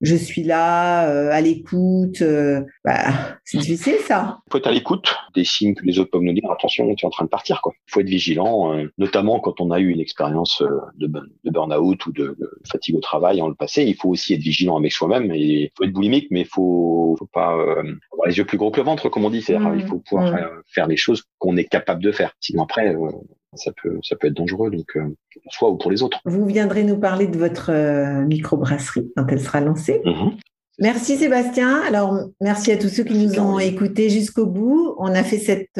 je 0.00 0.16
suis 0.16 0.42
là 0.42 1.00
à 1.30 1.40
l'écoute. 1.40 2.22
Bah, 2.84 3.38
c'est 3.44 3.58
difficile 3.58 3.96
ça. 4.06 4.38
Il 4.46 4.52
faut 4.52 4.58
être 4.58 4.66
à 4.66 4.72
l'écoute 4.72 5.14
des 5.34 5.44
signes 5.44 5.74
que 5.74 5.84
les 5.84 5.98
autres 5.98 6.10
peuvent 6.10 6.22
nous 6.22 6.32
dire 6.32 6.50
attention, 6.50 6.92
tu 6.94 7.04
es 7.04 7.06
en 7.06 7.10
train 7.10 7.24
de 7.24 7.30
partir 7.30 7.60
quoi. 7.62 7.72
Il 7.88 7.92
faut 7.92 8.00
être 8.00 8.08
vigilant, 8.08 8.74
notamment 8.98 9.40
quand 9.40 9.60
on 9.60 9.70
a 9.70 9.78
eu 9.80 9.88
une 9.88 10.00
expérience 10.00 10.62
de, 10.96 11.06
de 11.06 11.50
burn-out 11.50 12.06
ou 12.06 12.12
de, 12.12 12.36
fatigue 12.70 12.96
au 12.96 13.00
travail 13.00 13.40
en 13.40 13.48
le 13.48 13.54
passé. 13.54 13.84
Il 13.84 13.94
faut 13.94 14.08
aussi 14.08 14.34
être 14.34 14.40
vigilant 14.40 14.76
avec 14.76 14.92
soi-même 14.92 15.30
il 15.34 15.70
faut 15.76 15.84
être 15.84 15.92
boulimique, 15.92 16.28
mais 16.30 16.40
il 16.40 16.46
faut, 16.46 17.16
faut 17.18 17.26
pas 17.26 17.52
avoir 17.52 18.26
les 18.26 18.38
yeux 18.38 18.44
plus 18.44 18.58
gros 18.58 18.70
que 18.70 18.78
le 18.78 18.84
ventre, 18.84 19.08
comme 19.08 19.24
on 19.24 19.29
il 19.38 19.86
faut 19.86 19.98
pouvoir 19.98 20.32
mmh. 20.32 20.62
faire 20.66 20.86
les 20.86 20.96
choses 20.96 21.24
qu'on 21.38 21.56
est 21.56 21.64
capable 21.64 22.02
de 22.02 22.12
faire. 22.12 22.32
Sinon 22.40 22.64
après, 22.64 22.94
euh, 22.94 23.10
ça 23.54 23.72
peut 23.82 23.98
ça 24.02 24.16
peut 24.16 24.28
être 24.28 24.34
dangereux 24.34 24.70
donc 24.70 24.86
euh, 24.96 25.16
pour 25.42 25.52
soi 25.52 25.70
ou 25.70 25.76
pour 25.76 25.90
les 25.90 26.02
autres. 26.02 26.20
Vous 26.24 26.46
viendrez 26.46 26.84
nous 26.84 26.98
parler 26.98 27.26
de 27.26 27.38
votre 27.38 27.70
euh, 27.70 28.24
microbrasserie 28.26 29.10
quand 29.16 29.26
elle 29.28 29.40
sera 29.40 29.60
lancée. 29.60 30.00
Mmh. 30.04 30.30
Merci 30.78 31.16
Sébastien. 31.16 31.82
Alors 31.82 32.18
merci 32.40 32.72
à 32.72 32.78
tous 32.78 32.88
ceux 32.88 33.04
qui 33.04 33.18
nous 33.18 33.38
ont 33.38 33.58
écoutés 33.58 34.08
jusqu'au 34.08 34.46
bout. 34.46 34.94
On 34.98 35.14
a 35.14 35.22
fait 35.22 35.38
cet 35.38 35.78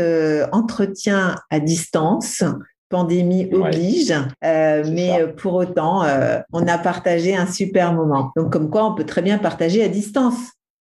entretien 0.52 1.36
à 1.48 1.60
distance. 1.60 2.44
Pandémie 2.90 3.48
oblige, 3.52 4.12
mais 4.42 5.24
pour 5.36 5.54
autant, 5.54 6.02
on 6.52 6.66
a 6.66 6.76
partagé 6.76 7.36
un 7.36 7.46
super 7.46 7.94
moment. 7.94 8.32
Donc, 8.36 8.52
comme 8.52 8.68
quoi, 8.68 8.84
on 8.84 8.96
peut 8.96 9.06
très 9.06 9.22
bien 9.22 9.38
partager 9.38 9.84
à 9.84 9.88
distance. 9.88 10.36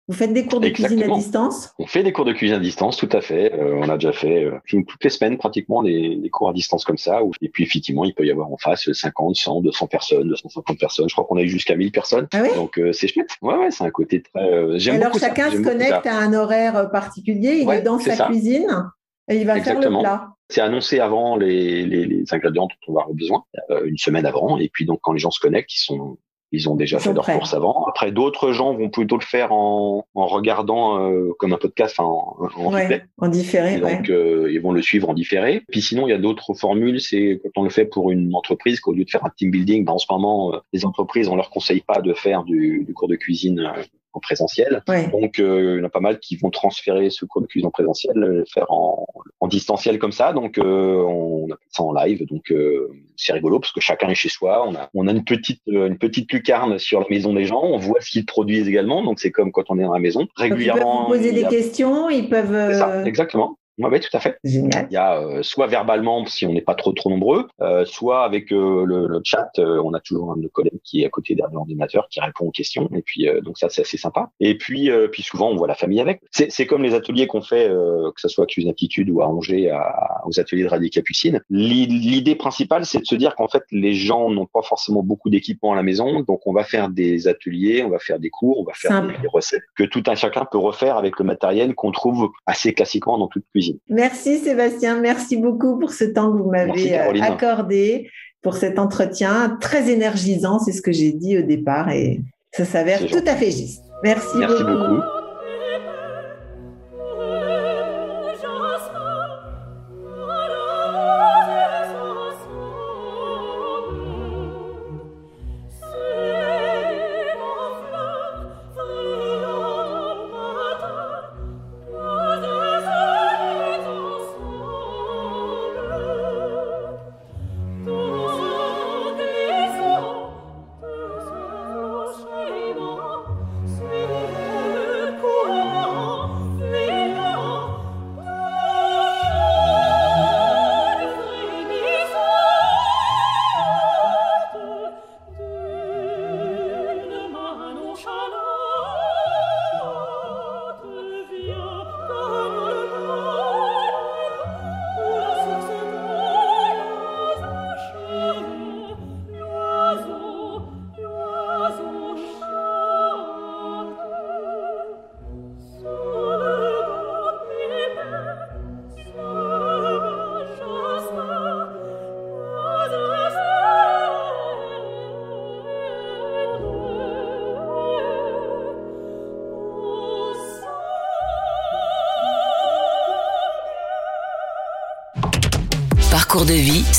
Vous 0.10 0.16
faites 0.16 0.34
des 0.34 0.48
cours 0.48 0.60
de 0.60 0.70
cuisine 0.70 1.04
à 1.04 1.08
distance? 1.08 1.72
On 1.78 1.86
fait 1.86 2.02
des 2.02 2.12
cours 2.12 2.26
de 2.26 2.34
cuisine 2.34 2.56
à 2.56 2.60
distance, 2.60 2.98
tout 2.98 3.10
à 3.12 3.22
fait. 3.22 3.54
Euh, 3.54 3.76
on 3.76 3.88
a 3.90 3.94
déjà 3.94 4.12
fait 4.12 4.44
euh, 4.44 4.58
toutes 4.68 5.04
les 5.04 5.12
semaines 5.12 5.38
pratiquement 5.38 5.84
des, 5.84 6.20
cours 6.32 6.50
à 6.50 6.54
distance 6.54 6.84
comme 6.84 6.98
ça. 6.98 7.22
Et 7.42 7.50
puis 7.50 7.64
effectivement, 7.64 8.04
il 8.04 8.16
peut 8.16 8.26
y 8.26 8.32
avoir 8.32 8.52
en 8.52 8.58
face 8.58 8.92
50, 8.92 9.36
100, 9.36 9.62
200 9.62 9.86
personnes, 9.86 10.28
250 10.28 10.80
personnes. 10.80 11.08
Je 11.08 11.14
crois 11.14 11.26
qu'on 11.26 11.38
a 11.38 11.44
eu 11.44 11.48
jusqu'à 11.48 11.76
1000 11.76 11.92
personnes. 11.92 12.28
Ah 12.34 12.40
oui 12.42 12.50
Donc 12.56 12.80
euh, 12.80 12.92
c'est 12.92 13.08
chouette. 13.08 13.30
Ouais, 13.44 13.56
ouais, 13.56 13.70
c'est 13.70 13.84
un 13.84 13.92
côté 13.92 14.24
très. 14.24 14.80
J'aime 14.80 14.96
Alors 14.96 15.14
chacun 15.14 15.52
se 15.52 15.62
connecte 15.62 16.08
à 16.08 16.18
un 16.18 16.34
horaire 16.34 16.90
particulier. 16.90 17.60
Il 17.62 17.70
est 17.70 17.84
dans 17.84 18.00
sa 18.00 18.26
cuisine 18.26 18.90
et 19.30 19.38
il 19.38 19.46
va 19.46 19.62
faire 19.62 19.80
le 19.80 20.00
plat. 20.00 20.30
C'est 20.50 20.62
annoncé 20.62 21.00
avant 21.00 21.36
les, 21.38 21.86
les, 21.86 22.08
les, 22.08 22.34
ingrédients 22.34 22.66
dont 22.66 22.88
on 22.88 22.94
va 22.94 23.02
avoir 23.02 23.16
besoin, 23.16 23.44
une 23.86 24.00
semaine 24.00 24.26
avant. 24.26 24.58
Et 24.58 24.70
puis 24.74 24.88
donc 24.88 25.02
quand 25.04 25.14
les 25.14 25.20
gens 25.20 25.30
se 25.30 25.40
connectent, 25.40 25.76
ils 25.76 25.84
sont 25.86 26.18
ils 26.52 26.70
ont 26.70 26.76
déjà 26.76 27.00
fait 27.00 27.14
leur 27.14 27.26
course 27.26 27.54
avant. 27.54 27.86
Après, 27.86 28.12
d'autres 28.12 28.52
gens 28.52 28.74
vont 28.74 28.90
plutôt 28.90 29.18
le 29.18 29.24
faire 29.24 29.52
en, 29.52 30.06
en 30.16 30.28
regardant 30.28 31.00
euh, 31.00 31.32
comme 31.38 31.54
un 31.54 31.58
podcast, 31.58 32.00
en, 32.00 32.38
en, 32.56 32.74
ouais, 32.74 33.04
en 33.18 33.28
différé. 33.28 33.80
donc, 33.80 34.10
euh, 34.10 34.50
ils 34.52 34.60
vont 34.60 34.72
le 34.72 34.82
suivre 34.82 35.10
en 35.10 35.14
différé. 35.14 35.64
Puis 35.70 35.82
sinon, 35.82 36.08
il 36.08 36.12
y 36.12 36.14
a 36.14 36.18
d'autres 36.18 36.54
formules. 36.54 37.00
C'est 37.02 37.40
quand 37.44 37.62
on 37.62 37.64
le 37.64 37.70
fait 37.70 37.86
pour 37.86 38.12
une 38.12 38.34
entreprise, 38.34 38.80
qu'au 38.80 38.94
lieu 38.94 39.06
de 39.06 39.10
faire 39.10 39.26
un 39.26 39.32
team 39.36 39.52
building, 39.52 39.86
ben, 39.86 39.94
en 39.94 39.98
ce 40.00 40.08
moment, 40.10 40.54
euh, 40.54 40.58
les 40.74 40.86
entreprises, 40.86 41.28
on 41.28 41.36
leur 41.36 41.50
conseille 41.50 41.82
pas 41.82 42.02
de 42.02 42.14
faire 42.14 42.44
du, 42.44 42.84
du 42.86 42.94
cours 42.94 43.08
de 43.08 43.16
cuisine 43.16 43.72
en 44.14 44.20
présentiel. 44.20 44.84
Donc, 45.12 45.40
euh, 45.40 45.76
il 45.76 45.80
y 45.80 45.82
en 45.82 45.86
a 45.86 45.90
pas 45.90 46.00
mal 46.00 46.20
qui 46.20 46.36
vont 46.38 46.50
transférer 46.50 47.10
ce 47.10 47.26
cours 47.26 47.42
de 47.42 47.48
cuisine 47.48 47.68
en 47.68 47.72
présentiel, 47.72 48.14
le 48.16 48.46
faire 48.52 48.72
en, 48.72 49.06
en 49.40 49.48
distanciel 49.48 50.00
comme 50.00 50.12
ça. 50.12 50.34
Donc, 50.34 50.58
euh, 50.58 51.04
on 51.04 51.46
appelle 51.46 51.68
ça 51.70 51.84
en 51.84 51.94
live. 51.94 52.26
Donc, 52.28 52.52
euh, 52.52 52.90
c'est 53.16 53.34
rigolo 53.34 53.60
parce 53.60 53.72
que 53.72 53.82
chacun 53.82 54.10
est 54.10 54.16
chez 54.16 54.30
soi. 54.30 54.68
On 54.68 54.76
a, 54.76 54.90
on 54.94 55.08
a 55.08 55.12
une 55.12 55.24
petite, 55.24 55.62
une 55.68 55.98
petite 55.98 56.32
lucarne 56.32 56.80
sur 56.80 57.00
la 57.00 57.06
maison 57.10 57.34
des 57.34 57.46
gens. 57.46 57.62
On 57.62 57.78
voit 57.78 58.02
ce 58.02 58.10
qu'ils 58.10 58.26
produisent 58.26 58.68
également. 58.68 59.04
Donc, 59.04 59.20
c'est 59.20 59.32
comme 59.32 59.52
quand 59.52 59.66
on 59.70 59.78
est 59.78 59.84
dans 59.84 59.94
la 59.94 60.00
maison. 60.00 60.28
Régulièrement. 60.36 61.08
ils 61.08 61.10
peuvent 61.10 61.18
poser 61.20 61.32
des 61.34 61.48
questions. 61.48 62.10
Ils 62.10 62.30
peuvent. 62.30 62.74
Ça, 62.74 63.06
exactement. 63.06 63.59
Oui, 63.80 64.00
tout 64.02 64.16
à 64.16 64.20
fait. 64.20 64.38
Génial. 64.44 64.88
Il 64.90 64.94
y 64.94 64.98
a 64.98 65.22
euh, 65.22 65.42
soit 65.42 65.68
verbalement, 65.68 66.26
si 66.26 66.46
on 66.46 66.54
n'est 66.54 66.62
pas 66.62 66.76
trop 66.76 66.92
trop 66.92 67.10
nombreux, 67.10 67.48
euh, 67.62 67.86
soit 67.86 68.24
avec 68.24 68.52
euh, 68.52 68.84
le, 68.86 69.08
le, 69.08 69.22
chat. 69.24 69.50
on 69.58 69.94
a 69.94 70.00
toujours 70.00 70.32
un 70.34 70.38
de 70.38 70.44
nos 70.44 70.50
collègues 70.50 70.82
qui 70.84 71.02
est 71.02 71.06
à 71.06 71.10
côté 71.10 71.36
derrière 71.36 71.54
l'ordinateur 71.54 72.08
qui 72.10 72.20
répond 72.20 72.48
aux 72.48 72.52
questions. 72.52 72.90
Et 72.94 73.02
puis 73.02 73.28
donc 73.44 73.58
ça 73.58 73.70
c'est 73.70 73.82
assez 73.82 73.98
sympa. 73.98 74.32
Et 74.40 74.58
puis 74.58 74.90
puis 75.12 75.24
souvent 75.24 75.50
on 75.50 75.56
voit 75.56 75.68
la 75.68 75.76
famille 75.76 76.02
avec. 76.02 76.22
C'est 76.32 76.66
comme 76.66 76.84
les 76.84 76.94
ateliers 76.94 77.28
qu'on 77.28 77.42
fait, 77.42 77.68
que 77.68 78.22
ce 78.22 78.28
soit 78.28 78.46
à 78.46 78.48
Cuisine 78.48 78.72
Aptitude 78.72 79.10
ou 79.10 79.22
à 79.22 79.28
Angers, 79.28 79.70
à, 79.70 80.22
aux 80.26 80.40
ateliers 80.40 80.64
de 80.64 80.70
Radio 80.70 80.90
Capucine. 80.90 81.42
L'idée 81.50 82.36
principale 82.36 82.86
c'est 82.86 83.00
de 83.00 83.06
se 83.06 83.16
dire 83.16 83.36
qu'en 83.36 83.48
fait 83.48 83.64
les 83.72 83.94
gens 83.94 84.30
n'ont 84.30 84.48
pas 84.48 84.62
forcément 84.62 85.04
beaucoup 85.04 85.30
d'équipement 85.30 85.74
à 85.74 85.76
la 85.76 85.84
maison, 85.84 86.22
donc 86.22 86.42
on 86.46 86.54
va 86.54 86.64
faire 86.64 86.90
des 86.90 87.28
ateliers, 87.28 87.84
on 87.84 87.90
va 87.90 88.00
faire 88.00 88.20
des 88.20 88.30
cours, 88.30 88.60
on 88.60 88.64
va 88.64 88.74
faire 88.74 89.02
des, 89.06 89.18
des, 89.18 89.28
recettes 89.28 89.64
que 89.76 89.84
tout 89.84 90.04
un 90.08 90.16
chacun 90.16 90.46
peut 90.46 90.58
refaire 90.58 90.98
avec 90.98 91.20
le 91.20 91.26
matériel 91.26 91.76
qu'on 91.76 91.92
trouve 91.92 92.30
assez 92.46 92.74
classiquement 92.74 93.18
dans 93.18 93.28
toute 93.28 93.46
cuisine. 93.52 93.69
Merci 93.90 94.40
Sébastien, 94.40 95.00
merci 95.00 95.38
beaucoup 95.38 95.78
pour 95.78 95.92
ce 95.92 96.06
temps 96.06 96.32
que 96.32 96.38
vous 96.38 96.50
m'avez 96.50 96.98
euh, 96.98 97.22
accordé, 97.22 98.10
pour 98.42 98.56
cet 98.56 98.80
entretien 98.80 99.58
très 99.60 99.90
énergisant, 99.90 100.60
c'est 100.60 100.72
ce 100.72 100.82
que 100.82 100.92
j'ai 100.92 101.12
dit 101.12 101.38
au 101.38 101.42
départ 101.42 101.90
et 101.90 102.22
ça 102.52 102.66
s'avère 102.66 103.06
tout 103.06 103.24
à 103.26 103.36
fait 103.36 103.52
juste. 103.52 103.84
Merci, 104.04 104.38
merci 104.38 104.64
beaucoup. 104.64 105.19